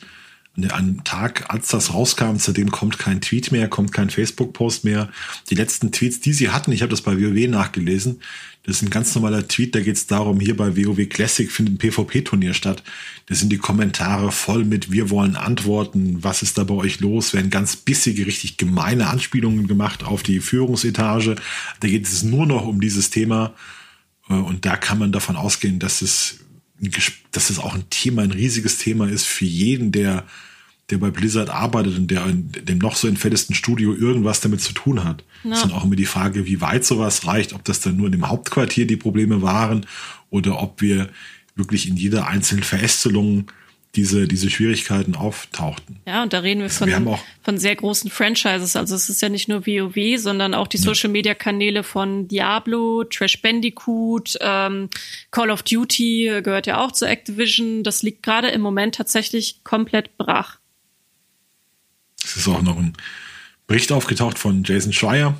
an 0.70 1.02
Tag, 1.04 1.46
als 1.48 1.68
das 1.68 1.94
rauskam, 1.94 2.36
seitdem 2.36 2.70
kommt 2.70 2.98
kein 2.98 3.20
Tweet 3.20 3.52
mehr, 3.52 3.68
kommt 3.68 3.92
kein 3.92 4.10
Facebook-Post 4.10 4.84
mehr. 4.84 5.08
Die 5.48 5.54
letzten 5.54 5.92
Tweets, 5.92 6.20
die 6.20 6.32
sie 6.32 6.50
hatten, 6.50 6.72
ich 6.72 6.82
habe 6.82 6.90
das 6.90 7.02
bei 7.02 7.16
WoW 7.16 7.48
nachgelesen, 7.48 8.20
das 8.64 8.76
ist 8.76 8.82
ein 8.82 8.90
ganz 8.90 9.14
normaler 9.14 9.48
Tweet, 9.48 9.74
da 9.74 9.80
geht 9.80 9.96
es 9.96 10.06
darum, 10.06 10.38
hier 10.38 10.54
bei 10.56 10.76
WoW 10.76 11.08
Classic 11.08 11.50
findet 11.50 11.74
ein 11.74 11.78
PvP-Turnier 11.78 12.52
statt. 12.52 12.82
Das 13.26 13.38
sind 13.38 13.50
die 13.50 13.58
Kommentare 13.58 14.30
voll 14.32 14.64
mit, 14.64 14.92
wir 14.92 15.08
wollen 15.08 15.34
antworten, 15.34 16.22
was 16.22 16.42
ist 16.42 16.58
da 16.58 16.64
bei 16.64 16.74
euch 16.74 17.00
los? 17.00 17.32
Werden 17.32 17.50
ganz 17.50 17.76
bissige, 17.76 18.26
richtig 18.26 18.58
gemeine 18.58 19.06
Anspielungen 19.06 19.66
gemacht 19.66 20.04
auf 20.04 20.22
die 20.22 20.40
Führungsetage. 20.40 21.36
Da 21.80 21.88
geht 21.88 22.06
es 22.06 22.22
nur 22.22 22.46
noch 22.46 22.66
um 22.66 22.82
dieses 22.82 23.08
Thema. 23.08 23.54
Äh, 24.28 24.34
und 24.34 24.66
da 24.66 24.76
kann 24.76 24.98
man 24.98 25.12
davon 25.12 25.36
ausgehen, 25.36 25.78
dass 25.78 26.02
es, 26.02 26.40
dass 27.32 27.50
es 27.50 27.58
auch 27.58 27.74
ein 27.74 27.88
Thema, 27.90 28.22
ein 28.22 28.30
riesiges 28.30 28.78
Thema 28.78 29.08
ist 29.08 29.26
für 29.26 29.44
jeden, 29.44 29.92
der 29.92 30.24
der 30.90 30.98
bei 30.98 31.10
Blizzard 31.10 31.50
arbeitet 31.50 31.96
und 31.96 32.10
der 32.10 32.26
in 32.26 32.50
dem 32.50 32.78
noch 32.78 32.96
so 32.96 33.08
entfettesten 33.08 33.54
Studio 33.54 33.94
irgendwas 33.94 34.40
damit 34.40 34.60
zu 34.60 34.72
tun 34.72 35.04
hat. 35.04 35.24
Ja. 35.44 35.52
ist 35.52 35.62
dann 35.62 35.72
auch 35.72 35.84
immer 35.84 35.96
die 35.96 36.06
Frage, 36.06 36.46
wie 36.46 36.60
weit 36.60 36.84
sowas 36.84 37.26
reicht, 37.26 37.52
ob 37.52 37.64
das 37.64 37.80
dann 37.80 37.96
nur 37.96 38.06
in 38.06 38.12
dem 38.12 38.28
Hauptquartier 38.28 38.86
die 38.86 38.96
Probleme 38.96 39.40
waren 39.42 39.86
oder 40.30 40.60
ob 40.60 40.80
wir 40.80 41.08
wirklich 41.54 41.88
in 41.88 41.96
jeder 41.96 42.26
einzelnen 42.26 42.64
Verästelung 42.64 43.50
diese, 43.96 44.28
diese 44.28 44.50
Schwierigkeiten 44.50 45.16
auftauchten. 45.16 45.98
Ja, 46.06 46.22
und 46.22 46.32
da 46.32 46.40
reden 46.40 46.60
wir 46.60 46.66
also 46.66 46.86
von, 46.86 47.04
wir 47.04 47.18
von 47.42 47.58
sehr 47.58 47.74
großen 47.74 48.10
Franchises. 48.10 48.76
Also 48.76 48.94
es 48.94 49.08
ist 49.08 49.20
ja 49.20 49.28
nicht 49.28 49.48
nur 49.48 49.66
WoW, 49.66 50.20
sondern 50.20 50.54
auch 50.54 50.68
die 50.68 50.76
ja. 50.76 50.84
Social 50.84 51.10
Media 51.10 51.34
Kanäle 51.34 51.82
von 51.82 52.28
Diablo, 52.28 53.04
Trash 53.04 53.42
Bandicoot, 53.42 54.38
ähm, 54.40 54.88
Call 55.32 55.50
of 55.50 55.64
Duty 55.64 56.40
gehört 56.42 56.66
ja 56.68 56.80
auch 56.80 56.92
zu 56.92 57.04
Activision. 57.04 57.82
Das 57.82 58.02
liegt 58.02 58.22
gerade 58.22 58.48
im 58.48 58.60
Moment 58.60 58.94
tatsächlich 58.94 59.64
komplett 59.64 60.16
brach. 60.16 60.58
Es 62.22 62.36
ist 62.36 62.46
auch 62.46 62.62
noch 62.62 62.78
ein 62.78 62.92
Bericht 63.66 63.90
aufgetaucht 63.90 64.38
von 64.38 64.62
Jason 64.62 64.92
Schreier, 64.92 65.36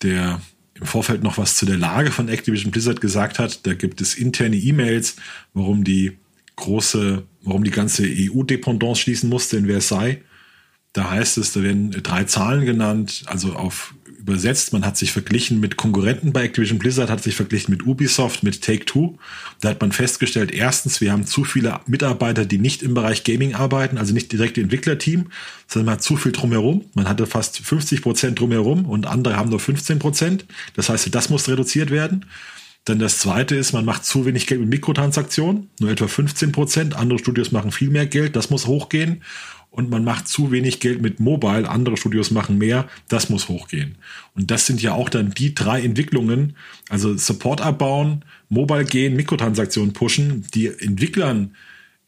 der 0.00 0.40
im 0.74 0.86
Vorfeld 0.86 1.22
noch 1.22 1.36
was 1.36 1.56
zu 1.56 1.66
der 1.66 1.76
Lage 1.76 2.10
von 2.10 2.28
Activision 2.28 2.70
Blizzard 2.70 3.02
gesagt 3.02 3.38
hat. 3.38 3.66
Da 3.66 3.74
gibt 3.74 4.00
es 4.00 4.14
interne 4.14 4.56
E-Mails, 4.56 5.16
warum 5.52 5.84
die 5.84 6.18
große, 6.56 7.22
warum 7.42 7.64
die 7.64 7.70
ganze 7.70 8.04
EU-Dependance 8.04 9.00
schließen 9.00 9.28
musste 9.28 9.56
in 9.56 9.66
Versailles. 9.66 10.18
Da 10.92 11.10
heißt 11.10 11.38
es, 11.38 11.52
da 11.52 11.62
werden 11.62 11.90
drei 11.90 12.24
Zahlen 12.24 12.66
genannt, 12.66 13.22
also 13.26 13.54
auf 13.54 13.94
übersetzt. 14.22 14.72
Man 14.72 14.86
hat 14.86 14.96
sich 14.96 15.12
verglichen 15.12 15.60
mit 15.60 15.76
Konkurrenten 15.76 16.32
bei 16.32 16.44
Activision 16.44 16.78
Blizzard, 16.78 17.10
hat 17.10 17.22
sich 17.22 17.34
verglichen 17.34 17.72
mit 17.72 17.84
Ubisoft, 17.84 18.42
mit 18.42 18.62
Take-Two. 18.62 19.18
Da 19.60 19.70
hat 19.70 19.80
man 19.80 19.92
festgestellt, 19.92 20.52
erstens, 20.52 21.00
wir 21.00 21.12
haben 21.12 21.26
zu 21.26 21.44
viele 21.44 21.80
Mitarbeiter, 21.86 22.46
die 22.46 22.58
nicht 22.58 22.82
im 22.82 22.94
Bereich 22.94 23.24
Gaming 23.24 23.54
arbeiten, 23.54 23.98
also 23.98 24.14
nicht 24.14 24.32
direkt 24.32 24.58
Entwicklerteam, 24.58 25.26
sondern 25.66 25.86
man 25.86 25.94
hat 25.94 26.02
zu 26.02 26.16
viel 26.16 26.32
drumherum. 26.32 26.84
Man 26.94 27.08
hatte 27.08 27.26
fast 27.26 27.58
50 27.58 28.02
Prozent 28.02 28.40
drumherum 28.40 28.86
und 28.86 29.06
andere 29.06 29.36
haben 29.36 29.50
nur 29.50 29.60
15 29.60 29.98
Prozent. 29.98 30.46
Das 30.74 30.88
heißt, 30.88 31.12
das 31.14 31.28
muss 31.28 31.48
reduziert 31.48 31.90
werden. 31.90 32.24
Dann 32.84 32.98
das 32.98 33.18
zweite 33.18 33.54
ist, 33.54 33.72
man 33.72 33.84
macht 33.84 34.04
zu 34.04 34.26
wenig 34.26 34.46
Geld 34.46 34.60
mit 34.60 34.70
Mikrotransaktionen, 34.70 35.70
nur 35.78 35.90
etwa 35.90 36.08
15 36.08 36.50
Prozent. 36.50 36.96
Andere 36.96 37.18
Studios 37.18 37.52
machen 37.52 37.70
viel 37.70 37.90
mehr 37.90 38.06
Geld, 38.06 38.34
das 38.34 38.50
muss 38.50 38.66
hochgehen 38.66 39.22
und 39.72 39.88
man 39.88 40.04
macht 40.04 40.28
zu 40.28 40.52
wenig 40.52 40.80
Geld 40.80 41.00
mit 41.00 41.18
Mobile, 41.18 41.68
andere 41.68 41.96
Studios 41.96 42.30
machen 42.30 42.58
mehr, 42.58 42.88
das 43.08 43.30
muss 43.30 43.48
hochgehen. 43.48 43.96
Und 44.34 44.50
das 44.50 44.66
sind 44.66 44.82
ja 44.82 44.92
auch 44.92 45.08
dann 45.08 45.30
die 45.30 45.54
drei 45.54 45.80
Entwicklungen, 45.80 46.56
also 46.90 47.16
Support 47.16 47.62
abbauen, 47.62 48.24
Mobile 48.50 48.84
gehen, 48.84 49.16
Mikrotransaktionen 49.16 49.94
pushen, 49.94 50.44
die 50.52 50.66
Entwicklern 50.66 51.56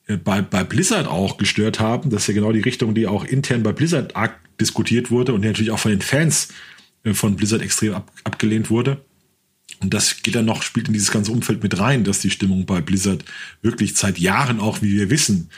äh, 0.07 0.19
bei, 0.19 0.43
bei 0.43 0.63
Blizzard 0.63 1.09
auch 1.09 1.39
gestört 1.39 1.81
haben. 1.81 2.11
Das 2.11 2.23
ist 2.23 2.29
ja 2.29 2.35
genau 2.35 2.53
die 2.53 2.61
Richtung, 2.61 2.95
die 2.95 3.07
auch 3.07 3.25
intern 3.25 3.63
bei 3.63 3.73
Blizzard 3.73 4.13
diskutiert 4.61 5.11
wurde 5.11 5.33
und 5.33 5.41
die 5.41 5.49
natürlich 5.49 5.73
auch 5.73 5.79
von 5.79 5.91
den 5.91 6.03
Fans 6.03 6.49
äh, 7.05 7.15
von 7.15 7.35
Blizzard 7.35 7.63
extrem 7.63 7.95
ab, 7.95 8.13
abgelehnt 8.25 8.69
wurde. 8.69 9.01
Und 9.85 9.93
das 9.93 10.23
geht 10.23 10.35
dann 10.35 10.47
noch, 10.47 10.63
spielt 10.63 10.89
in 10.89 10.95
dieses 10.95 11.11
ganze 11.11 11.31
Umfeld 11.31 11.63
mit 11.63 11.79
rein, 11.79 12.05
dass 12.05 12.21
die 12.21 12.31
Stimmung 12.31 12.65
bei 12.65 12.81
Blizzard 12.81 13.23
wirklich 13.61 13.95
seit 13.97 14.19
Jahren 14.19 14.59
auch, 14.59 14.81
wie 14.81 14.95
wir 14.95 15.11
wissen, 15.11 15.51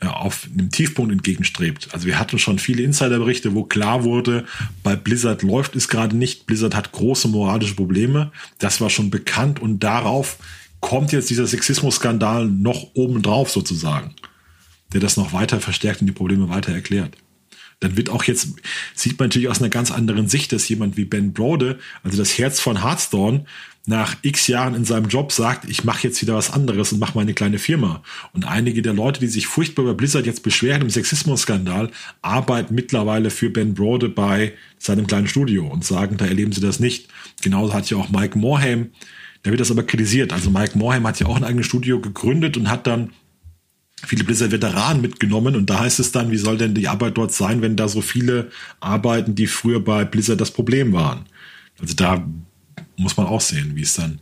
äh, 0.00 0.06
auf 0.06 0.48
einem 0.50 0.70
Tiefpunkt 0.70 1.12
entgegenstrebt. 1.12 1.88
Also 1.92 2.06
wir 2.06 2.18
hatten 2.18 2.38
schon 2.38 2.58
viele 2.58 2.82
Insiderberichte, 2.82 3.54
wo 3.54 3.64
klar 3.64 4.02
wurde, 4.02 4.46
bei 4.82 4.96
Blizzard 4.96 5.42
läuft 5.42 5.76
es 5.76 5.88
gerade 5.88 6.16
nicht. 6.16 6.46
Blizzard 6.46 6.74
hat 6.74 6.92
große 6.92 7.28
moralische 7.28 7.74
Probleme. 7.74 8.32
Das 8.58 8.80
war 8.80 8.88
schon 8.88 9.10
bekannt 9.10 9.60
und 9.60 9.80
darauf 9.80 10.38
kommt 10.80 11.12
jetzt 11.12 11.28
dieser 11.28 11.46
Sexismus-Skandal 11.46 12.46
noch 12.46 12.86
obendrauf 12.94 13.50
sozusagen, 13.50 14.14
der 14.94 15.00
das 15.00 15.18
noch 15.18 15.34
weiter 15.34 15.60
verstärkt 15.60 16.00
und 16.00 16.06
die 16.06 16.14
Probleme 16.14 16.48
weiter 16.48 16.72
erklärt. 16.72 17.18
Dann 17.84 17.96
wird 17.96 18.08
auch 18.08 18.24
jetzt, 18.24 18.48
sieht 18.94 19.18
man 19.18 19.28
natürlich 19.28 19.48
aus 19.48 19.60
einer 19.60 19.68
ganz 19.68 19.90
anderen 19.90 20.26
Sicht, 20.26 20.52
dass 20.52 20.68
jemand 20.68 20.96
wie 20.96 21.04
Ben 21.04 21.32
Brode, 21.32 21.78
also 22.02 22.16
das 22.16 22.38
Herz 22.38 22.58
von 22.58 22.82
Hearthstone, 22.82 23.44
nach 23.86 24.16
x 24.22 24.46
Jahren 24.46 24.74
in 24.74 24.86
seinem 24.86 25.08
Job 25.08 25.30
sagt, 25.30 25.68
ich 25.68 25.84
mache 25.84 26.08
jetzt 26.08 26.22
wieder 26.22 26.34
was 26.34 26.50
anderes 26.50 26.92
und 26.92 27.00
mache 27.00 27.18
meine 27.18 27.34
kleine 27.34 27.58
Firma. 27.58 28.02
Und 28.32 28.46
einige 28.46 28.80
der 28.80 28.94
Leute, 28.94 29.20
die 29.20 29.26
sich 29.26 29.46
furchtbar 29.46 29.82
über 29.82 29.94
Blizzard 29.94 30.24
jetzt 30.24 30.42
beschweren 30.42 30.80
im 30.80 30.88
Sexismus-Skandal, 30.88 31.90
arbeiten 32.22 32.74
mittlerweile 32.74 33.28
für 33.28 33.50
Ben 33.50 33.74
Brode 33.74 34.08
bei 34.08 34.54
seinem 34.78 35.06
kleinen 35.06 35.28
Studio 35.28 35.66
und 35.66 35.84
sagen, 35.84 36.16
da 36.16 36.24
erleben 36.24 36.52
sie 36.52 36.62
das 36.62 36.80
nicht. 36.80 37.08
Genauso 37.42 37.74
hat 37.74 37.90
ja 37.90 37.98
auch 37.98 38.08
Mike 38.08 38.38
Morhaime, 38.38 38.86
da 39.42 39.50
wird 39.50 39.60
das 39.60 39.70
aber 39.70 39.82
kritisiert. 39.82 40.32
Also 40.32 40.50
Mike 40.50 40.78
Morhaime 40.78 41.06
hat 41.06 41.20
ja 41.20 41.26
auch 41.26 41.36
ein 41.36 41.44
eigenes 41.44 41.66
Studio 41.66 42.00
gegründet 42.00 42.56
und 42.56 42.70
hat 42.70 42.86
dann 42.86 43.10
viele 44.06 44.24
Blizzard-Veteranen 44.24 45.02
mitgenommen 45.02 45.56
und 45.56 45.70
da 45.70 45.80
heißt 45.80 46.00
es 46.00 46.12
dann, 46.12 46.30
wie 46.30 46.36
soll 46.36 46.58
denn 46.58 46.74
die 46.74 46.88
Arbeit 46.88 47.16
dort 47.16 47.32
sein, 47.32 47.62
wenn 47.62 47.76
da 47.76 47.88
so 47.88 48.00
viele 48.00 48.50
arbeiten, 48.80 49.34
die 49.34 49.46
früher 49.46 49.80
bei 49.80 50.04
Blizzard 50.04 50.40
das 50.40 50.50
Problem 50.50 50.92
waren. 50.92 51.26
Also 51.80 51.94
da 51.94 52.24
muss 52.96 53.16
man 53.16 53.26
auch 53.26 53.40
sehen, 53.40 53.72
wie 53.74 53.82
es 53.82 53.94
dann 53.94 54.20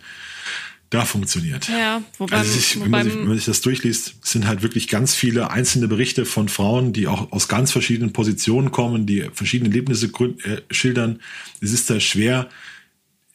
da 0.92 1.06
funktioniert. 1.06 1.68
Ja, 1.68 2.02
wobei, 2.18 2.36
also 2.36 2.58
ich, 2.58 2.78
wenn, 2.80 2.90
man 2.90 3.04
sich, 3.04 3.14
wenn 3.14 3.28
man 3.28 3.36
sich 3.36 3.46
das 3.46 3.62
durchliest, 3.62 4.14
sind 4.26 4.46
halt 4.46 4.62
wirklich 4.62 4.88
ganz 4.88 5.14
viele 5.14 5.50
einzelne 5.50 5.88
Berichte 5.88 6.26
von 6.26 6.48
Frauen, 6.48 6.92
die 6.92 7.06
auch 7.06 7.32
aus 7.32 7.48
ganz 7.48 7.72
verschiedenen 7.72 8.12
Positionen 8.12 8.72
kommen, 8.72 9.06
die 9.06 9.26
verschiedene 9.32 9.70
Erlebnisse 9.70 10.08
äh, 10.08 10.60
schildern. 10.70 11.20
Es 11.62 11.72
ist 11.72 11.88
da 11.88 11.98
schwer, 11.98 12.48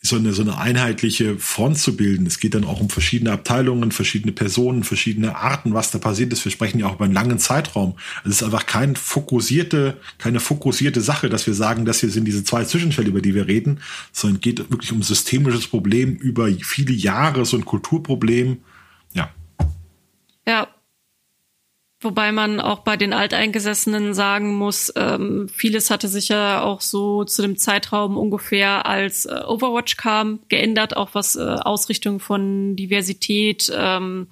so 0.07 0.15
eine, 0.15 0.33
so 0.33 0.41
eine 0.41 0.57
einheitliche 0.57 1.37
Front 1.37 1.77
zu 1.79 1.95
bilden. 1.95 2.25
Es 2.25 2.39
geht 2.39 2.53
dann 2.55 2.63
auch 2.63 2.79
um 2.79 2.89
verschiedene 2.89 3.31
Abteilungen, 3.31 3.91
verschiedene 3.91 4.31
Personen, 4.31 4.83
verschiedene 4.83 5.35
Arten, 5.35 5.73
was 5.73 5.91
da 5.91 5.99
passiert 5.99 6.33
ist. 6.33 6.43
Wir 6.45 6.51
sprechen 6.51 6.79
ja 6.79 6.87
auch 6.87 6.95
über 6.95 7.05
einen 7.05 7.13
langen 7.13 7.39
Zeitraum. 7.39 7.95
Also 8.17 8.29
es 8.29 8.41
ist 8.41 8.43
einfach 8.43 8.65
kein 8.65 8.95
fokussierte, 8.95 9.97
keine 10.17 10.39
fokussierte 10.39 11.01
Sache, 11.01 11.29
dass 11.29 11.47
wir 11.47 11.53
sagen, 11.53 11.85
dass 11.85 11.99
hier 11.99 12.09
sind 12.09 12.25
diese 12.25 12.43
zwei 12.43 12.63
Zwischenfälle, 12.63 13.09
über 13.09 13.21
die 13.21 13.35
wir 13.35 13.47
reden, 13.47 13.79
sondern 14.11 14.37
es 14.37 14.41
geht 14.41 14.71
wirklich 14.71 14.91
um 14.91 15.03
systemisches 15.03 15.67
Problem 15.67 16.15
über 16.15 16.47
viele 16.47 16.93
Jahre, 16.93 17.45
so 17.45 17.57
ein 17.57 17.65
Kulturproblem. 17.65 18.57
Ja. 19.13 19.29
Ja, 20.47 20.67
Wobei 21.99 22.31
man 22.31 22.59
auch 22.59 22.79
bei 22.79 22.95
den 22.95 23.11
Alteingesessenen 23.11 24.13
sagen 24.13 24.55
muss, 24.55 24.93
ähm, 24.95 25.49
vieles 25.49 25.89
hatte 25.89 26.07
sich 26.07 26.29
ja 26.29 26.61
auch 26.61 26.81
so 26.81 27.23
zu 27.23 27.41
dem 27.41 27.57
Zeitraum 27.57 28.17
ungefähr, 28.17 28.85
als 28.85 29.25
äh, 29.25 29.41
Overwatch 29.47 29.97
kam, 29.97 30.39
geändert, 30.47 30.95
auch 30.95 31.09
was 31.13 31.35
äh, 31.35 31.41
Ausrichtung 31.41 32.19
von 32.19 32.75
Diversität 32.75 33.71
ähm, 33.75 34.27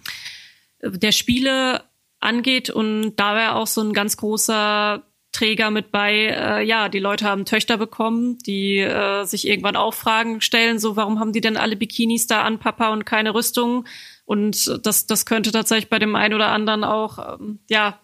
der 0.84 1.12
Spiele 1.12 1.84
angeht. 2.20 2.70
Und 2.70 3.16
da 3.16 3.36
wäre 3.36 3.56
auch 3.56 3.68
so 3.68 3.82
ein 3.82 3.94
ganz 3.94 4.16
großer 4.18 5.02
Träger 5.32 5.72
mit 5.72 5.92
bei, 5.92 6.14
äh, 6.14 6.64
ja, 6.64 6.88
die 6.88 7.00
Leute 7.00 7.26
haben 7.26 7.46
Töchter 7.46 7.78
bekommen, 7.78 8.38
die 8.46 8.78
äh, 8.78 9.24
sich 9.26 9.48
irgendwann 9.48 9.76
auch 9.76 9.96
Fragen 9.96 10.40
stellen, 10.40 10.78
so 10.78 10.96
warum 10.96 11.20
haben 11.20 11.34
die 11.34 11.42
denn 11.42 11.58
alle 11.58 11.76
Bikinis 11.76 12.28
da 12.28 12.44
an, 12.44 12.60
Papa, 12.60 12.90
und 12.90 13.06
keine 13.06 13.34
Rüstung? 13.34 13.86
Und 14.26 14.86
das, 14.86 15.06
das 15.06 15.26
könnte 15.26 15.52
tatsächlich 15.52 15.90
bei 15.90 16.00
dem 16.00 16.16
einen 16.16 16.34
oder 16.34 16.52
anderen 16.52 16.84
auch, 16.84 17.40
ähm, 17.40 17.60
ja, 17.70 18.00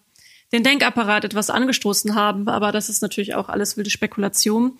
den 0.52 0.62
Denkapparat 0.62 1.24
etwas 1.24 1.48
angestoßen 1.48 2.14
haben, 2.14 2.46
aber 2.48 2.72
das 2.72 2.90
ist 2.90 3.00
natürlich 3.00 3.34
auch 3.34 3.48
alles 3.48 3.76
wilde 3.76 3.90
Spekulation. 3.90 4.76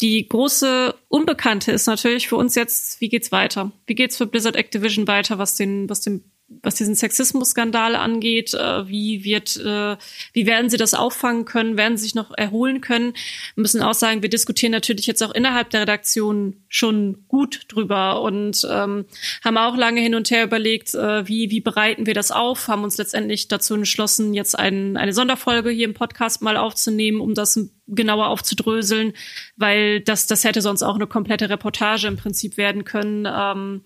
Die 0.00 0.28
große 0.28 0.94
Unbekannte 1.08 1.70
ist 1.70 1.86
natürlich 1.86 2.28
für 2.28 2.36
uns 2.36 2.56
jetzt, 2.56 3.00
wie 3.00 3.08
geht's 3.08 3.30
weiter? 3.30 3.70
Wie 3.86 3.94
geht's 3.94 4.16
für 4.16 4.26
Blizzard 4.26 4.56
Activision 4.56 5.06
weiter, 5.06 5.38
was 5.38 5.54
den, 5.54 5.88
was 5.88 6.00
den 6.00 6.24
was 6.48 6.76
diesen 6.76 6.94
Sexismusskandal 6.94 7.96
angeht, 7.96 8.54
äh, 8.54 8.88
wie 8.88 9.24
wird, 9.24 9.56
äh, 9.56 9.96
wie 10.32 10.46
werden 10.46 10.70
sie 10.70 10.76
das 10.76 10.94
auffangen 10.94 11.44
können, 11.44 11.76
werden 11.76 11.96
sie 11.96 12.04
sich 12.04 12.14
noch 12.14 12.30
erholen 12.36 12.80
können? 12.80 13.14
Wir 13.54 13.62
müssen 13.62 13.82
auch 13.82 13.94
sagen, 13.94 14.22
wir 14.22 14.28
diskutieren 14.28 14.72
natürlich 14.72 15.06
jetzt 15.06 15.22
auch 15.22 15.34
innerhalb 15.34 15.70
der 15.70 15.82
Redaktion 15.82 16.62
schon 16.68 17.24
gut 17.26 17.64
drüber 17.68 18.22
und 18.22 18.66
ähm, 18.70 19.06
haben 19.44 19.56
auch 19.56 19.76
lange 19.76 20.00
hin 20.00 20.14
und 20.14 20.30
her 20.30 20.44
überlegt, 20.44 20.94
äh, 20.94 21.26
wie, 21.26 21.50
wie 21.50 21.60
bereiten 21.60 22.06
wir 22.06 22.14
das 22.14 22.30
auf, 22.30 22.68
haben 22.68 22.84
uns 22.84 22.96
letztendlich 22.96 23.48
dazu 23.48 23.74
entschlossen, 23.74 24.32
jetzt 24.32 24.56
ein, 24.56 24.96
eine 24.96 25.12
Sonderfolge 25.12 25.70
hier 25.70 25.86
im 25.86 25.94
Podcast 25.94 26.42
mal 26.42 26.56
aufzunehmen, 26.56 27.20
um 27.20 27.34
das 27.34 27.58
genauer 27.88 28.28
aufzudröseln, 28.28 29.14
weil 29.56 30.00
das, 30.00 30.26
das 30.26 30.44
hätte 30.44 30.60
sonst 30.60 30.82
auch 30.82 30.96
eine 30.96 31.06
komplette 31.06 31.50
Reportage 31.50 32.06
im 32.06 32.16
Prinzip 32.16 32.56
werden 32.56 32.84
können. 32.84 33.26
Ähm, 33.28 33.82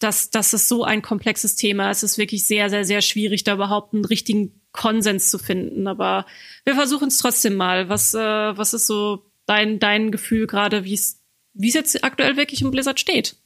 dass 0.00 0.30
das 0.30 0.52
ist 0.52 0.68
so 0.68 0.82
ein 0.82 1.02
komplexes 1.02 1.56
Thema. 1.56 1.90
Es 1.90 2.02
ist 2.02 2.18
wirklich 2.18 2.46
sehr, 2.46 2.68
sehr, 2.70 2.84
sehr 2.84 3.02
schwierig, 3.02 3.44
da 3.44 3.54
überhaupt 3.54 3.94
einen 3.94 4.04
richtigen 4.04 4.60
Konsens 4.72 5.30
zu 5.30 5.38
finden. 5.38 5.86
Aber 5.86 6.26
wir 6.64 6.74
versuchen 6.74 7.08
es 7.08 7.18
trotzdem 7.18 7.54
mal. 7.54 7.88
Was, 7.88 8.14
äh, 8.14 8.18
was 8.18 8.74
ist 8.74 8.86
so 8.86 9.30
dein, 9.46 9.78
dein 9.78 10.10
Gefühl 10.10 10.46
gerade, 10.46 10.84
wie 10.84 10.94
es 10.94 11.20
wie 11.52 11.68
es 11.68 11.74
jetzt 11.74 12.04
aktuell 12.04 12.36
wirklich 12.36 12.62
im 12.62 12.70
Blizzard 12.70 13.00
steht? 13.00 13.36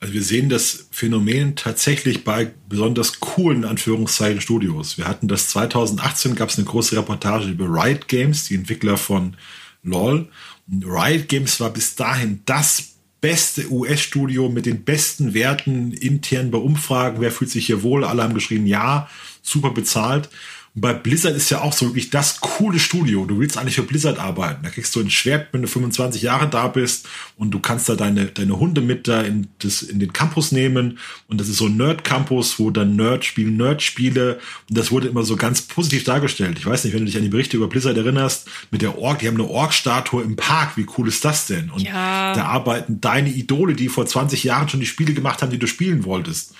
Also 0.00 0.14
wir 0.14 0.22
sehen 0.22 0.48
das 0.48 0.88
Phänomen 0.90 1.56
tatsächlich 1.56 2.24
bei 2.24 2.52
besonders 2.68 3.20
coolen 3.20 3.64
Anführungszeichen 3.64 4.40
Studios. 4.40 4.98
Wir 4.98 5.08
hatten 5.08 5.28
das 5.28 5.48
2018 5.48 6.34
gab 6.34 6.50
es 6.50 6.58
eine 6.58 6.66
große 6.66 6.96
Reportage 6.96 7.48
über 7.48 7.66
Riot 7.66 8.08
Games, 8.08 8.44
die 8.44 8.54
Entwickler 8.54 8.96
von 8.96 9.36
LOL. 9.82 10.28
Und 10.70 10.84
Riot 10.84 11.28
Games 11.28 11.58
war 11.60 11.70
bis 11.70 11.94
dahin 11.94 12.42
das 12.44 12.93
beste 13.24 13.72
US-Studio 13.72 14.50
mit 14.50 14.66
den 14.66 14.84
besten 14.84 15.32
Werten 15.32 15.92
intern 15.92 16.50
bei 16.50 16.58
Umfragen. 16.58 17.22
Wer 17.22 17.32
fühlt 17.32 17.50
sich 17.50 17.64
hier 17.64 17.82
wohl? 17.82 18.04
Alle 18.04 18.22
haben 18.22 18.34
geschrieben, 18.34 18.66
ja, 18.66 19.08
super 19.40 19.70
bezahlt. 19.70 20.28
Und 20.74 20.80
bei 20.80 20.92
Blizzard 20.92 21.36
ist 21.36 21.50
ja 21.50 21.60
auch 21.60 21.72
so 21.72 21.86
wirklich 21.86 22.10
das 22.10 22.40
coole 22.40 22.80
Studio. 22.80 23.24
Du 23.26 23.38
willst 23.38 23.56
eigentlich 23.56 23.76
für 23.76 23.84
Blizzard 23.84 24.18
arbeiten. 24.18 24.64
Da 24.64 24.70
kriegst 24.70 24.94
du 24.96 25.00
ein 25.00 25.10
Schwert, 25.10 25.48
wenn 25.52 25.62
du 25.62 25.68
25 25.68 26.20
Jahre 26.22 26.48
da 26.48 26.66
bist 26.66 27.06
und 27.36 27.52
du 27.52 27.60
kannst 27.60 27.88
da 27.88 27.94
deine, 27.94 28.26
deine 28.26 28.58
Hunde 28.58 28.80
mit 28.80 29.06
da 29.06 29.22
in, 29.22 29.46
das, 29.60 29.82
in 29.82 30.00
den 30.00 30.12
Campus 30.12 30.50
nehmen. 30.50 30.98
Und 31.28 31.40
das 31.40 31.48
ist 31.48 31.58
so 31.58 31.66
ein 31.66 31.76
Nerd-Campus, 31.76 32.58
wo 32.58 32.70
dann 32.70 32.96
Nerd 32.96 33.24
spielen, 33.24 33.56
Nerd-Spiele. 33.56 34.40
Und 34.68 34.76
das 34.76 34.90
wurde 34.90 35.06
immer 35.06 35.22
so 35.22 35.36
ganz 35.36 35.62
positiv 35.62 36.02
dargestellt. 36.02 36.58
Ich 36.58 36.66
weiß 36.66 36.82
nicht, 36.82 36.92
wenn 36.92 37.00
du 37.00 37.06
dich 37.06 37.16
an 37.16 37.22
die 37.22 37.28
Berichte 37.28 37.56
über 37.56 37.68
Blizzard 37.68 37.96
erinnerst, 37.96 38.48
mit 38.72 38.82
der 38.82 38.98
Org, 38.98 39.20
die 39.20 39.28
haben 39.28 39.36
eine 39.36 39.48
Org-Statue 39.48 40.24
im 40.24 40.34
Park. 40.34 40.76
Wie 40.76 40.86
cool 40.98 41.06
ist 41.06 41.24
das 41.24 41.46
denn? 41.46 41.70
Und 41.70 41.82
ja. 41.82 42.34
da 42.34 42.46
arbeiten 42.46 43.00
deine 43.00 43.28
Idole, 43.28 43.74
die 43.74 43.88
vor 43.88 44.06
20 44.06 44.42
Jahren 44.42 44.68
schon 44.68 44.80
die 44.80 44.86
Spiele 44.86 45.14
gemacht 45.14 45.40
haben, 45.40 45.50
die 45.50 45.58
du 45.58 45.68
spielen 45.68 46.04
wolltest. 46.04 46.52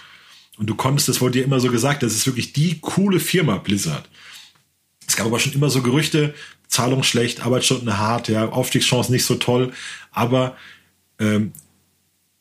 Und 0.59 0.69
du 0.69 0.75
konntest, 0.75 1.09
das 1.09 1.21
wurde 1.21 1.39
dir 1.39 1.45
immer 1.45 1.61
so 1.61 1.71
gesagt, 1.71 2.03
das 2.03 2.15
ist 2.15 2.27
wirklich 2.27 2.53
die 2.53 2.79
coole 2.81 3.21
Firma 3.21 3.57
Blizzard. 3.57 4.09
Es 5.07 5.17
gab 5.17 5.27
aber 5.27 5.39
schon 5.39 5.53
immer 5.53 5.71
so 5.71 5.83
Gerüchte, 5.83 6.35
Zahlung 6.69 7.03
schlecht, 7.03 7.45
Arbeitsstunden 7.45 7.99
hart, 7.99 8.29
ja, 8.29 8.49
Aufstiegschancen 8.49 9.13
nicht 9.13 9.25
so 9.25 9.35
toll, 9.35 9.73
aber 10.13 10.57
ähm, 11.19 11.53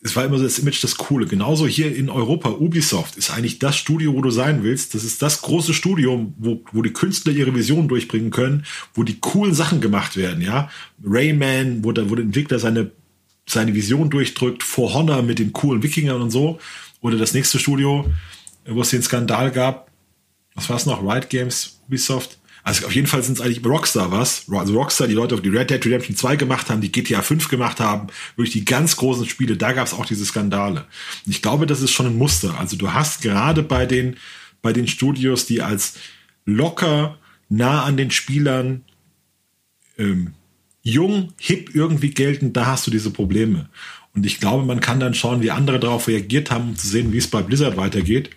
es 0.03 0.15
war 0.15 0.25
immer 0.25 0.37
so 0.37 0.43
das 0.43 0.59
Image 0.59 0.83
das 0.83 0.97
Coole. 0.97 1.25
Genauso 1.27 1.65
hier 1.65 1.95
in 1.95 2.09
Europa, 2.09 2.49
Ubisoft 2.49 3.15
ist 3.15 3.31
eigentlich 3.31 3.59
das 3.59 3.77
Studio, 3.77 4.13
wo 4.13 4.21
du 4.21 4.31
sein 4.31 4.61
willst. 4.63 4.93
Das 4.93 5.05
ist 5.05 5.21
das 5.21 5.41
große 5.41 5.73
Studio, 5.73 6.33
wo, 6.37 6.61
wo 6.73 6.81
die 6.81 6.91
Künstler 6.91 7.31
ihre 7.31 7.55
Vision 7.55 7.87
durchbringen 7.87 8.29
können, 8.29 8.65
wo 8.93 9.03
die 9.03 9.19
coolen 9.19 9.53
Sachen 9.53 9.79
gemacht 9.79 10.17
werden, 10.17 10.41
ja. 10.41 10.69
Rayman, 11.05 11.85
wo 11.85 11.93
der, 11.93 12.09
wo 12.09 12.15
der 12.15 12.25
Entwickler 12.25 12.59
seine, 12.59 12.91
seine 13.47 13.73
Vision 13.73 14.09
durchdrückt, 14.09 14.61
For 14.61 14.93
Honor 14.93 15.21
mit 15.21 15.39
den 15.39 15.53
coolen 15.53 15.81
Wikingern 15.83 16.21
und 16.21 16.31
so. 16.31 16.59
Oder 17.03 17.17
das 17.17 17.33
nächste 17.33 17.59
Studio, 17.59 18.11
wo 18.65 18.81
es 18.81 18.89
den 18.89 19.03
Skandal 19.03 19.51
gab, 19.51 19.91
was 20.55 20.69
war 20.69 20.77
es 20.77 20.85
noch? 20.85 21.03
Riot 21.03 21.29
Games, 21.29 21.81
Ubisoft. 21.85 22.39
Also 22.63 22.85
auf 22.85 22.95
jeden 22.95 23.07
Fall 23.07 23.21
sind 23.21 23.37
es 23.37 23.41
eigentlich 23.41 23.63
Rockstar 23.65 24.09
was. 24.09 24.45
Also 24.49 24.73
Rockstar, 24.73 25.07
die 25.07 25.13
Leute, 25.13 25.39
die 25.41 25.49
Red 25.49 25.69
Dead 25.69 25.85
Redemption 25.85 26.15
2 26.15 26.37
gemacht 26.37 26.69
haben, 26.69 26.79
die 26.79 26.91
GTA 26.91 27.21
5 27.21 27.49
gemacht 27.49 27.81
haben, 27.81 28.07
wirklich 28.37 28.53
die 28.53 28.63
ganz 28.63 28.95
großen 28.95 29.27
Spiele, 29.27 29.57
da 29.57 29.73
gab 29.73 29.85
es 29.85 29.93
auch 29.93 30.05
diese 30.05 30.25
Skandale. 30.25 30.85
Und 31.25 31.31
ich 31.33 31.41
glaube, 31.41 31.67
das 31.67 31.81
ist 31.81 31.91
schon 31.91 32.05
ein 32.05 32.17
Muster. 32.17 32.57
Also 32.57 32.77
du 32.77 32.93
hast 32.93 33.21
gerade 33.21 33.63
bei 33.63 33.85
den, 33.85 34.15
bei 34.61 34.71
den 34.71 34.87
Studios, 34.87 35.45
die 35.45 35.61
als 35.61 35.95
locker 36.45 37.17
nah 37.49 37.83
an 37.83 37.97
den 37.97 38.11
Spielern 38.11 38.85
ähm, 39.97 40.35
jung, 40.83 41.33
hip 41.37 41.75
irgendwie 41.75 42.11
gelten, 42.11 42.53
da 42.53 42.67
hast 42.67 42.87
du 42.87 42.91
diese 42.91 43.11
Probleme. 43.11 43.67
Und 44.15 44.25
ich 44.25 44.39
glaube, 44.39 44.65
man 44.65 44.79
kann 44.79 44.99
dann 44.99 45.13
schauen, 45.13 45.41
wie 45.41 45.51
andere 45.51 45.79
darauf 45.79 46.07
reagiert 46.07 46.51
haben, 46.51 46.69
um 46.69 46.75
zu 46.75 46.87
sehen, 46.87 47.11
wie 47.11 47.17
es 47.17 47.27
bei 47.27 47.41
Blizzard 47.41 47.77
weitergeht. 47.77 48.29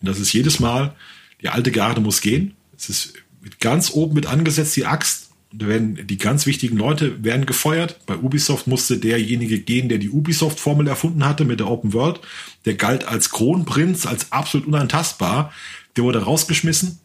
Und 0.00 0.08
das 0.08 0.18
ist 0.18 0.32
jedes 0.32 0.58
Mal, 0.58 0.94
die 1.40 1.48
alte 1.48 1.70
Garde 1.70 2.00
muss 2.00 2.20
gehen. 2.20 2.54
Es 2.76 2.88
ist 2.88 3.14
ganz 3.60 3.92
oben 3.92 4.14
mit 4.14 4.26
angesetzt, 4.26 4.74
die 4.76 4.86
Axt. 4.86 5.30
Und 5.52 5.62
da 5.62 5.68
werden 5.68 6.06
die 6.06 6.18
ganz 6.18 6.46
wichtigen 6.46 6.76
Leute 6.76 7.22
werden 7.22 7.46
gefeuert. 7.46 8.04
Bei 8.06 8.16
Ubisoft 8.16 8.66
musste 8.66 8.98
derjenige 8.98 9.60
gehen, 9.60 9.88
der 9.88 9.98
die 9.98 10.10
Ubisoft-Formel 10.10 10.88
erfunden 10.88 11.24
hatte 11.24 11.44
mit 11.44 11.60
der 11.60 11.70
Open 11.70 11.92
World. 11.92 12.20
Der 12.64 12.74
galt 12.74 13.04
als 13.04 13.30
Kronprinz, 13.30 14.06
als 14.06 14.32
absolut 14.32 14.66
unantastbar. 14.66 15.52
Der 15.96 16.04
wurde 16.04 16.22
rausgeschmissen. 16.22 16.98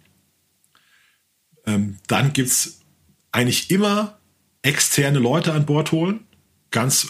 Ähm, 1.65 1.97
dann 2.07 2.33
gibt's 2.33 2.79
eigentlich 3.31 3.69
immer 3.69 4.17
externe 4.61 5.19
Leute 5.19 5.53
an 5.53 5.65
Bord 5.65 5.91
holen. 5.91 6.21
Ganz 6.71 7.07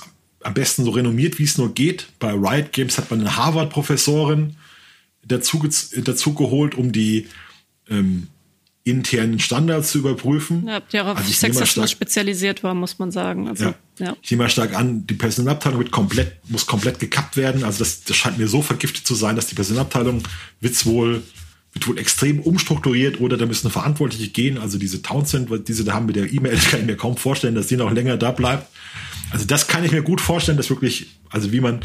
am 0.47 0.53
besten 0.53 0.85
so 0.85 0.91
renommiert, 0.91 1.39
wie 1.39 1.43
es 1.43 1.57
nur 1.57 1.73
geht. 1.73 2.07
Bei 2.19 2.31
Riot 2.31 2.71
Games 2.71 2.97
hat 2.97 3.11
man 3.11 3.19
eine 3.19 3.35
Harvard-Professorin 3.35 4.55
dazu, 5.21 5.61
dazu 5.97 6.33
geholt, 6.33 6.73
um 6.75 6.93
die 6.93 7.27
ähm, 7.89 8.27
internen 8.85 9.39
Standards 9.39 9.91
zu 9.91 9.97
überprüfen. 9.97 10.65
Ja, 10.65 10.79
die 10.79 11.01
auch 11.01 11.07
auf 11.07 11.17
also 11.17 11.29
Sexismus 11.29 11.91
spezialisiert 11.91 12.63
war, 12.63 12.73
muss 12.73 12.97
man 12.97 13.11
sagen. 13.11 13.49
Also, 13.49 13.65
ja. 13.65 13.75
ja. 13.99 14.15
Ich 14.21 14.31
nehme 14.31 14.43
mal 14.43 14.49
stark 14.49 14.73
an, 14.73 15.05
die 15.05 15.15
Personalabteilung 15.15 15.79
wird 15.79 15.91
komplett, 15.91 16.37
muss 16.49 16.65
komplett 16.65 16.99
gekappt 16.99 17.35
werden. 17.35 17.65
Also 17.65 17.79
das, 17.79 18.05
das 18.05 18.15
scheint 18.15 18.37
mir 18.37 18.47
so 18.47 18.61
vergiftet 18.61 19.05
zu 19.05 19.15
sein, 19.15 19.35
dass 19.35 19.47
die 19.47 19.55
Personalabteilung 19.55 20.23
wird 20.61 20.85
wohl 20.85 21.23
wird 21.73 21.87
wohl 21.89 21.99
extrem 21.99 22.39
umstrukturiert 22.39 23.19
oder 23.19 23.37
da 23.37 23.45
müssen 23.45 23.69
Verantwortliche 23.69 24.29
gehen. 24.29 24.57
Also 24.57 24.79
diese 24.79 25.01
Townsend, 25.01 25.67
die 25.67 25.73
sie 25.73 25.83
da 25.83 25.93
haben 25.93 26.05
mit 26.05 26.15
der 26.15 26.31
E-Mail, 26.31 26.57
kann 26.71 26.79
ich 26.79 26.85
mir 26.85 26.95
kaum 26.95 27.17
vorstellen, 27.17 27.53
dass 27.53 27.67
die 27.67 27.75
noch 27.75 27.91
länger 27.91 28.15
da 28.15 28.31
bleibt. 28.31 28.67
Also 29.31 29.45
das 29.45 29.67
kann 29.67 29.83
ich 29.83 29.91
mir 29.91 30.01
gut 30.01 30.21
vorstellen, 30.21 30.57
dass 30.57 30.69
wirklich, 30.69 31.07
also 31.29 31.51
wie 31.51 31.59
man, 31.59 31.81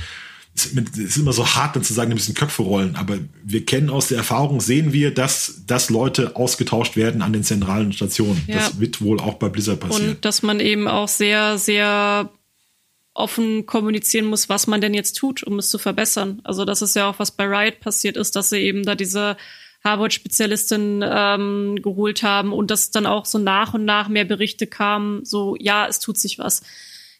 es 0.54 0.66
ist 0.66 1.16
immer 1.16 1.32
so 1.32 1.46
hart, 1.46 1.76
dann 1.76 1.82
zu 1.82 1.94
sagen, 1.94 2.10
wir 2.10 2.14
müssen 2.14 2.34
Köpfe 2.34 2.62
rollen, 2.62 2.96
aber 2.96 3.18
wir 3.42 3.64
kennen 3.64 3.88
aus 3.88 4.08
der 4.08 4.18
Erfahrung, 4.18 4.60
sehen 4.60 4.92
wir, 4.92 5.12
dass, 5.12 5.62
dass 5.66 5.88
Leute 5.88 6.36
ausgetauscht 6.36 6.96
werden 6.96 7.22
an 7.22 7.32
den 7.32 7.42
zentralen 7.42 7.92
Stationen. 7.92 8.42
Ja. 8.46 8.56
Das 8.56 8.78
wird 8.78 9.00
wohl 9.00 9.18
auch 9.18 9.34
bei 9.34 9.48
Blizzard 9.48 9.80
passieren. 9.80 10.10
Und 10.10 10.24
dass 10.24 10.42
man 10.42 10.60
eben 10.60 10.88
auch 10.88 11.08
sehr, 11.08 11.56
sehr 11.56 12.30
offen 13.14 13.66
kommunizieren 13.66 14.26
muss, 14.26 14.48
was 14.48 14.66
man 14.66 14.80
denn 14.80 14.94
jetzt 14.94 15.14
tut, 15.14 15.42
um 15.42 15.58
es 15.58 15.70
zu 15.70 15.78
verbessern. 15.78 16.40
Also 16.44 16.64
das 16.64 16.82
ist 16.82 16.96
ja 16.96 17.08
auch, 17.08 17.18
was 17.18 17.30
bei 17.30 17.44
Riot 17.44 17.80
passiert 17.80 18.16
ist, 18.16 18.36
dass 18.36 18.50
sie 18.50 18.58
eben 18.58 18.84
da 18.84 18.94
diese 18.94 19.36
Harvard-Spezialistin 19.84 21.04
ähm, 21.04 21.78
geholt 21.82 22.22
haben 22.22 22.52
und 22.52 22.70
dass 22.70 22.90
dann 22.90 23.06
auch 23.06 23.26
so 23.26 23.38
nach 23.38 23.74
und 23.74 23.84
nach 23.84 24.08
mehr 24.08 24.24
Berichte 24.24 24.66
kamen, 24.66 25.24
so 25.24 25.56
ja, 25.58 25.86
es 25.86 25.98
tut 25.98 26.18
sich 26.18 26.38
was 26.38 26.62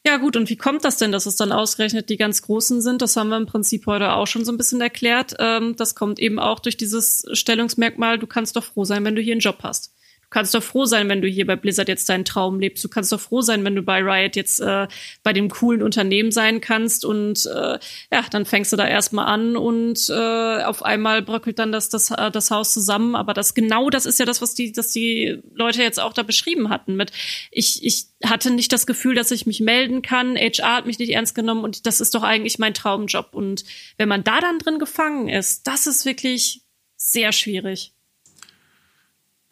Ja 0.04 0.16
gut, 0.16 0.36
und 0.36 0.50
wie 0.50 0.56
kommt 0.56 0.84
das 0.84 0.96
denn, 0.96 1.12
dass 1.12 1.26
es 1.26 1.36
dann 1.36 1.52
ausgerechnet 1.52 2.08
die 2.08 2.16
ganz 2.16 2.42
Großen 2.42 2.80
sind? 2.80 3.02
Das 3.02 3.16
haben 3.16 3.28
wir 3.28 3.36
im 3.36 3.46
Prinzip 3.46 3.86
heute 3.86 4.12
auch 4.12 4.26
schon 4.26 4.44
so 4.44 4.50
ein 4.50 4.56
bisschen 4.56 4.80
erklärt. 4.80 5.36
Ähm, 5.38 5.76
das 5.76 5.94
kommt 5.94 6.18
eben 6.18 6.40
auch 6.40 6.58
durch 6.58 6.76
dieses 6.76 7.24
Stellungsmerkmal, 7.32 8.18
du 8.18 8.26
kannst 8.26 8.56
doch 8.56 8.64
froh 8.64 8.84
sein, 8.84 9.04
wenn 9.04 9.14
du 9.14 9.22
hier 9.22 9.32
einen 9.32 9.40
Job 9.40 9.58
hast 9.62 9.91
kannst 10.32 10.54
doch 10.54 10.62
froh 10.62 10.86
sein, 10.86 11.08
wenn 11.08 11.20
du 11.20 11.28
hier 11.28 11.46
bei 11.46 11.56
Blizzard 11.56 11.88
jetzt 11.88 12.08
deinen 12.08 12.24
Traum 12.24 12.58
lebst. 12.58 12.82
Du 12.82 12.88
kannst 12.88 13.12
doch 13.12 13.20
froh 13.20 13.42
sein, 13.42 13.64
wenn 13.64 13.76
du 13.76 13.82
bei 13.82 14.00
Riot 14.02 14.34
jetzt 14.34 14.60
äh, 14.60 14.88
bei 15.22 15.32
dem 15.32 15.50
coolen 15.50 15.82
Unternehmen 15.82 16.32
sein 16.32 16.60
kannst. 16.60 17.04
Und 17.04 17.46
äh, 17.46 17.78
ja, 18.10 18.24
dann 18.30 18.46
fängst 18.46 18.72
du 18.72 18.76
da 18.76 18.88
erstmal 18.88 19.26
an 19.26 19.56
und 19.56 20.08
äh, 20.08 20.62
auf 20.64 20.82
einmal 20.82 21.22
bröckelt 21.22 21.58
dann 21.58 21.70
das, 21.70 21.90
das, 21.90 22.10
äh, 22.10 22.30
das 22.30 22.50
Haus 22.50 22.72
zusammen. 22.72 23.14
Aber 23.14 23.34
das 23.34 23.54
genau 23.54 23.90
das 23.90 24.06
ist 24.06 24.18
ja 24.18 24.24
das, 24.24 24.40
was 24.40 24.54
die, 24.54 24.72
dass 24.72 24.90
die 24.90 25.38
Leute 25.54 25.82
jetzt 25.82 26.00
auch 26.00 26.14
da 26.14 26.22
beschrieben 26.22 26.70
hatten. 26.70 26.96
Mit 26.96 27.12
ich, 27.50 27.84
ich 27.84 28.06
hatte 28.24 28.50
nicht 28.50 28.72
das 28.72 28.86
Gefühl, 28.86 29.14
dass 29.14 29.30
ich 29.30 29.46
mich 29.46 29.60
melden 29.60 30.00
kann. 30.00 30.36
HR 30.36 30.76
hat 30.76 30.86
mich 30.86 30.98
nicht 30.98 31.12
ernst 31.12 31.34
genommen 31.34 31.62
und 31.62 31.86
das 31.86 32.00
ist 32.00 32.14
doch 32.14 32.22
eigentlich 32.22 32.58
mein 32.58 32.74
Traumjob. 32.74 33.34
Und 33.34 33.64
wenn 33.98 34.08
man 34.08 34.24
da 34.24 34.40
dann 34.40 34.58
drin 34.58 34.78
gefangen 34.78 35.28
ist, 35.28 35.66
das 35.66 35.86
ist 35.86 36.06
wirklich 36.06 36.62
sehr 36.96 37.32
schwierig. 37.32 37.92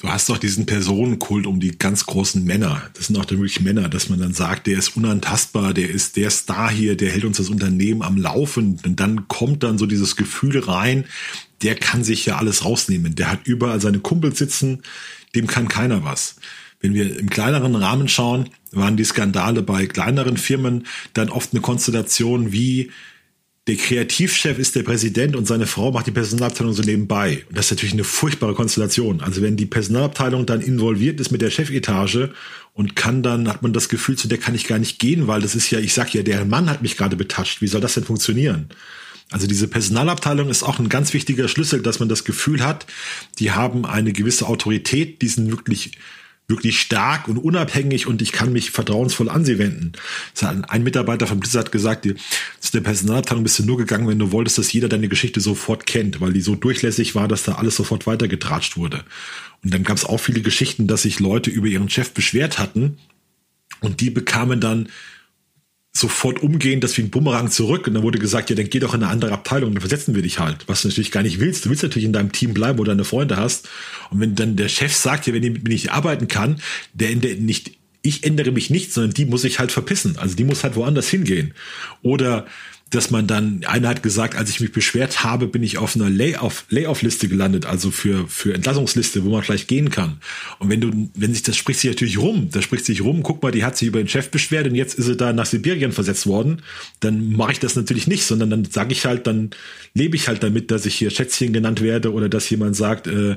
Du 0.00 0.08
hast 0.08 0.30
doch 0.30 0.38
diesen 0.38 0.64
Personenkult 0.64 1.46
um 1.46 1.60
die 1.60 1.76
ganz 1.76 2.06
großen 2.06 2.42
Männer. 2.42 2.82
Das 2.94 3.08
sind 3.08 3.18
auch 3.18 3.26
dann 3.26 3.36
wirklich 3.36 3.60
Männer, 3.60 3.90
dass 3.90 4.08
man 4.08 4.18
dann 4.18 4.32
sagt, 4.32 4.66
der 4.66 4.78
ist 4.78 4.96
unantastbar, 4.96 5.74
der 5.74 5.90
ist 5.90 6.16
der 6.16 6.30
Star 6.30 6.70
hier, 6.70 6.96
der 6.96 7.10
hält 7.12 7.26
uns 7.26 7.36
das 7.36 7.50
Unternehmen 7.50 8.00
am 8.00 8.16
Laufen. 8.16 8.80
Und 8.82 8.98
dann 8.98 9.28
kommt 9.28 9.62
dann 9.62 9.76
so 9.76 9.84
dieses 9.84 10.16
Gefühl 10.16 10.58
rein, 10.58 11.04
der 11.60 11.74
kann 11.74 12.02
sich 12.02 12.24
ja 12.24 12.38
alles 12.38 12.64
rausnehmen. 12.64 13.14
Der 13.14 13.30
hat 13.30 13.40
überall 13.44 13.78
seine 13.82 13.98
Kumpels 13.98 14.38
sitzen, 14.38 14.80
dem 15.34 15.46
kann 15.46 15.68
keiner 15.68 16.02
was. 16.02 16.36
Wenn 16.80 16.94
wir 16.94 17.18
im 17.18 17.28
kleineren 17.28 17.74
Rahmen 17.74 18.08
schauen, 18.08 18.48
waren 18.72 18.96
die 18.96 19.04
Skandale 19.04 19.62
bei 19.62 19.84
kleineren 19.84 20.38
Firmen 20.38 20.86
dann 21.12 21.28
oft 21.28 21.52
eine 21.52 21.60
Konstellation 21.60 22.52
wie 22.52 22.90
der 23.66 23.76
Kreativchef 23.76 24.58
ist 24.58 24.74
der 24.74 24.82
Präsident 24.82 25.36
und 25.36 25.46
seine 25.46 25.66
Frau 25.66 25.92
macht 25.92 26.06
die 26.06 26.12
Personalabteilung 26.12 26.72
so 26.72 26.82
nebenbei. 26.82 27.44
Und 27.48 27.58
das 27.58 27.66
ist 27.66 27.72
natürlich 27.72 27.92
eine 27.92 28.04
furchtbare 28.04 28.54
Konstellation. 28.54 29.20
Also 29.20 29.42
wenn 29.42 29.56
die 29.56 29.66
Personalabteilung 29.66 30.46
dann 30.46 30.60
involviert 30.60 31.20
ist 31.20 31.30
mit 31.30 31.42
der 31.42 31.50
Chefetage 31.50 32.30
und 32.72 32.96
kann 32.96 33.22
dann, 33.22 33.48
hat 33.48 33.62
man 33.62 33.72
das 33.72 33.88
Gefühl, 33.88 34.16
zu 34.16 34.28
der 34.28 34.38
kann 34.38 34.54
ich 34.54 34.66
gar 34.66 34.78
nicht 34.78 34.98
gehen, 34.98 35.26
weil 35.26 35.42
das 35.42 35.54
ist 35.54 35.70
ja, 35.70 35.78
ich 35.78 35.92
sag 35.92 36.14
ja, 36.14 36.22
der 36.22 36.44
Mann 36.46 36.70
hat 36.70 36.82
mich 36.82 36.96
gerade 36.96 37.16
betatscht. 37.16 37.60
Wie 37.60 37.66
soll 37.66 37.82
das 37.82 37.94
denn 37.94 38.04
funktionieren? 38.04 38.70
Also 39.30 39.46
diese 39.46 39.68
Personalabteilung 39.68 40.48
ist 40.48 40.62
auch 40.62 40.78
ein 40.78 40.88
ganz 40.88 41.12
wichtiger 41.12 41.46
Schlüssel, 41.46 41.82
dass 41.82 42.00
man 42.00 42.08
das 42.08 42.24
Gefühl 42.24 42.64
hat, 42.64 42.86
die 43.38 43.52
haben 43.52 43.86
eine 43.86 44.12
gewisse 44.12 44.48
Autorität, 44.48 45.22
die 45.22 45.28
sind 45.28 45.50
wirklich 45.50 45.92
wirklich 46.50 46.80
stark 46.80 47.28
und 47.28 47.38
unabhängig 47.38 48.06
und 48.06 48.20
ich 48.20 48.32
kann 48.32 48.52
mich 48.52 48.70
vertrauensvoll 48.70 49.30
an 49.30 49.44
sie 49.44 49.58
wenden. 49.58 49.92
Ein 50.68 50.82
Mitarbeiter 50.82 51.26
von 51.26 51.40
Blizzard 51.40 51.66
hat 51.66 51.72
gesagt, 51.72 52.06
zu 52.60 52.72
der 52.72 52.80
Personalabteilung 52.80 53.44
bist 53.44 53.58
du 53.58 53.64
nur 53.64 53.78
gegangen, 53.78 54.08
wenn 54.08 54.18
du 54.18 54.32
wolltest, 54.32 54.58
dass 54.58 54.72
jeder 54.72 54.88
deine 54.88 55.08
Geschichte 55.08 55.40
sofort 55.40 55.86
kennt, 55.86 56.20
weil 56.20 56.32
die 56.32 56.40
so 56.40 56.54
durchlässig 56.54 57.14
war, 57.14 57.28
dass 57.28 57.44
da 57.44 57.54
alles 57.54 57.76
sofort 57.76 58.06
weitergetratscht 58.06 58.76
wurde. 58.76 59.04
Und 59.64 59.72
dann 59.72 59.84
gab 59.84 59.96
es 59.96 60.04
auch 60.04 60.18
viele 60.18 60.42
Geschichten, 60.42 60.86
dass 60.86 61.02
sich 61.02 61.20
Leute 61.20 61.50
über 61.50 61.68
ihren 61.68 61.88
Chef 61.88 62.12
beschwert 62.12 62.58
hatten 62.58 62.98
und 63.80 64.00
die 64.00 64.10
bekamen 64.10 64.60
dann 64.60 64.88
sofort 65.92 66.42
umgehen, 66.42 66.80
das 66.80 66.96
wie 66.96 67.02
ein 67.02 67.10
Bumerang 67.10 67.50
zurück. 67.50 67.86
Und 67.86 67.94
dann 67.94 68.02
wurde 68.02 68.18
gesagt, 68.18 68.50
ja, 68.50 68.56
dann 68.56 68.70
geh 68.70 68.78
doch 68.78 68.94
in 68.94 69.02
eine 69.02 69.12
andere 69.12 69.32
Abteilung, 69.32 69.72
dann 69.72 69.80
versetzen 69.80 70.14
wir 70.14 70.22
dich 70.22 70.38
halt. 70.38 70.68
Was 70.68 70.82
du 70.82 70.88
natürlich 70.88 71.10
gar 71.10 71.22
nicht 71.22 71.40
willst. 71.40 71.64
Du 71.64 71.70
willst 71.70 71.82
natürlich 71.82 72.06
in 72.06 72.12
deinem 72.12 72.32
Team 72.32 72.54
bleiben, 72.54 72.78
wo 72.78 72.84
du 72.84 72.90
deine 72.90 73.04
Freunde 73.04 73.36
hast. 73.36 73.68
Und 74.10 74.20
wenn 74.20 74.34
dann 74.34 74.56
der 74.56 74.68
Chef 74.68 74.94
sagt, 74.94 75.26
ja, 75.26 75.34
wenn 75.34 75.42
ich 75.42 75.52
mit 75.52 75.64
mir 75.64 75.70
nicht 75.70 75.92
arbeiten 75.92 76.28
kann, 76.28 76.60
der, 76.94 77.14
der 77.16 77.36
nicht, 77.36 77.72
ich 78.02 78.24
ändere 78.24 78.52
mich 78.52 78.70
nicht, 78.70 78.92
sondern 78.92 79.14
die 79.14 79.26
muss 79.26 79.44
ich 79.44 79.58
halt 79.58 79.72
verpissen. 79.72 80.16
Also 80.16 80.36
die 80.36 80.44
muss 80.44 80.62
halt 80.62 80.76
woanders 80.76 81.08
hingehen. 81.08 81.54
Oder 82.02 82.46
dass 82.90 83.10
man 83.10 83.28
dann, 83.28 83.64
einer 83.64 83.88
hat 83.88 84.02
gesagt, 84.02 84.34
als 84.34 84.50
ich 84.50 84.60
mich 84.60 84.72
beschwert 84.72 85.22
habe, 85.22 85.46
bin 85.46 85.62
ich 85.62 85.78
auf 85.78 85.94
einer 85.94 86.10
Layoff, 86.10 86.64
Layoff-Liste 86.70 87.28
gelandet, 87.28 87.64
also 87.64 87.92
für, 87.92 88.26
für 88.26 88.52
Entlassungsliste, 88.52 89.24
wo 89.24 89.30
man 89.30 89.44
vielleicht 89.44 89.68
gehen 89.68 89.90
kann. 89.90 90.18
Und 90.58 90.70
wenn 90.70 90.80
du, 90.80 91.10
wenn 91.14 91.32
sich, 91.32 91.44
das 91.44 91.56
spricht 91.56 91.78
sich 91.78 91.90
natürlich 91.90 92.18
rum, 92.18 92.50
das 92.50 92.64
spricht 92.64 92.84
sich 92.84 93.02
rum, 93.02 93.22
guck 93.22 93.42
mal, 93.42 93.52
die 93.52 93.64
hat 93.64 93.76
sich 93.76 93.86
über 93.86 94.00
den 94.00 94.08
Chef 94.08 94.30
beschwert 94.30 94.66
und 94.66 94.74
jetzt 94.74 94.98
ist 94.98 95.06
sie 95.06 95.16
da 95.16 95.32
nach 95.32 95.46
Sibirien 95.46 95.92
versetzt 95.92 96.26
worden, 96.26 96.62
dann 96.98 97.32
mache 97.32 97.52
ich 97.52 97.60
das 97.60 97.76
natürlich 97.76 98.08
nicht, 98.08 98.24
sondern 98.24 98.50
dann 98.50 98.64
sage 98.64 98.92
ich 98.92 99.06
halt, 99.06 99.28
dann 99.28 99.50
lebe 99.94 100.16
ich 100.16 100.26
halt 100.26 100.42
damit, 100.42 100.72
dass 100.72 100.84
ich 100.84 100.96
hier 100.96 101.10
Schätzchen 101.10 101.52
genannt 101.52 101.80
werde 101.80 102.12
oder 102.12 102.28
dass 102.28 102.50
jemand 102.50 102.74
sagt, 102.74 103.06
äh, 103.06 103.36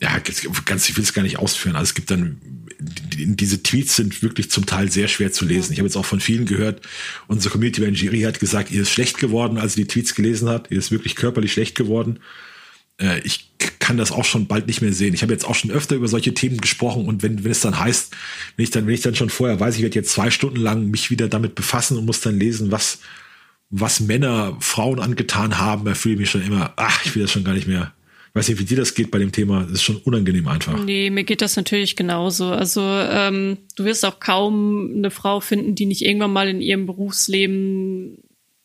ja, 0.00 0.18
ganz, 0.64 0.88
ich 0.88 0.96
will 0.96 1.04
es 1.04 1.12
gar 1.12 1.22
nicht 1.22 1.38
ausführen. 1.38 1.76
Also 1.76 1.90
es 1.90 1.94
gibt 1.94 2.10
dann, 2.10 2.40
diese 2.82 3.62
Tweets 3.62 3.96
sind 3.96 4.22
wirklich 4.22 4.50
zum 4.50 4.66
Teil 4.66 4.90
sehr 4.90 5.08
schwer 5.08 5.32
zu 5.32 5.44
lesen. 5.44 5.72
Ich 5.72 5.78
habe 5.78 5.86
jetzt 5.86 5.96
auch 5.96 6.04
von 6.04 6.20
vielen 6.20 6.46
gehört, 6.46 6.82
unsere 7.28 7.52
Community 7.52 7.80
Manager 7.80 8.26
hat 8.26 8.40
gesagt, 8.40 8.70
ihr 8.70 8.82
ist 8.82 8.90
schlecht 8.90 9.18
geworden, 9.18 9.58
als 9.58 9.76
ihr 9.76 9.84
die 9.84 9.88
Tweets 9.88 10.14
gelesen 10.14 10.48
habt. 10.48 10.70
Ihr 10.70 10.78
ist 10.78 10.90
wirklich 10.90 11.16
körperlich 11.16 11.52
schlecht 11.52 11.74
geworden. 11.74 12.20
Äh, 12.98 13.20
ich 13.20 13.50
kann 13.78 13.96
das 13.96 14.12
auch 14.12 14.24
schon 14.24 14.46
bald 14.46 14.66
nicht 14.66 14.82
mehr 14.82 14.92
sehen. 14.92 15.14
Ich 15.14 15.22
habe 15.22 15.32
jetzt 15.32 15.44
auch 15.44 15.54
schon 15.54 15.70
öfter 15.70 15.96
über 15.96 16.08
solche 16.08 16.34
Themen 16.34 16.60
gesprochen 16.60 17.06
und 17.06 17.22
wenn, 17.22 17.44
wenn 17.44 17.50
es 17.50 17.60
dann 17.60 17.78
heißt, 17.78 18.14
wenn 18.56 18.62
ich 18.64 18.70
dann, 18.70 18.86
wenn 18.86 18.94
ich 18.94 19.02
dann 19.02 19.14
schon 19.14 19.30
vorher 19.30 19.58
weiß, 19.58 19.76
ich 19.76 19.82
werde 19.82 19.96
jetzt 19.96 20.12
zwei 20.12 20.30
Stunden 20.30 20.60
lang 20.60 20.90
mich 20.90 21.10
wieder 21.10 21.28
damit 21.28 21.54
befassen 21.54 21.96
und 21.96 22.06
muss 22.06 22.20
dann 22.20 22.38
lesen, 22.38 22.70
was, 22.70 23.00
was 23.70 24.00
Männer 24.00 24.56
Frauen 24.60 25.00
angetan 25.00 25.58
haben, 25.58 25.84
da 25.84 25.94
fühle 25.94 26.14
ich 26.14 26.20
mich 26.20 26.30
schon 26.30 26.42
immer, 26.42 26.74
ach, 26.76 27.04
ich 27.04 27.14
will 27.14 27.22
das 27.22 27.32
schon 27.32 27.44
gar 27.44 27.54
nicht 27.54 27.66
mehr 27.66 27.92
weiß 28.34 28.48
nicht, 28.48 28.58
wie 28.58 28.64
dir 28.64 28.78
das 28.78 28.94
geht 28.94 29.10
bei 29.10 29.18
dem 29.18 29.32
Thema. 29.32 29.62
Das 29.62 29.72
ist 29.72 29.82
schon 29.82 29.98
unangenehm 29.98 30.48
einfach. 30.48 30.82
Nee, 30.84 31.10
mir 31.10 31.24
geht 31.24 31.42
das 31.42 31.56
natürlich 31.56 31.96
genauso. 31.96 32.46
Also 32.46 32.80
ähm, 32.82 33.58
du 33.76 33.84
wirst 33.84 34.04
auch 34.04 34.20
kaum 34.20 34.92
eine 34.96 35.10
Frau 35.10 35.40
finden, 35.40 35.74
die 35.74 35.86
nicht 35.86 36.02
irgendwann 36.02 36.32
mal 36.32 36.48
in 36.48 36.60
ihrem 36.60 36.86
Berufsleben 36.86 38.18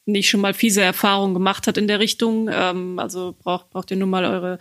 nicht 0.08 0.30
schon 0.30 0.40
mal 0.40 0.54
fiese 0.54 0.82
Erfahrungen 0.82 1.34
gemacht 1.34 1.68
hat 1.68 1.78
in 1.78 1.88
der 1.88 2.00
Richtung. 2.00 2.50
Ähm, 2.52 2.98
also 2.98 3.36
braucht, 3.38 3.70
braucht 3.72 3.92
ihr 3.92 3.98
nur 3.98 4.08
mal 4.08 4.24
eure, 4.24 4.58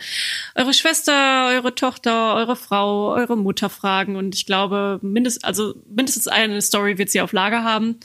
eure 0.57 0.75
Schwester, 0.75 1.47
eure 1.51 1.75
Tochter, 1.75 2.35
eure 2.35 2.57
Frau, 2.57 3.15
eure 3.15 3.37
Mutter 3.37 3.71
fragen. 3.71 4.17
Und 4.17 4.35
ich 4.35 4.45
glaube, 4.45 4.99
mindest, 5.03 5.45
also 5.45 5.75
mindestens 5.89 6.27
eine 6.27 6.61
Story 6.61 6.99
wird 6.99 7.11
sie 7.11 7.21
auf 7.21 7.33
Lager 7.33 7.63
haben. 7.63 8.01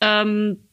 Ähm, 0.00 0.68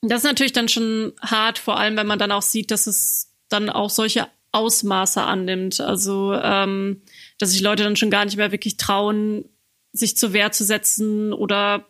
das 0.00 0.18
ist 0.18 0.28
natürlich 0.28 0.52
dann 0.52 0.68
schon 0.68 1.12
hart, 1.20 1.58
vor 1.58 1.78
allem 1.78 1.96
wenn 1.96 2.06
man 2.06 2.18
dann 2.18 2.32
auch 2.32 2.42
sieht, 2.42 2.70
dass 2.70 2.86
es 2.86 3.32
dann 3.48 3.68
auch 3.68 3.90
solche 3.90 4.28
Ausmaße 4.52 5.22
annimmt. 5.22 5.80
Also, 5.80 6.34
ähm, 6.34 7.02
dass 7.38 7.52
sich 7.52 7.60
Leute 7.60 7.82
dann 7.82 7.96
schon 7.96 8.10
gar 8.10 8.24
nicht 8.24 8.36
mehr 8.36 8.52
wirklich 8.52 8.76
trauen, 8.76 9.44
sich 9.92 10.16
zur 10.16 10.32
Wehr 10.32 10.52
zu 10.52 10.64
setzen 10.64 11.32
oder 11.32 11.86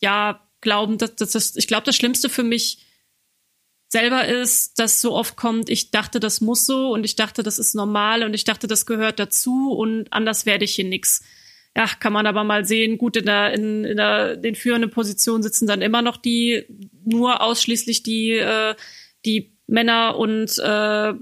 ja, 0.00 0.46
glauben, 0.60 0.98
dass, 0.98 1.14
dass 1.16 1.30
das, 1.30 1.56
ich 1.56 1.66
glaube, 1.66 1.84
das 1.84 1.96
Schlimmste 1.96 2.28
für 2.28 2.42
mich 2.42 2.86
selber 3.88 4.26
ist, 4.26 4.78
dass 4.78 5.00
so 5.00 5.14
oft 5.14 5.36
kommt, 5.36 5.68
ich 5.68 5.90
dachte, 5.90 6.20
das 6.20 6.40
muss 6.40 6.64
so 6.64 6.92
und 6.92 7.04
ich 7.04 7.16
dachte, 7.16 7.42
das 7.42 7.58
ist 7.58 7.74
normal 7.74 8.22
und 8.22 8.34
ich 8.34 8.44
dachte, 8.44 8.66
das 8.66 8.86
gehört 8.86 9.18
dazu 9.18 9.72
und 9.72 10.12
anders 10.12 10.46
werde 10.46 10.64
ich 10.64 10.76
hier 10.76 10.84
nix. 10.84 11.22
Ja, 11.76 11.86
kann 11.86 12.12
man 12.12 12.26
aber 12.26 12.44
mal 12.44 12.64
sehen, 12.64 12.98
gut, 12.98 13.16
in 13.16 13.26
der, 13.26 13.52
in, 13.52 13.84
in 13.84 13.96
der 13.96 14.36
den 14.36 14.54
führenden 14.54 14.90
Positionen 14.90 15.42
sitzen 15.42 15.66
dann 15.66 15.82
immer 15.82 16.02
noch 16.02 16.16
die, 16.16 16.64
nur 17.04 17.42
ausschließlich 17.42 18.02
die, 18.02 18.32
äh, 18.32 18.74
die 19.24 19.56
Männer 19.66 20.16
und 20.16 20.58
äh, 20.58 21.14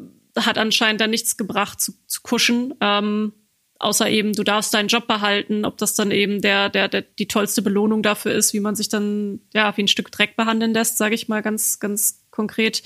hat 0.47 0.59
anscheinend 0.59 1.01
dann 1.01 1.11
nichts 1.11 1.37
gebracht 1.37 1.81
zu, 1.81 1.93
zu 2.07 2.21
kuschen. 2.23 2.75
Ähm, 2.81 3.33
außer 3.79 4.09
eben, 4.11 4.33
du 4.33 4.43
darfst 4.43 4.75
deinen 4.75 4.89
Job 4.89 5.07
behalten, 5.07 5.65
ob 5.65 5.79
das 5.79 5.95
dann 5.95 6.11
eben 6.11 6.41
der, 6.41 6.69
der, 6.69 6.89
der, 6.89 7.03
die 7.03 7.29
tollste 7.29 7.63
Belohnung 7.63 8.03
dafür 8.03 8.33
ist, 8.33 8.53
wie 8.53 8.61
man 8.61 8.75
sich 8.75 8.89
dann, 8.89 9.41
ja, 9.55 9.77
wie 9.77 9.83
ein 9.83 9.89
Stück 9.89 10.11
Dreck 10.11 10.37
behandeln 10.37 10.75
lässt, 10.75 10.99
sage 10.99 11.15
ich 11.15 11.29
mal 11.29 11.43
ganz, 11.43 11.79
ganz 11.79 12.25
konkret. 12.31 12.83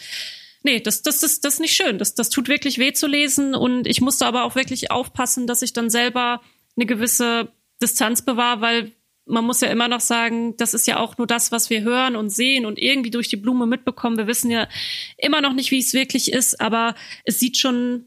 Nee, 0.63 0.81
das, 0.81 1.03
das 1.03 1.23
ist, 1.23 1.45
das 1.45 1.55
ist 1.55 1.61
nicht 1.61 1.75
schön. 1.75 1.99
Das, 1.99 2.15
das 2.15 2.31
tut 2.31 2.49
wirklich 2.49 2.79
weh 2.79 2.93
zu 2.93 3.07
lesen 3.07 3.55
und 3.55 3.87
ich 3.87 4.01
musste 4.01 4.27
aber 4.27 4.45
auch 4.45 4.55
wirklich 4.55 4.91
aufpassen, 4.91 5.47
dass 5.47 5.63
ich 5.63 5.73
dann 5.73 5.91
selber 5.91 6.41
eine 6.77 6.87
gewisse 6.87 7.53
Distanz 7.81 8.23
bewahre, 8.23 8.61
weil 8.61 8.93
man 9.25 9.45
muss 9.45 9.61
ja 9.61 9.69
immer 9.69 9.89
noch 9.89 10.01
sagen, 10.01 10.57
das 10.57 10.75
ist 10.75 10.87
ja 10.87 10.99
auch 10.99 11.17
nur 11.17 11.27
das, 11.27 11.53
was 11.53 11.71
wir 11.71 11.83
hören 11.83 12.17
und 12.17 12.31
sehen 12.31 12.67
und 12.67 12.79
irgendwie 12.79 13.11
durch 13.11 13.29
die 13.29 13.37
Blume 13.37 13.67
mitbekommen. 13.67 14.19
Wir 14.19 14.27
wissen 14.27 14.51
ja 14.51 14.69
immer 15.17 15.41
noch 15.41 15.53
nicht, 15.53 15.71
wie 15.71 15.79
es 15.79 15.95
wirklich 15.95 16.33
ist, 16.33 16.61
aber 16.61 16.95
es 17.25 17.39
sieht 17.39 17.57
schon, 17.57 18.07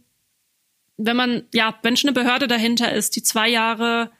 wenn 0.97 1.15
man, 1.15 1.43
ja, 1.53 1.77
wenn 1.83 1.97
schon 1.97 2.09
eine 2.09 2.19
Behörde 2.19 2.47
dahinter 2.47 2.91
ist, 2.91 3.15
die 3.15 3.23
zwei 3.23 3.49
Jahre 3.49 4.11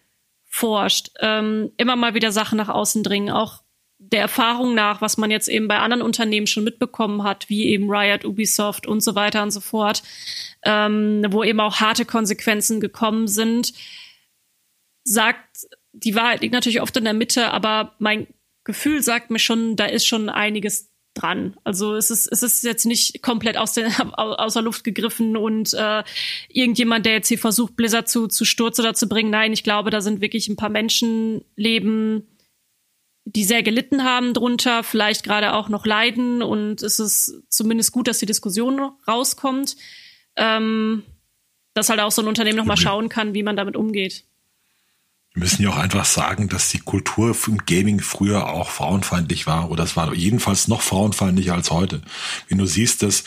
forscht, 0.45 1.11
ähm, 1.19 1.71
immer 1.77 1.95
mal 1.95 2.13
wieder 2.13 2.31
Sachen 2.31 2.57
nach 2.57 2.69
außen 2.69 3.03
dringen, 3.03 3.29
auch 3.29 3.61
der 3.97 4.21
Erfahrung 4.21 4.75
nach, 4.75 5.01
was 5.01 5.17
man 5.17 5.31
jetzt 5.31 5.47
eben 5.47 5.67
bei 5.67 5.79
anderen 5.79 6.01
Unternehmen 6.01 6.47
schon 6.47 6.63
mitbekommen 6.63 7.23
hat, 7.23 7.49
wie 7.49 7.65
eben 7.65 7.89
Riot, 7.89 8.23
Ubisoft 8.23 8.87
und 8.87 9.01
so 9.01 9.15
weiter 9.15 9.41
und 9.43 9.51
so 9.51 9.61
fort, 9.61 10.03
ähm, 10.63 11.25
wo 11.29 11.43
eben 11.43 11.59
auch 11.59 11.79
harte 11.79 12.05
Konsequenzen 12.05 12.79
gekommen 12.79 13.27
sind, 13.27 13.73
sagt 15.03 15.67
die 16.03 16.15
Wahrheit 16.15 16.41
liegt 16.41 16.53
natürlich 16.53 16.81
oft 16.81 16.95
in 16.97 17.03
der 17.03 17.13
Mitte, 17.13 17.51
aber 17.51 17.95
mein 17.99 18.27
Gefühl 18.63 19.01
sagt 19.01 19.31
mir 19.31 19.39
schon, 19.39 19.75
da 19.75 19.85
ist 19.85 20.05
schon 20.05 20.29
einiges 20.29 20.91
dran. 21.13 21.55
Also 21.63 21.95
es 21.95 22.11
ist, 22.11 22.27
es 22.27 22.43
ist 22.43 22.63
jetzt 22.63 22.85
nicht 22.85 23.21
komplett 23.21 23.57
aus 23.57 23.73
der, 23.73 23.89
aus 24.19 24.53
der 24.53 24.61
Luft 24.61 24.83
gegriffen 24.83 25.37
und 25.37 25.73
äh, 25.73 26.03
irgendjemand, 26.49 27.05
der 27.05 27.13
jetzt 27.13 27.29
hier 27.29 27.39
versucht, 27.39 27.75
Blizzard 27.75 28.09
zu, 28.09 28.27
zu 28.27 28.45
Sturz 28.45 28.79
oder 28.79 28.93
zu 28.93 29.07
bringen. 29.07 29.29
Nein, 29.29 29.53
ich 29.53 29.63
glaube, 29.63 29.89
da 29.89 30.01
sind 30.01 30.21
wirklich 30.21 30.47
ein 30.49 30.57
paar 30.57 30.69
Menschenleben 30.69 32.27
die 33.25 33.43
sehr 33.43 33.63
gelitten 33.63 34.03
haben 34.03 34.33
drunter, 34.33 34.83
vielleicht 34.83 35.23
gerade 35.23 35.53
auch 35.53 35.67
noch 35.67 35.85
leiden 35.85 36.43
und 36.43 36.83
es 36.83 36.99
ist 36.99 37.43
zumindest 37.49 37.91
gut, 37.91 38.07
dass 38.07 38.19
die 38.19 38.27
Diskussion 38.27 38.79
rauskommt, 39.07 39.75
ähm, 40.35 41.03
dass 41.73 41.89
halt 41.89 41.99
auch 41.99 42.11
so 42.11 42.21
ein 42.21 42.27
Unternehmen 42.27 42.57
nochmal 42.57 42.77
schauen 42.77 43.09
kann, 43.09 43.33
wie 43.33 43.43
man 43.43 43.57
damit 43.57 43.75
umgeht. 43.75 44.25
Wir 45.35 45.41
müssen 45.41 45.63
ja 45.63 45.69
auch 45.69 45.77
einfach 45.77 46.05
sagen, 46.05 46.47
dass 46.47 46.69
die 46.69 46.79
Kultur 46.79 47.35
im 47.47 47.57
Gaming 47.65 47.99
früher 47.99 48.47
auch 48.47 48.69
frauenfeindlich 48.69 49.45
war 49.45 49.69
oder 49.69 49.83
es 49.83 49.97
war 49.97 50.13
jedenfalls 50.13 50.69
noch 50.69 50.81
frauenfeindlicher 50.81 51.53
als 51.53 51.71
heute. 51.71 52.01
Wenn 52.47 52.57
du 52.57 52.65
siehst, 52.65 53.03
dass 53.03 53.25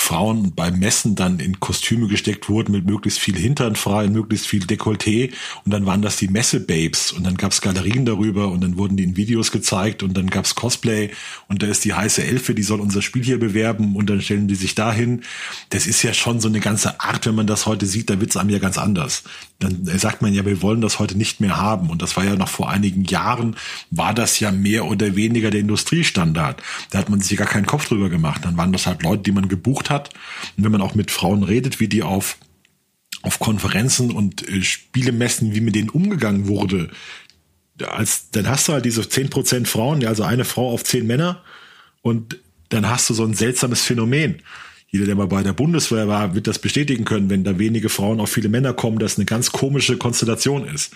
Frauen 0.00 0.54
beim 0.54 0.78
Messen 0.78 1.16
dann 1.16 1.38
in 1.38 1.60
Kostüme 1.60 2.06
gesteckt 2.06 2.48
wurden 2.48 2.72
mit 2.72 2.86
möglichst 2.86 3.18
viel 3.18 3.36
Hintern 3.36 3.76
frei, 3.76 4.08
möglichst 4.08 4.46
viel 4.46 4.62
Dekolleté 4.62 5.32
und 5.64 5.72
dann 5.72 5.84
waren 5.84 6.00
das 6.00 6.16
die 6.16 6.28
Messe-Babes 6.28 7.12
und 7.12 7.24
dann 7.24 7.36
gab's 7.36 7.60
Galerien 7.60 8.06
darüber 8.06 8.48
und 8.48 8.62
dann 8.62 8.78
wurden 8.78 8.96
die 8.96 9.02
in 9.02 9.16
Videos 9.16 9.50
gezeigt 9.50 10.02
und 10.02 10.16
dann 10.16 10.30
gab's 10.30 10.54
Cosplay 10.54 11.10
und 11.48 11.62
da 11.62 11.66
ist 11.66 11.84
die 11.84 11.92
heiße 11.92 12.22
Elfe, 12.22 12.54
die 12.54 12.62
soll 12.62 12.80
unser 12.80 13.02
Spiel 13.02 13.22
hier 13.22 13.38
bewerben 13.38 13.96
und 13.96 14.08
dann 14.08 14.22
stellen 14.22 14.48
die 14.48 14.54
sich 14.54 14.74
dahin. 14.74 15.24
Das 15.70 15.86
ist 15.86 16.02
ja 16.02 16.14
schon 16.14 16.40
so 16.40 16.48
eine 16.48 16.60
ganze 16.60 17.00
Art, 17.00 17.26
wenn 17.26 17.34
man 17.34 17.48
das 17.48 17.66
heute 17.66 17.84
sieht, 17.84 18.08
da 18.08 18.20
wird's 18.20 18.36
einem 18.36 18.50
ja 18.50 18.60
ganz 18.60 18.78
anders. 18.78 19.24
Dann 19.58 19.84
sagt 19.84 20.22
man 20.22 20.32
ja, 20.32 20.46
wir 20.46 20.62
wollen 20.62 20.80
das 20.80 21.00
heute 21.00 21.18
nicht 21.18 21.40
mehr 21.40 21.56
haben 21.56 21.90
und 21.90 22.00
das 22.00 22.16
war 22.16 22.24
ja 22.24 22.36
noch 22.36 22.48
vor 22.48 22.70
einigen 22.70 23.04
Jahren, 23.04 23.56
war 23.90 24.14
das 24.14 24.38
ja 24.38 24.52
mehr 24.52 24.86
oder 24.86 25.16
weniger 25.16 25.50
der 25.50 25.60
Industriestandard. 25.60 26.62
Da 26.90 26.98
hat 26.98 27.10
man 27.10 27.20
sich 27.20 27.36
gar 27.36 27.48
keinen 27.48 27.66
Kopf 27.66 27.88
drüber 27.88 28.08
gemacht. 28.08 28.44
Dann 28.44 28.56
waren 28.56 28.72
das 28.72 28.86
halt 28.86 29.02
Leute, 29.02 29.24
die 29.24 29.32
man 29.32 29.48
gebucht 29.48 29.87
hat. 29.90 30.10
Und 30.56 30.64
wenn 30.64 30.72
man 30.72 30.80
auch 30.80 30.94
mit 30.94 31.10
Frauen 31.10 31.42
redet, 31.42 31.80
wie 31.80 31.88
die 31.88 32.02
auf, 32.02 32.38
auf 33.22 33.38
Konferenzen 33.38 34.10
und 34.10 34.48
äh, 34.48 34.62
Spielemessen, 34.62 35.54
wie 35.54 35.60
mit 35.60 35.74
denen 35.74 35.90
umgegangen 35.90 36.48
wurde, 36.48 36.90
als, 37.86 38.30
dann 38.30 38.48
hast 38.48 38.68
du 38.68 38.72
halt 38.72 38.84
diese 38.84 39.08
zehn 39.08 39.30
Prozent 39.30 39.68
Frauen, 39.68 40.04
also 40.04 40.24
eine 40.24 40.44
Frau 40.44 40.70
auf 40.70 40.84
zehn 40.84 41.06
Männer 41.06 41.42
und 42.02 42.38
dann 42.68 42.88
hast 42.88 43.08
du 43.08 43.14
so 43.14 43.24
ein 43.24 43.34
seltsames 43.34 43.82
Phänomen. 43.82 44.42
Jeder, 44.90 45.06
der 45.06 45.16
mal 45.16 45.26
bei 45.26 45.42
der 45.42 45.52
Bundeswehr 45.52 46.08
war, 46.08 46.34
wird 46.34 46.46
das 46.46 46.58
bestätigen 46.58 47.04
können, 47.04 47.28
wenn 47.28 47.44
da 47.44 47.58
wenige 47.58 47.88
Frauen 47.88 48.20
auf 48.20 48.30
viele 48.30 48.48
Männer 48.48 48.72
kommen, 48.72 48.98
dass 48.98 49.16
eine 49.16 49.26
ganz 49.26 49.52
komische 49.52 49.98
Konstellation 49.98 50.66
ist. 50.66 50.94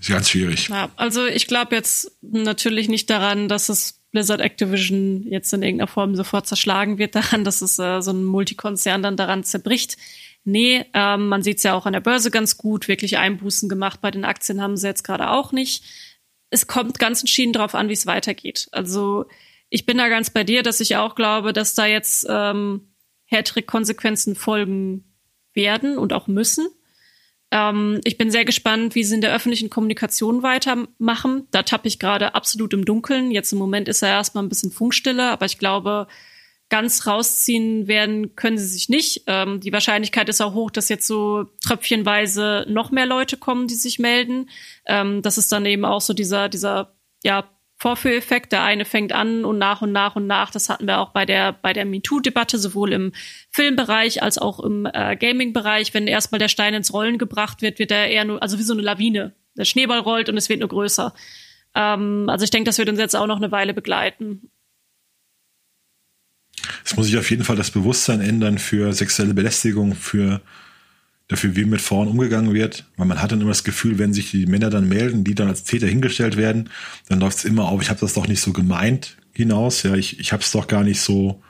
Ist 0.00 0.10
ganz 0.10 0.30
schwierig. 0.30 0.68
Ja, 0.68 0.90
also 0.96 1.26
ich 1.26 1.48
glaube 1.48 1.74
jetzt 1.74 2.12
natürlich 2.20 2.88
nicht 2.88 3.10
daran, 3.10 3.48
dass 3.48 3.68
es 3.68 4.00
Blizzard 4.16 4.40
Activision 4.40 5.24
jetzt 5.28 5.52
in 5.52 5.62
irgendeiner 5.62 5.88
Form 5.88 6.16
sofort 6.16 6.46
zerschlagen 6.46 6.96
wird 6.96 7.14
daran, 7.14 7.44
dass 7.44 7.60
es 7.60 7.78
äh, 7.78 8.00
so 8.00 8.12
ein 8.12 8.24
Multikonzern 8.24 9.02
dann 9.02 9.18
daran 9.18 9.44
zerbricht. 9.44 9.98
Nee, 10.42 10.86
ähm, 10.94 11.28
man 11.28 11.42
sieht 11.42 11.58
es 11.58 11.64
ja 11.64 11.74
auch 11.74 11.84
an 11.84 11.92
der 11.92 12.00
Börse 12.00 12.30
ganz 12.30 12.56
gut. 12.56 12.88
Wirklich 12.88 13.18
Einbußen 13.18 13.68
gemacht 13.68 14.00
bei 14.00 14.10
den 14.10 14.24
Aktien 14.24 14.62
haben 14.62 14.78
sie 14.78 14.86
jetzt 14.86 15.02
gerade 15.02 15.28
auch 15.28 15.52
nicht. 15.52 15.84
Es 16.48 16.66
kommt 16.66 16.98
ganz 16.98 17.20
entschieden 17.20 17.52
darauf 17.52 17.74
an, 17.74 17.90
wie 17.90 17.92
es 17.92 18.06
weitergeht. 18.06 18.68
Also 18.72 19.26
ich 19.68 19.84
bin 19.84 19.98
da 19.98 20.08
ganz 20.08 20.30
bei 20.30 20.44
dir, 20.44 20.62
dass 20.62 20.80
ich 20.80 20.96
auch 20.96 21.14
glaube, 21.14 21.52
dass 21.52 21.74
da 21.74 21.84
jetzt 21.84 22.24
ähm, 22.26 22.94
härtere 23.26 23.60
Konsequenzen 23.60 24.34
folgen 24.34 25.12
werden 25.52 25.98
und 25.98 26.14
auch 26.14 26.26
müssen. 26.26 26.68
Ähm, 27.50 28.00
ich 28.04 28.18
bin 28.18 28.30
sehr 28.30 28.44
gespannt, 28.44 28.94
wie 28.94 29.04
sie 29.04 29.14
in 29.14 29.20
der 29.20 29.34
öffentlichen 29.34 29.70
Kommunikation 29.70 30.42
weitermachen. 30.42 31.46
Da 31.50 31.62
tappe 31.62 31.88
ich 31.88 31.98
gerade 31.98 32.34
absolut 32.34 32.72
im 32.72 32.84
Dunkeln. 32.84 33.30
Jetzt 33.30 33.52
im 33.52 33.58
Moment 33.58 33.88
ist 33.88 34.02
er 34.02 34.10
erstmal 34.10 34.44
ein 34.44 34.48
bisschen 34.48 34.72
Funkstille, 34.72 35.30
aber 35.30 35.46
ich 35.46 35.58
glaube, 35.58 36.06
ganz 36.68 37.06
rausziehen 37.06 37.86
werden 37.86 38.34
können 38.34 38.58
sie 38.58 38.66
sich 38.66 38.88
nicht. 38.88 39.22
Ähm, 39.26 39.60
die 39.60 39.72
Wahrscheinlichkeit 39.72 40.28
ist 40.28 40.40
auch 40.40 40.54
hoch, 40.54 40.70
dass 40.70 40.88
jetzt 40.88 41.06
so 41.06 41.46
tröpfchenweise 41.64 42.66
noch 42.68 42.90
mehr 42.90 43.06
Leute 43.06 43.36
kommen, 43.36 43.68
die 43.68 43.74
sich 43.74 43.98
melden. 43.98 44.50
Ähm, 44.86 45.22
das 45.22 45.38
ist 45.38 45.52
dann 45.52 45.64
eben 45.66 45.84
auch 45.84 46.00
so 46.00 46.12
dieser, 46.12 46.48
dieser, 46.48 46.96
ja, 47.22 47.48
Vorführeffekt. 47.78 48.52
Der 48.52 48.62
eine 48.62 48.84
fängt 48.84 49.12
an 49.12 49.44
und 49.44 49.58
nach 49.58 49.82
und 49.82 49.92
nach 49.92 50.16
und 50.16 50.26
nach. 50.26 50.50
Das 50.50 50.68
hatten 50.68 50.86
wir 50.86 50.98
auch 50.98 51.10
bei 51.10 51.26
der 51.26 51.52
bei 51.52 51.72
der 51.72 51.84
MeToo-Debatte 51.84 52.58
sowohl 52.58 52.92
im 52.92 53.12
Filmbereich 53.50 54.22
als 54.22 54.38
auch 54.38 54.60
im 54.60 54.88
äh, 54.92 55.16
Gaming-Bereich. 55.16 55.92
Wenn 55.92 56.06
erstmal 56.06 56.38
der 56.38 56.48
Stein 56.48 56.74
ins 56.74 56.92
Rollen 56.92 57.18
gebracht 57.18 57.62
wird, 57.62 57.78
wird 57.78 57.90
er 57.90 58.08
eher 58.08 58.24
nur 58.24 58.42
also 58.42 58.58
wie 58.58 58.62
so 58.62 58.72
eine 58.72 58.82
Lawine. 58.82 59.34
Der 59.56 59.64
Schneeball 59.64 60.00
rollt 60.00 60.28
und 60.28 60.36
es 60.36 60.48
wird 60.48 60.60
nur 60.60 60.68
größer. 60.68 61.14
Ähm, 61.74 62.26
also 62.28 62.44
ich 62.44 62.50
denke, 62.50 62.68
das 62.68 62.78
wird 62.78 62.88
uns 62.88 62.98
jetzt 62.98 63.14
auch 63.14 63.26
noch 63.26 63.36
eine 63.36 63.52
Weile 63.52 63.74
begleiten. 63.74 64.50
Es 66.84 66.96
muss 66.96 67.06
sich 67.06 67.18
auf 67.18 67.30
jeden 67.30 67.44
Fall 67.44 67.56
das 67.56 67.70
Bewusstsein 67.70 68.20
ändern 68.20 68.58
für 68.58 68.92
sexuelle 68.92 69.34
Belästigung, 69.34 69.94
für 69.94 70.40
dafür, 71.28 71.56
wie 71.56 71.64
mit 71.64 71.80
Frauen 71.80 72.08
umgegangen 72.08 72.54
wird, 72.54 72.84
weil 72.96 73.06
man 73.06 73.20
hat 73.20 73.32
dann 73.32 73.40
immer 73.40 73.50
das 73.50 73.64
Gefühl, 73.64 73.98
wenn 73.98 74.12
sich 74.12 74.30
die 74.30 74.46
Männer 74.46 74.70
dann 74.70 74.88
melden, 74.88 75.24
die 75.24 75.34
dann 75.34 75.48
als 75.48 75.64
Täter 75.64 75.86
hingestellt 75.86 76.36
werden, 76.36 76.70
dann 77.08 77.20
läuft 77.20 77.38
es 77.38 77.44
immer 77.44 77.66
auf, 77.66 77.82
ich 77.82 77.90
habe 77.90 78.00
das 78.00 78.14
doch 78.14 78.28
nicht 78.28 78.40
so 78.40 78.52
gemeint 78.52 79.16
hinaus, 79.32 79.82
ja, 79.82 79.94
ich, 79.94 80.20
ich 80.20 80.32
habe 80.32 80.42
es 80.42 80.50
doch 80.52 80.66
gar 80.66 80.84
nicht 80.84 81.00
so, 81.00 81.42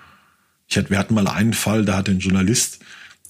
ich 0.66 0.76
hatte, 0.76 0.90
wir 0.90 0.98
hatten 0.98 1.14
mal 1.14 1.28
einen 1.28 1.52
Fall, 1.52 1.84
da 1.84 1.96
hat 1.96 2.08
ein 2.08 2.18
Journalist, 2.18 2.80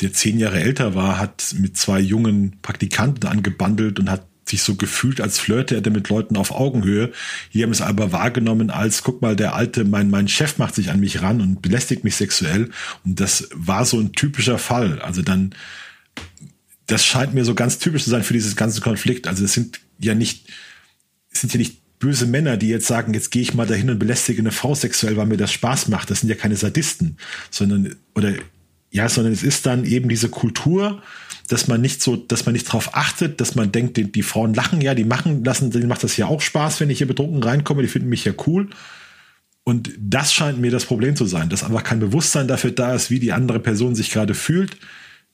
der 0.00 0.12
zehn 0.12 0.38
Jahre 0.38 0.60
älter 0.60 0.94
war, 0.94 1.18
hat 1.18 1.54
mit 1.58 1.76
zwei 1.76 2.00
jungen 2.00 2.58
Praktikanten 2.62 3.28
angebandelt 3.28 3.98
und 3.98 4.10
hat 4.10 4.26
sich 4.48 4.62
so 4.62 4.76
gefühlt, 4.76 5.20
als 5.20 5.38
flirte 5.38 5.74
er 5.74 5.90
mit 5.90 6.08
Leuten 6.08 6.36
auf 6.36 6.52
Augenhöhe. 6.52 7.12
Hier 7.50 7.64
haben 7.64 7.72
es 7.72 7.80
aber 7.80 8.12
wahrgenommen 8.12 8.70
als, 8.70 9.02
guck 9.02 9.22
mal, 9.22 9.34
der 9.34 9.54
alte, 9.54 9.84
mein, 9.84 10.08
mein 10.08 10.28
Chef 10.28 10.58
macht 10.58 10.74
sich 10.74 10.90
an 10.90 11.00
mich 11.00 11.22
ran 11.22 11.40
und 11.40 11.62
belästigt 11.62 12.04
mich 12.04 12.16
sexuell. 12.16 12.70
Und 13.04 13.18
das 13.18 13.48
war 13.52 13.84
so 13.84 13.98
ein 13.98 14.12
typischer 14.12 14.58
Fall. 14.58 15.00
Also 15.00 15.22
dann, 15.22 15.54
das 16.86 17.04
scheint 17.04 17.34
mir 17.34 17.44
so 17.44 17.54
ganz 17.54 17.78
typisch 17.78 18.04
zu 18.04 18.10
sein 18.10 18.22
für 18.22 18.32
dieses 18.32 18.56
ganze 18.56 18.80
Konflikt. 18.80 19.26
Also 19.26 19.44
es 19.44 19.52
sind 19.52 19.80
ja 19.98 20.14
nicht, 20.14 20.46
es 21.30 21.40
sind 21.40 21.52
ja 21.52 21.58
nicht 21.58 21.98
böse 21.98 22.26
Männer, 22.26 22.56
die 22.56 22.68
jetzt 22.68 22.86
sagen, 22.86 23.14
jetzt 23.14 23.30
gehe 23.30 23.42
ich 23.42 23.54
mal 23.54 23.66
dahin 23.66 23.90
und 23.90 23.98
belästige 23.98 24.40
eine 24.40 24.52
Frau 24.52 24.74
sexuell, 24.74 25.16
weil 25.16 25.26
mir 25.26 25.36
das 25.36 25.52
Spaß 25.52 25.88
macht. 25.88 26.10
Das 26.10 26.20
sind 26.20 26.28
ja 26.28 26.36
keine 26.36 26.56
Sadisten, 26.56 27.16
sondern 27.50 27.96
oder 28.14 28.34
ja, 28.90 29.08
sondern 29.08 29.32
es 29.32 29.42
ist 29.42 29.66
dann 29.66 29.84
eben 29.84 30.08
diese 30.08 30.28
Kultur, 30.28 31.02
dass 31.48 31.68
man 31.68 31.80
nicht 31.80 32.02
so, 32.02 32.16
dass 32.16 32.46
man 32.46 32.52
nicht 32.52 32.64
drauf 32.64 32.90
achtet, 32.94 33.40
dass 33.40 33.54
man 33.54 33.72
denkt, 33.72 33.96
die, 33.96 34.10
die 34.10 34.22
Frauen 34.22 34.54
lachen 34.54 34.80
ja, 34.80 34.94
die 34.94 35.04
machen 35.04 35.44
lassen, 35.44 35.70
denen 35.70 35.88
macht 35.88 36.04
das 36.04 36.16
ja 36.16 36.26
auch 36.26 36.40
Spaß, 36.40 36.80
wenn 36.80 36.90
ich 36.90 36.98
hier 36.98 37.06
betrunken 37.06 37.42
reinkomme, 37.42 37.82
die 37.82 37.88
finden 37.88 38.08
mich 38.08 38.24
ja 38.24 38.32
cool. 38.46 38.68
Und 39.64 39.90
das 39.98 40.32
scheint 40.32 40.58
mir 40.58 40.70
das 40.70 40.84
Problem 40.84 41.16
zu 41.16 41.26
sein, 41.26 41.48
dass 41.48 41.64
einfach 41.64 41.82
kein 41.82 41.98
Bewusstsein 41.98 42.46
dafür 42.46 42.70
da 42.70 42.94
ist, 42.94 43.10
wie 43.10 43.18
die 43.18 43.32
andere 43.32 43.58
Person 43.58 43.96
sich 43.96 44.10
gerade 44.10 44.34
fühlt, 44.34 44.76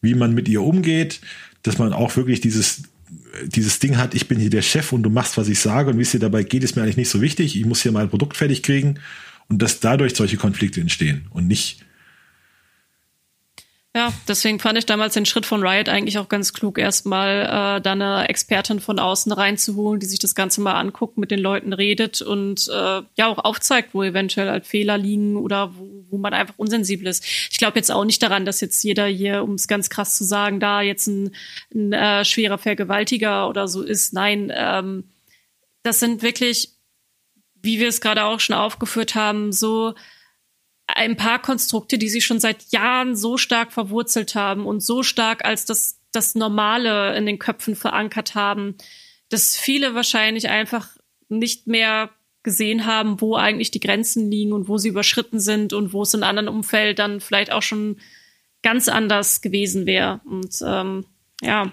wie 0.02 0.14
man 0.14 0.34
mit 0.34 0.48
ihr 0.48 0.62
umgeht, 0.62 1.20
dass 1.62 1.78
man 1.78 1.92
auch 1.92 2.16
wirklich 2.16 2.40
dieses 2.40 2.82
dieses 3.46 3.78
Ding 3.78 3.96
hat, 3.96 4.14
ich 4.14 4.28
bin 4.28 4.38
hier 4.38 4.50
der 4.50 4.62
Chef 4.62 4.92
und 4.92 5.02
du 5.02 5.10
machst, 5.10 5.36
was 5.36 5.48
ich 5.48 5.58
sage 5.58 5.90
und 5.90 5.98
wie 5.98 6.02
es 6.02 6.10
dir 6.10 6.18
dabei 6.18 6.42
geht, 6.42 6.64
ist 6.64 6.76
mir 6.76 6.82
eigentlich 6.82 6.96
nicht 6.96 7.08
so 7.08 7.20
wichtig. 7.20 7.56
Ich 7.56 7.64
muss 7.64 7.82
hier 7.82 7.92
mein 7.92 8.08
Produkt 8.08 8.36
fertig 8.36 8.62
kriegen 8.62 8.98
und 9.48 9.60
dass 9.60 9.80
dadurch 9.80 10.14
solche 10.14 10.36
Konflikte 10.36 10.80
entstehen 10.80 11.26
und 11.30 11.46
nicht, 11.46 11.84
ja, 13.94 14.10
deswegen 14.26 14.58
fand 14.58 14.78
ich 14.78 14.86
damals 14.86 15.12
den 15.12 15.26
Schritt 15.26 15.44
von 15.44 15.62
Riot 15.62 15.90
eigentlich 15.90 16.18
auch 16.18 16.30
ganz 16.30 16.54
klug, 16.54 16.78
erstmal 16.78 17.42
äh, 17.42 17.80
da 17.82 17.92
eine 17.92 18.26
Expertin 18.26 18.80
von 18.80 18.98
außen 18.98 19.30
reinzuholen, 19.32 20.00
die 20.00 20.06
sich 20.06 20.18
das 20.18 20.34
Ganze 20.34 20.62
mal 20.62 20.80
anguckt, 20.80 21.18
mit 21.18 21.30
den 21.30 21.40
Leuten 21.40 21.74
redet 21.74 22.22
und 22.22 22.68
äh, 22.68 23.02
ja 23.16 23.26
auch 23.26 23.38
aufzeigt, 23.38 23.90
wo 23.92 24.02
eventuell 24.02 24.48
halt 24.48 24.66
Fehler 24.66 24.96
liegen 24.96 25.36
oder 25.36 25.76
wo, 25.76 26.06
wo 26.08 26.16
man 26.16 26.32
einfach 26.32 26.54
unsensibel 26.56 27.06
ist. 27.06 27.22
Ich 27.50 27.58
glaube 27.58 27.78
jetzt 27.78 27.90
auch 27.92 28.06
nicht 28.06 28.22
daran, 28.22 28.46
dass 28.46 28.62
jetzt 28.62 28.82
jeder 28.82 29.04
hier, 29.06 29.42
um 29.42 29.54
es 29.54 29.68
ganz 29.68 29.90
krass 29.90 30.16
zu 30.16 30.24
sagen, 30.24 30.58
da 30.58 30.80
jetzt 30.80 31.06
ein, 31.08 31.34
ein 31.74 31.92
äh, 31.92 32.24
schwerer 32.24 32.56
Vergewaltiger 32.56 33.46
oder 33.46 33.68
so 33.68 33.82
ist. 33.82 34.14
Nein, 34.14 34.50
ähm, 34.56 35.04
das 35.82 36.00
sind 36.00 36.22
wirklich, 36.22 36.70
wie 37.60 37.78
wir 37.78 37.88
es 37.88 38.00
gerade 38.00 38.24
auch 38.24 38.40
schon 38.40 38.56
aufgeführt 38.56 39.14
haben, 39.14 39.52
so 39.52 39.92
ein 40.96 41.16
paar 41.16 41.40
Konstrukte, 41.40 41.98
die 41.98 42.08
sie 42.08 42.20
schon 42.20 42.40
seit 42.40 42.70
Jahren 42.72 43.16
so 43.16 43.36
stark 43.36 43.72
verwurzelt 43.72 44.34
haben 44.34 44.66
und 44.66 44.82
so 44.82 45.02
stark 45.02 45.44
als 45.44 45.64
das, 45.64 46.00
das 46.12 46.34
Normale 46.34 47.16
in 47.16 47.26
den 47.26 47.38
Köpfen 47.38 47.76
verankert 47.76 48.34
haben, 48.34 48.76
dass 49.28 49.56
viele 49.56 49.94
wahrscheinlich 49.94 50.48
einfach 50.48 50.88
nicht 51.28 51.66
mehr 51.66 52.10
gesehen 52.42 52.86
haben, 52.86 53.20
wo 53.20 53.36
eigentlich 53.36 53.70
die 53.70 53.80
Grenzen 53.80 54.30
liegen 54.30 54.52
und 54.52 54.68
wo 54.68 54.78
sie 54.78 54.88
überschritten 54.88 55.40
sind 55.40 55.72
und 55.72 55.92
wo 55.92 56.02
es 56.02 56.14
in 56.14 56.24
anderen 56.24 56.48
Umfeld 56.48 56.98
dann 56.98 57.20
vielleicht 57.20 57.52
auch 57.52 57.62
schon 57.62 57.98
ganz 58.62 58.88
anders 58.88 59.40
gewesen 59.40 59.86
wäre. 59.86 60.20
Und 60.24 60.56
ähm, 60.64 61.06
ja, 61.40 61.72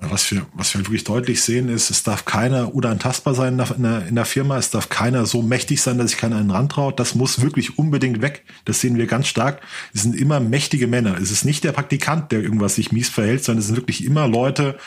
was 0.00 0.30
wir, 0.30 0.46
was 0.54 0.72
wir 0.72 0.80
wirklich 0.80 1.04
deutlich 1.04 1.42
sehen, 1.42 1.68
ist, 1.68 1.90
es 1.90 2.02
darf 2.02 2.24
keiner 2.24 2.74
unantastbar 2.74 3.34
sein 3.34 3.58
in 3.58 3.82
der, 3.82 4.06
in 4.06 4.14
der 4.14 4.24
Firma. 4.24 4.56
Es 4.56 4.70
darf 4.70 4.88
keiner 4.88 5.26
so 5.26 5.42
mächtig 5.42 5.82
sein, 5.82 5.98
dass 5.98 6.10
sich 6.10 6.18
keiner 6.18 6.36
einen 6.36 6.50
rantraut. 6.50 6.98
Das 6.98 7.14
muss 7.14 7.42
wirklich 7.42 7.78
unbedingt 7.78 8.22
weg. 8.22 8.44
Das 8.64 8.80
sehen 8.80 8.96
wir 8.96 9.06
ganz 9.06 9.28
stark. 9.28 9.60
Es 9.92 10.02
sind 10.02 10.16
immer 10.16 10.40
mächtige 10.40 10.86
Männer. 10.86 11.18
Es 11.18 11.30
ist 11.30 11.44
nicht 11.44 11.64
der 11.64 11.72
Praktikant, 11.72 12.32
der 12.32 12.40
irgendwas 12.40 12.76
sich 12.76 12.92
mies 12.92 13.10
verhält, 13.10 13.44
sondern 13.44 13.60
es 13.60 13.66
sind 13.66 13.76
wirklich 13.76 14.04
immer 14.04 14.26
Leute, 14.26 14.78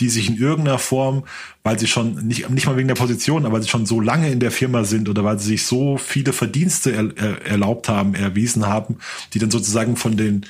die 0.00 0.08
sich 0.08 0.28
in 0.28 0.36
irgendeiner 0.36 0.78
Form, 0.78 1.24
weil 1.62 1.78
sie 1.78 1.86
schon, 1.86 2.26
nicht, 2.26 2.48
nicht 2.48 2.66
mal 2.66 2.76
wegen 2.76 2.88
der 2.88 2.94
Position, 2.94 3.44
aber 3.44 3.56
weil 3.56 3.62
sie 3.62 3.68
schon 3.68 3.86
so 3.86 4.00
lange 4.00 4.30
in 4.30 4.40
der 4.40 4.50
Firma 4.50 4.84
sind 4.84 5.08
oder 5.08 5.22
weil 5.22 5.38
sie 5.38 5.48
sich 5.48 5.66
so 5.66 5.98
viele 5.98 6.32
Verdienste 6.32 6.92
er, 6.92 7.16
er, 7.16 7.46
erlaubt 7.46 7.88
haben, 7.88 8.14
erwiesen 8.14 8.66
haben, 8.66 8.98
die 9.34 9.38
dann 9.38 9.50
sozusagen 9.50 9.96
von 9.96 10.16
den 10.16 10.46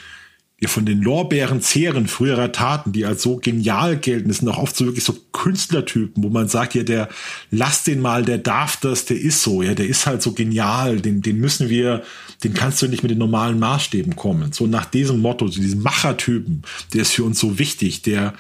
wir 0.63 0.69
von 0.69 0.87
den 0.87 1.03
Lorbeeren 1.03 1.61
zehren 1.61 2.07
früherer 2.07 2.53
Taten, 2.53 2.93
die 2.93 3.05
als 3.05 3.21
so 3.21 3.39
genial 3.39 3.97
gelten. 3.97 4.29
Das 4.29 4.39
sind 4.39 4.49
auch 4.49 4.59
oft 4.59 4.77
so 4.77 4.85
wirklich 4.85 5.03
so 5.03 5.19
Künstlertypen, 5.33 6.23
wo 6.23 6.29
man 6.29 6.47
sagt, 6.47 6.77
ja, 6.77 6.85
der, 6.85 7.09
lass 7.51 7.83
den 7.83 8.01
mal, 8.01 8.25
der 8.25 8.39
darf 8.39 8.77
das, 8.77 9.05
der 9.05 9.21
ist 9.21 9.43
so, 9.43 9.65
ja, 9.65 9.75
der 9.75 9.89
ist 9.89 10.07
halt 10.07 10.23
so 10.23 10.35
genial, 10.35 11.01
den, 11.01 11.21
den 11.21 11.39
müssen 11.39 11.69
wir, 11.69 12.05
den 12.45 12.55
kannst 12.55 12.81
du 12.81 12.87
nicht 12.87 13.03
mit 13.03 13.11
den 13.11 13.19
normalen 13.19 13.59
Maßstäben 13.59 14.15
kommen. 14.15 14.53
So 14.53 14.69
nach 14.69 14.85
diesem 14.85 15.19
Motto, 15.19 15.49
diesen 15.49 15.83
Machertypen, 15.83 16.63
der 16.95 17.03
ist 17.03 17.11
für 17.11 17.25
uns 17.25 17.41
so 17.41 17.59
wichtig, 17.59 18.03
der, 18.03 18.33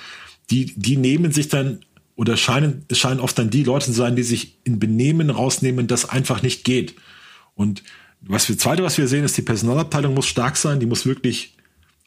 die, 0.48 0.72
die 0.76 0.96
nehmen 0.96 1.32
sich 1.32 1.48
dann 1.48 1.80
oder 2.14 2.36
scheinen, 2.36 2.84
scheinen 2.92 3.18
oft 3.18 3.36
dann 3.36 3.50
die 3.50 3.64
Leute 3.64 3.86
zu 3.86 3.92
sein, 3.94 4.14
die 4.14 4.22
sich 4.22 4.58
in 4.62 4.78
Benehmen 4.78 5.28
rausnehmen, 5.28 5.88
das 5.88 6.08
einfach 6.08 6.40
nicht 6.40 6.62
geht. 6.62 6.94
Und 7.56 7.82
was 8.20 8.48
wir, 8.48 8.56
zweite, 8.56 8.84
was 8.84 8.96
wir 8.96 9.08
sehen, 9.08 9.24
ist, 9.24 9.36
die 9.36 9.42
Personalabteilung 9.42 10.14
muss 10.14 10.28
stark 10.28 10.56
sein, 10.56 10.78
die 10.78 10.86
muss 10.86 11.04
wirklich 11.04 11.56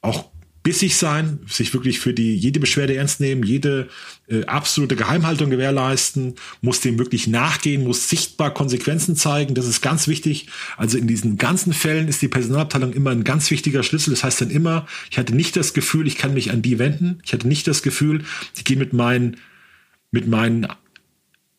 auch 0.05 0.29
bissig 0.65 0.97
sein, 0.97 1.39
sich 1.47 1.75
wirklich 1.75 1.99
für 1.99 2.11
die 2.11 2.35
jede 2.35 2.59
Beschwerde 2.59 2.95
ernst 2.95 3.19
nehmen, 3.19 3.43
jede 3.43 3.87
äh, 4.27 4.45
absolute 4.45 4.95
Geheimhaltung 4.95 5.51
gewährleisten, 5.51 6.33
muss 6.61 6.81
dem 6.81 6.97
wirklich 6.97 7.27
nachgehen, 7.27 7.83
muss 7.83 8.09
sichtbar 8.09 8.51
Konsequenzen 8.51 9.15
zeigen. 9.15 9.53
Das 9.53 9.67
ist 9.67 9.81
ganz 9.81 10.07
wichtig. 10.07 10.47
Also 10.75 10.97
in 10.97 11.05
diesen 11.05 11.37
ganzen 11.37 11.71
Fällen 11.71 12.07
ist 12.07 12.23
die 12.23 12.29
Personalabteilung 12.29 12.93
immer 12.93 13.11
ein 13.11 13.23
ganz 13.23 13.51
wichtiger 13.51 13.83
Schlüssel. 13.83 14.09
Das 14.09 14.23
heißt 14.23 14.41
dann 14.41 14.49
immer, 14.49 14.87
ich 15.11 15.19
hatte 15.19 15.35
nicht 15.35 15.55
das 15.55 15.75
Gefühl, 15.75 16.07
ich 16.07 16.17
kann 16.17 16.33
mich 16.33 16.49
an 16.49 16.63
die 16.63 16.79
wenden. 16.79 17.19
Ich 17.23 17.33
hatte 17.33 17.47
nicht 17.47 17.67
das 17.67 17.83
Gefühl, 17.83 18.23
ich 18.55 18.63
gehe 18.63 18.77
mit 18.77 18.91
meinen 18.91 19.37
mit 20.09 20.27
meinen 20.27 20.67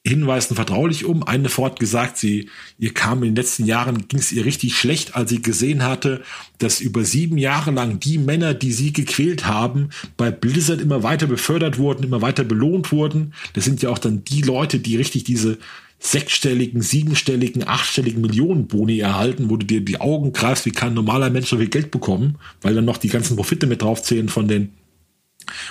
Hinweisen 0.09 0.55
vertraulich 0.55 1.05
um. 1.05 1.23
Eine 1.23 1.49
Frau 1.49 1.69
gesagt, 1.71 2.17
sie, 2.17 2.49
ihr 2.79 2.95
kam 2.95 3.23
in 3.23 3.31
den 3.31 3.37
letzten 3.37 3.65
Jahren, 3.65 4.07
ging 4.09 4.21
es 4.21 4.33
ihr 4.33 4.45
richtig 4.45 4.77
schlecht, 4.77 5.17
als 5.17 5.31
sie 5.31 5.43
gesehen 5.43 5.83
hatte, 5.83 6.23
dass 6.59 6.81
über 6.81 7.05
sieben 7.05 7.39
Jahre 7.39 7.73
lang 7.73 7.99
die 7.99 8.19
Männer, 8.19 8.55
die 8.55 8.73
sie 8.73 8.93
gequält 8.93 9.47
haben, 9.47 9.91
bei 10.17 10.31
Blizzard 10.31 10.81
immer 10.81 11.03
weiter 11.03 11.27
befördert 11.27 11.79
wurden, 11.79 12.05
immer 12.05 12.23
weiter 12.23 12.45
belohnt 12.45 12.93
wurden. 12.93 13.35
Das 13.55 13.65
sind 13.65 13.83
ja 13.83 13.91
auch 13.91 13.99
dann 13.99 14.25
die 14.25 14.43
Leute, 14.43 14.79
die 14.79 14.97
richtig 14.97 15.25
diese 15.25 15.59
sechsstelligen, 15.99 16.83
siebenstelligen, 16.83 17.67
achtstelligen 17.67 18.21
Millionenboni 18.21 19.01
erhalten, 19.01 19.51
wo 19.51 19.57
du 19.57 19.67
dir 19.67 19.81
die 19.81 20.01
Augen 20.01 20.33
greifst, 20.33 20.67
wie 20.67 20.71
kann 20.71 20.89
ein 20.89 20.95
normaler 20.95 21.31
Mensch 21.31 21.49
so 21.49 21.57
viel 21.57 21.69
Geld 21.69 21.91
bekommen, 21.91 22.37
weil 22.61 22.75
dann 22.75 22.85
noch 22.85 22.99
die 22.99 23.09
ganzen 23.09 23.37
Profite 23.37 23.67
mit 23.67 23.83
draufzählen 23.83 24.29
von 24.29 24.47
den 24.47 24.73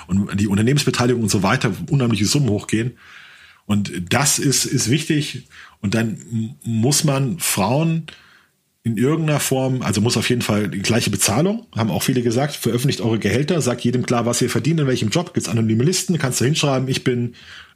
und 0.07 0.39
die 0.39 0.47
Unternehmensbeteiligung 0.47 1.23
und 1.23 1.29
so 1.29 1.43
weiter, 1.43 1.71
unheimliche 1.89 2.25
Summen 2.25 2.49
hochgehen. 2.49 2.93
Und 3.66 3.91
das 4.09 4.39
ist, 4.39 4.66
ist 4.66 4.89
wichtig. 4.89 5.47
Und 5.82 5.93
dann 5.95 6.55
muss 6.63 7.03
man 7.03 7.39
Frauen 7.39 8.07
in 8.84 8.97
irgendeiner 8.97 9.39
Form, 9.39 9.82
also 9.82 9.99
muss 9.99 10.16
auf 10.16 10.30
jeden 10.30 10.43
Fall 10.43 10.68
die 10.68 10.82
gleiche 10.84 11.09
Bezahlung, 11.09 11.66
haben 11.76 11.89
auch 11.89 12.03
viele 12.03 12.22
gesagt, 12.22 12.55
veröffentlicht 12.55 13.01
eure 13.01 13.18
Gehälter, 13.18 13.59
sagt 13.59 13.82
jedem 13.82 14.05
klar, 14.05 14.28
was 14.28 14.43
ihr 14.43 14.49
verdient, 14.49 14.80
in 14.80 14.86
welchem 14.86 15.09
Job, 15.09 15.34
gibt's 15.34 15.49
anonyme 15.49 15.84
Listen, 15.84 16.20
kannst 16.20 16.39
du 16.39 16.45
hinschreiben, 16.45 16.88
ich 16.88 17.03
bin 17.03 17.34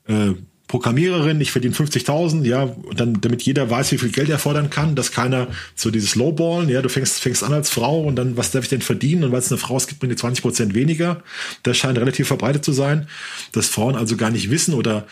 äh, 0.07 0.33
Programmiererin, 0.67 1.41
ich 1.41 1.51
verdiene 1.51 1.73
50.000, 1.73 2.45
ja, 2.45 2.61
und 2.61 2.99
dann, 2.99 3.19
damit 3.21 3.41
jeder 3.41 3.71
weiß, 3.71 3.91
wie 3.91 3.97
viel 3.97 4.11
Geld 4.11 4.29
er 4.29 4.37
fordern 4.37 4.69
kann, 4.69 4.93
dass 4.93 5.11
keiner 5.11 5.47
so 5.73 5.89
dieses 5.89 6.13
Lowballen, 6.13 6.69
ja, 6.69 6.83
du 6.83 6.89
fängst, 6.89 7.21
fängst 7.21 7.43
an 7.43 7.53
als 7.53 7.71
Frau 7.71 8.03
und 8.03 8.15
dann, 8.15 8.37
was 8.37 8.51
darf 8.51 8.65
ich 8.65 8.69
denn 8.69 8.83
verdienen? 8.83 9.23
Und 9.23 9.31
weil 9.31 9.39
es 9.39 9.51
eine 9.51 9.57
Frau 9.57 9.77
ist, 9.77 9.87
gibt 9.87 10.03
mir 10.03 10.15
20 10.15 10.43
Prozent 10.43 10.75
weniger. 10.75 11.23
Das 11.63 11.75
scheint 11.75 11.97
relativ 11.97 12.27
verbreitet 12.27 12.63
zu 12.63 12.71
sein, 12.71 13.07
dass 13.51 13.67
Frauen 13.67 13.95
also 13.95 14.15
gar 14.15 14.29
nicht 14.29 14.51
wissen 14.51 14.75
oder 14.75 15.07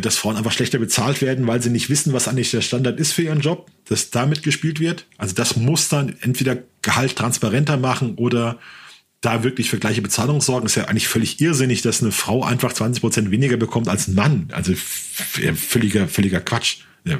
dass 0.00 0.16
Frauen 0.16 0.36
einfach 0.36 0.52
schlechter 0.52 0.78
bezahlt 0.78 1.20
werden, 1.22 1.46
weil 1.46 1.60
sie 1.60 1.70
nicht 1.70 1.90
wissen, 1.90 2.12
was 2.12 2.28
eigentlich 2.28 2.50
der 2.52 2.60
Standard 2.60 3.00
ist 3.00 3.12
für 3.12 3.22
ihren 3.22 3.40
Job, 3.40 3.70
dass 3.86 4.10
damit 4.10 4.42
gespielt 4.42 4.78
wird. 4.78 5.06
Also 5.18 5.34
das 5.34 5.56
muss 5.56 5.88
dann 5.88 6.14
entweder 6.20 6.58
Gehalt 6.82 7.16
transparenter 7.16 7.76
machen 7.76 8.14
oder 8.14 8.58
da 9.22 9.44
wirklich 9.44 9.70
für 9.70 9.78
gleiche 9.78 10.02
Bezahlung 10.02 10.40
sorgen, 10.40 10.66
ist 10.66 10.74
ja 10.74 10.84
eigentlich 10.84 11.08
völlig 11.08 11.40
irrsinnig, 11.40 11.80
dass 11.82 12.02
eine 12.02 12.12
Frau 12.12 12.44
einfach 12.44 12.72
20 12.72 13.00
Prozent 13.00 13.30
weniger 13.30 13.56
bekommt 13.56 13.88
als 13.88 14.08
ein 14.08 14.14
Mann. 14.14 14.48
Also 14.52 14.74
völliger, 14.74 16.08
völliger 16.08 16.40
Quatsch. 16.40 16.78
Ja, 17.04 17.18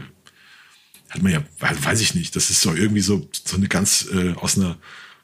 hat 1.09 1.23
man 1.23 1.33
ja, 1.33 1.43
weiß 1.59 2.01
ich 2.01 2.15
nicht. 2.15 2.35
Das 2.37 2.51
ist 2.51 2.61
so 2.61 2.75
irgendwie 2.75 3.03
so, 3.03 3.29
so 3.45 3.57
eine 3.57 3.69
ganz 3.69 4.09
äh, 4.13 4.33
aus 4.35 4.57
einer 4.57 4.79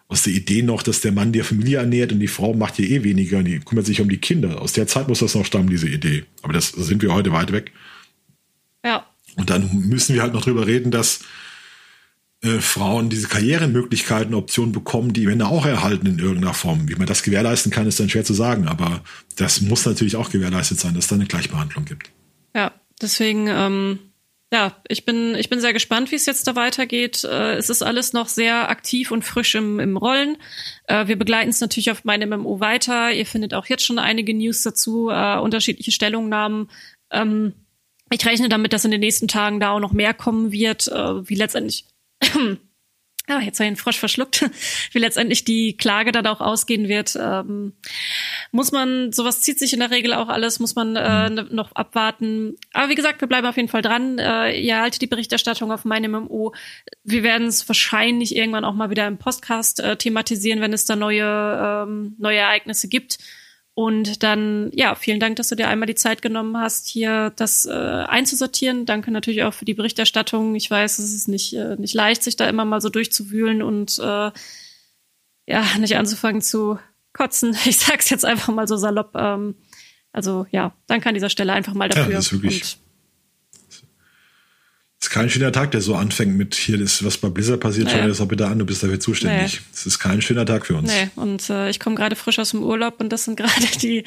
aus 0.08 0.22
der 0.22 0.32
Idee 0.32 0.62
noch, 0.62 0.82
dass 0.82 1.02
der 1.02 1.12
Mann 1.12 1.32
die 1.32 1.42
Familie 1.42 1.78
ernährt 1.78 2.12
und 2.12 2.20
die 2.20 2.28
Frau 2.28 2.54
macht 2.54 2.78
ja 2.78 2.86
eh 2.86 3.04
weniger 3.04 3.38
und 3.38 3.44
die 3.44 3.60
kümmert 3.60 3.84
sich 3.84 4.00
um 4.00 4.08
die 4.08 4.16
Kinder. 4.16 4.60
Aus 4.60 4.72
der 4.72 4.86
Zeit 4.86 5.06
muss 5.06 5.18
das 5.18 5.34
noch 5.34 5.44
stammen, 5.44 5.68
diese 5.68 5.88
Idee. 5.88 6.24
Aber 6.42 6.54
das, 6.54 6.70
sind 6.70 7.02
wir 7.02 7.12
heute 7.12 7.30
weit 7.32 7.52
weg. 7.52 7.72
Ja. 8.82 9.06
Und 9.36 9.50
dann 9.50 9.70
müssen 9.86 10.14
wir 10.14 10.22
halt 10.22 10.32
noch 10.32 10.42
drüber 10.42 10.66
reden, 10.66 10.90
dass 10.90 11.20
äh, 12.40 12.60
Frauen 12.60 13.10
diese 13.10 13.28
Karrieremöglichkeiten, 13.28 14.34
Optionen 14.34 14.72
bekommen, 14.72 15.12
die 15.12 15.26
Männer 15.26 15.48
auch 15.48 15.66
erhalten 15.66 16.06
in 16.06 16.18
irgendeiner 16.18 16.54
Form. 16.54 16.88
Wie 16.88 16.94
man 16.94 17.06
das 17.06 17.22
gewährleisten 17.22 17.70
kann, 17.70 17.86
ist 17.86 18.00
dann 18.00 18.08
schwer 18.08 18.24
zu 18.24 18.34
sagen, 18.34 18.66
aber 18.66 19.02
das 19.36 19.60
muss 19.60 19.84
natürlich 19.84 20.16
auch 20.16 20.30
gewährleistet 20.30 20.80
sein, 20.80 20.94
dass 20.94 21.04
es 21.04 21.08
da 21.08 21.16
eine 21.16 21.26
Gleichbehandlung 21.26 21.84
gibt. 21.84 22.10
Ja, 22.54 22.72
deswegen, 23.02 23.46
ähm, 23.48 23.98
ja, 24.50 24.76
ich 24.88 25.04
bin, 25.04 25.34
ich 25.34 25.50
bin 25.50 25.60
sehr 25.60 25.74
gespannt, 25.74 26.10
wie 26.10 26.16
es 26.16 26.24
jetzt 26.24 26.46
da 26.46 26.56
weitergeht. 26.56 27.22
Äh, 27.24 27.56
es 27.56 27.68
ist 27.68 27.82
alles 27.82 28.14
noch 28.14 28.28
sehr 28.28 28.70
aktiv 28.70 29.10
und 29.10 29.22
frisch 29.22 29.54
im, 29.54 29.78
im 29.78 29.96
Rollen. 29.96 30.38
Äh, 30.84 31.06
wir 31.06 31.16
begleiten 31.16 31.50
es 31.50 31.60
natürlich 31.60 31.90
auf 31.90 32.04
meinem 32.04 32.30
MMO 32.30 32.58
weiter. 32.58 33.12
Ihr 33.12 33.26
findet 33.26 33.52
auch 33.52 33.66
jetzt 33.66 33.84
schon 33.84 33.98
einige 33.98 34.32
News 34.32 34.62
dazu, 34.62 35.10
äh, 35.10 35.38
unterschiedliche 35.38 35.92
Stellungnahmen. 35.92 36.70
Ähm, 37.10 37.52
ich 38.10 38.24
rechne 38.24 38.48
damit, 38.48 38.72
dass 38.72 38.86
in 38.86 38.90
den 38.90 39.00
nächsten 39.00 39.28
Tagen 39.28 39.60
da 39.60 39.72
auch 39.72 39.80
noch 39.80 39.92
mehr 39.92 40.14
kommen 40.14 40.50
wird, 40.50 40.88
äh, 40.88 41.28
wie 41.28 41.34
letztendlich 41.34 41.84
Ah, 43.28 43.40
jetzt 43.40 43.58
habe 43.58 43.66
ich 43.66 43.68
einen 43.68 43.76
Frosch 43.76 43.98
verschluckt, 43.98 44.48
wie 44.92 44.98
letztendlich 44.98 45.44
die 45.44 45.76
Klage 45.76 46.12
dann 46.12 46.26
auch 46.26 46.40
ausgehen 46.40 46.88
wird. 46.88 47.16
Ähm, 47.20 47.74
muss 48.52 48.72
man, 48.72 49.12
sowas 49.12 49.42
zieht 49.42 49.58
sich 49.58 49.74
in 49.74 49.80
der 49.80 49.90
Regel 49.90 50.14
auch 50.14 50.28
alles, 50.28 50.60
muss 50.60 50.74
man 50.74 50.96
äh, 50.96 51.28
mhm. 51.28 51.48
noch 51.50 51.72
abwarten. 51.72 52.56
Aber 52.72 52.88
wie 52.88 52.94
gesagt, 52.94 53.20
wir 53.20 53.28
bleiben 53.28 53.46
auf 53.46 53.56
jeden 53.56 53.68
Fall 53.68 53.82
dran. 53.82 54.18
Äh, 54.18 54.58
ihr 54.58 54.80
haltet 54.80 55.02
die 55.02 55.06
Berichterstattung 55.06 55.70
auf 55.70 55.84
meinem 55.84 56.12
MMO. 56.12 56.54
Wir 57.04 57.22
werden 57.22 57.48
es 57.48 57.68
wahrscheinlich 57.68 58.34
irgendwann 58.34 58.64
auch 58.64 58.74
mal 58.74 58.88
wieder 58.88 59.06
im 59.06 59.18
Podcast 59.18 59.80
äh, 59.80 59.96
thematisieren, 59.96 60.62
wenn 60.62 60.72
es 60.72 60.86
da 60.86 60.96
neue, 60.96 61.22
ähm, 61.24 62.14
neue 62.18 62.38
Ereignisse 62.38 62.88
gibt. 62.88 63.18
Und 63.78 64.24
dann, 64.24 64.72
ja, 64.74 64.96
vielen 64.96 65.20
Dank, 65.20 65.36
dass 65.36 65.50
du 65.50 65.54
dir 65.54 65.68
einmal 65.68 65.86
die 65.86 65.94
Zeit 65.94 66.20
genommen 66.20 66.56
hast, 66.56 66.88
hier 66.88 67.32
das 67.36 67.64
äh, 67.64 67.70
einzusortieren. 67.70 68.86
Danke 68.86 69.12
natürlich 69.12 69.44
auch 69.44 69.54
für 69.54 69.66
die 69.66 69.74
Berichterstattung. 69.74 70.56
Ich 70.56 70.68
weiß, 70.68 70.98
es 70.98 71.14
ist 71.14 71.28
nicht, 71.28 71.52
äh, 71.54 71.76
nicht 71.76 71.94
leicht, 71.94 72.24
sich 72.24 72.34
da 72.34 72.48
immer 72.48 72.64
mal 72.64 72.80
so 72.80 72.88
durchzuwühlen 72.88 73.62
und 73.62 74.00
äh, 74.00 74.32
ja, 75.46 75.64
nicht 75.78 75.96
anzufangen 75.96 76.42
zu 76.42 76.80
kotzen. 77.12 77.56
Ich 77.66 77.78
sag's 77.78 78.10
jetzt 78.10 78.24
einfach 78.24 78.52
mal 78.52 78.66
so 78.66 78.76
salopp. 78.76 79.14
Ähm, 79.14 79.54
also 80.10 80.44
ja, 80.50 80.74
danke 80.88 81.08
an 81.08 81.14
dieser 81.14 81.30
Stelle 81.30 81.52
einfach 81.52 81.74
mal 81.74 81.88
dafür. 81.88 82.10
Ja, 82.10 82.16
das 82.16 82.32
ist 82.32 82.42
wirklich 82.42 82.78
ist 85.00 85.10
kein 85.10 85.30
schöner 85.30 85.52
Tag, 85.52 85.70
der 85.70 85.80
so 85.80 85.94
anfängt 85.94 86.36
mit 86.36 86.54
hier 86.54 86.80
ist 86.80 87.04
was 87.04 87.18
bei 87.18 87.28
Blizzard 87.28 87.60
passiert, 87.60 87.86
nee. 87.86 87.92
schau 87.92 88.02
dir 88.02 88.08
das 88.08 88.20
auch 88.20 88.26
bitte 88.26 88.46
an, 88.46 88.58
du 88.58 88.66
bist 88.66 88.82
dafür 88.82 88.98
zuständig. 88.98 89.60
Es 89.72 89.84
nee. 89.84 89.88
ist 89.88 89.98
kein 89.98 90.20
schöner 90.20 90.44
Tag 90.44 90.66
für 90.66 90.76
uns. 90.76 90.90
Nee, 90.90 91.10
und 91.14 91.48
äh, 91.50 91.70
ich 91.70 91.78
komme 91.78 91.96
gerade 91.96 92.16
frisch 92.16 92.38
aus 92.38 92.50
dem 92.50 92.62
Urlaub 92.62 93.00
und 93.00 93.10
das 93.10 93.24
sind 93.24 93.36
gerade 93.36 93.66
die, 93.80 94.04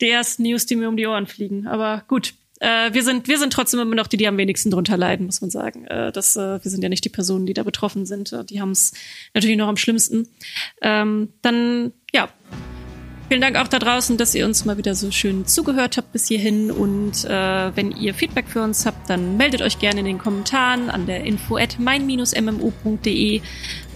die 0.00 0.08
ersten 0.08 0.44
News, 0.44 0.66
die 0.66 0.76
mir 0.76 0.88
um 0.88 0.96
die 0.96 1.06
Ohren 1.06 1.26
fliegen. 1.26 1.66
Aber 1.66 2.04
gut, 2.06 2.34
äh, 2.60 2.92
wir 2.92 3.02
sind 3.02 3.26
wir 3.26 3.38
sind 3.38 3.52
trotzdem 3.52 3.80
immer 3.80 3.96
noch 3.96 4.06
die, 4.06 4.16
die 4.16 4.28
am 4.28 4.36
wenigsten 4.36 4.70
drunter 4.70 4.96
leiden, 4.96 5.26
muss 5.26 5.40
man 5.40 5.50
sagen. 5.50 5.86
Äh, 5.86 6.12
das, 6.12 6.36
äh, 6.36 6.62
wir 6.62 6.70
sind 6.70 6.82
ja 6.82 6.88
nicht 6.88 7.04
die 7.04 7.10
Personen, 7.10 7.46
die 7.46 7.54
da 7.54 7.64
betroffen 7.64 8.06
sind. 8.06 8.34
Die 8.48 8.60
haben 8.60 8.70
es 8.70 8.92
natürlich 9.34 9.56
noch 9.56 9.68
am 9.68 9.76
schlimmsten. 9.76 10.28
Ähm, 10.82 11.30
dann 11.42 11.92
ja, 12.12 12.28
Vielen 13.28 13.42
Dank 13.42 13.56
auch 13.56 13.68
da 13.68 13.78
draußen, 13.78 14.16
dass 14.16 14.34
ihr 14.34 14.46
uns 14.46 14.64
mal 14.64 14.78
wieder 14.78 14.94
so 14.94 15.10
schön 15.10 15.46
zugehört 15.46 15.98
habt 15.98 16.12
bis 16.12 16.28
hierhin. 16.28 16.70
Und 16.70 17.26
äh, 17.26 17.76
wenn 17.76 17.92
ihr 17.92 18.14
Feedback 18.14 18.48
für 18.48 18.62
uns 18.62 18.86
habt, 18.86 19.10
dann 19.10 19.36
meldet 19.36 19.60
euch 19.60 19.78
gerne 19.78 20.00
in 20.00 20.06
den 20.06 20.18
Kommentaren 20.18 20.88
an 20.88 21.04
der 21.04 21.24
info 21.24 21.58
at 21.58 21.78
mein-mmo.de. 21.78 23.42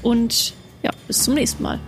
Und 0.02 0.52
ja, 0.82 0.90
bis 1.06 1.22
zum 1.24 1.32
nächsten 1.34 1.62
Mal. 1.62 1.80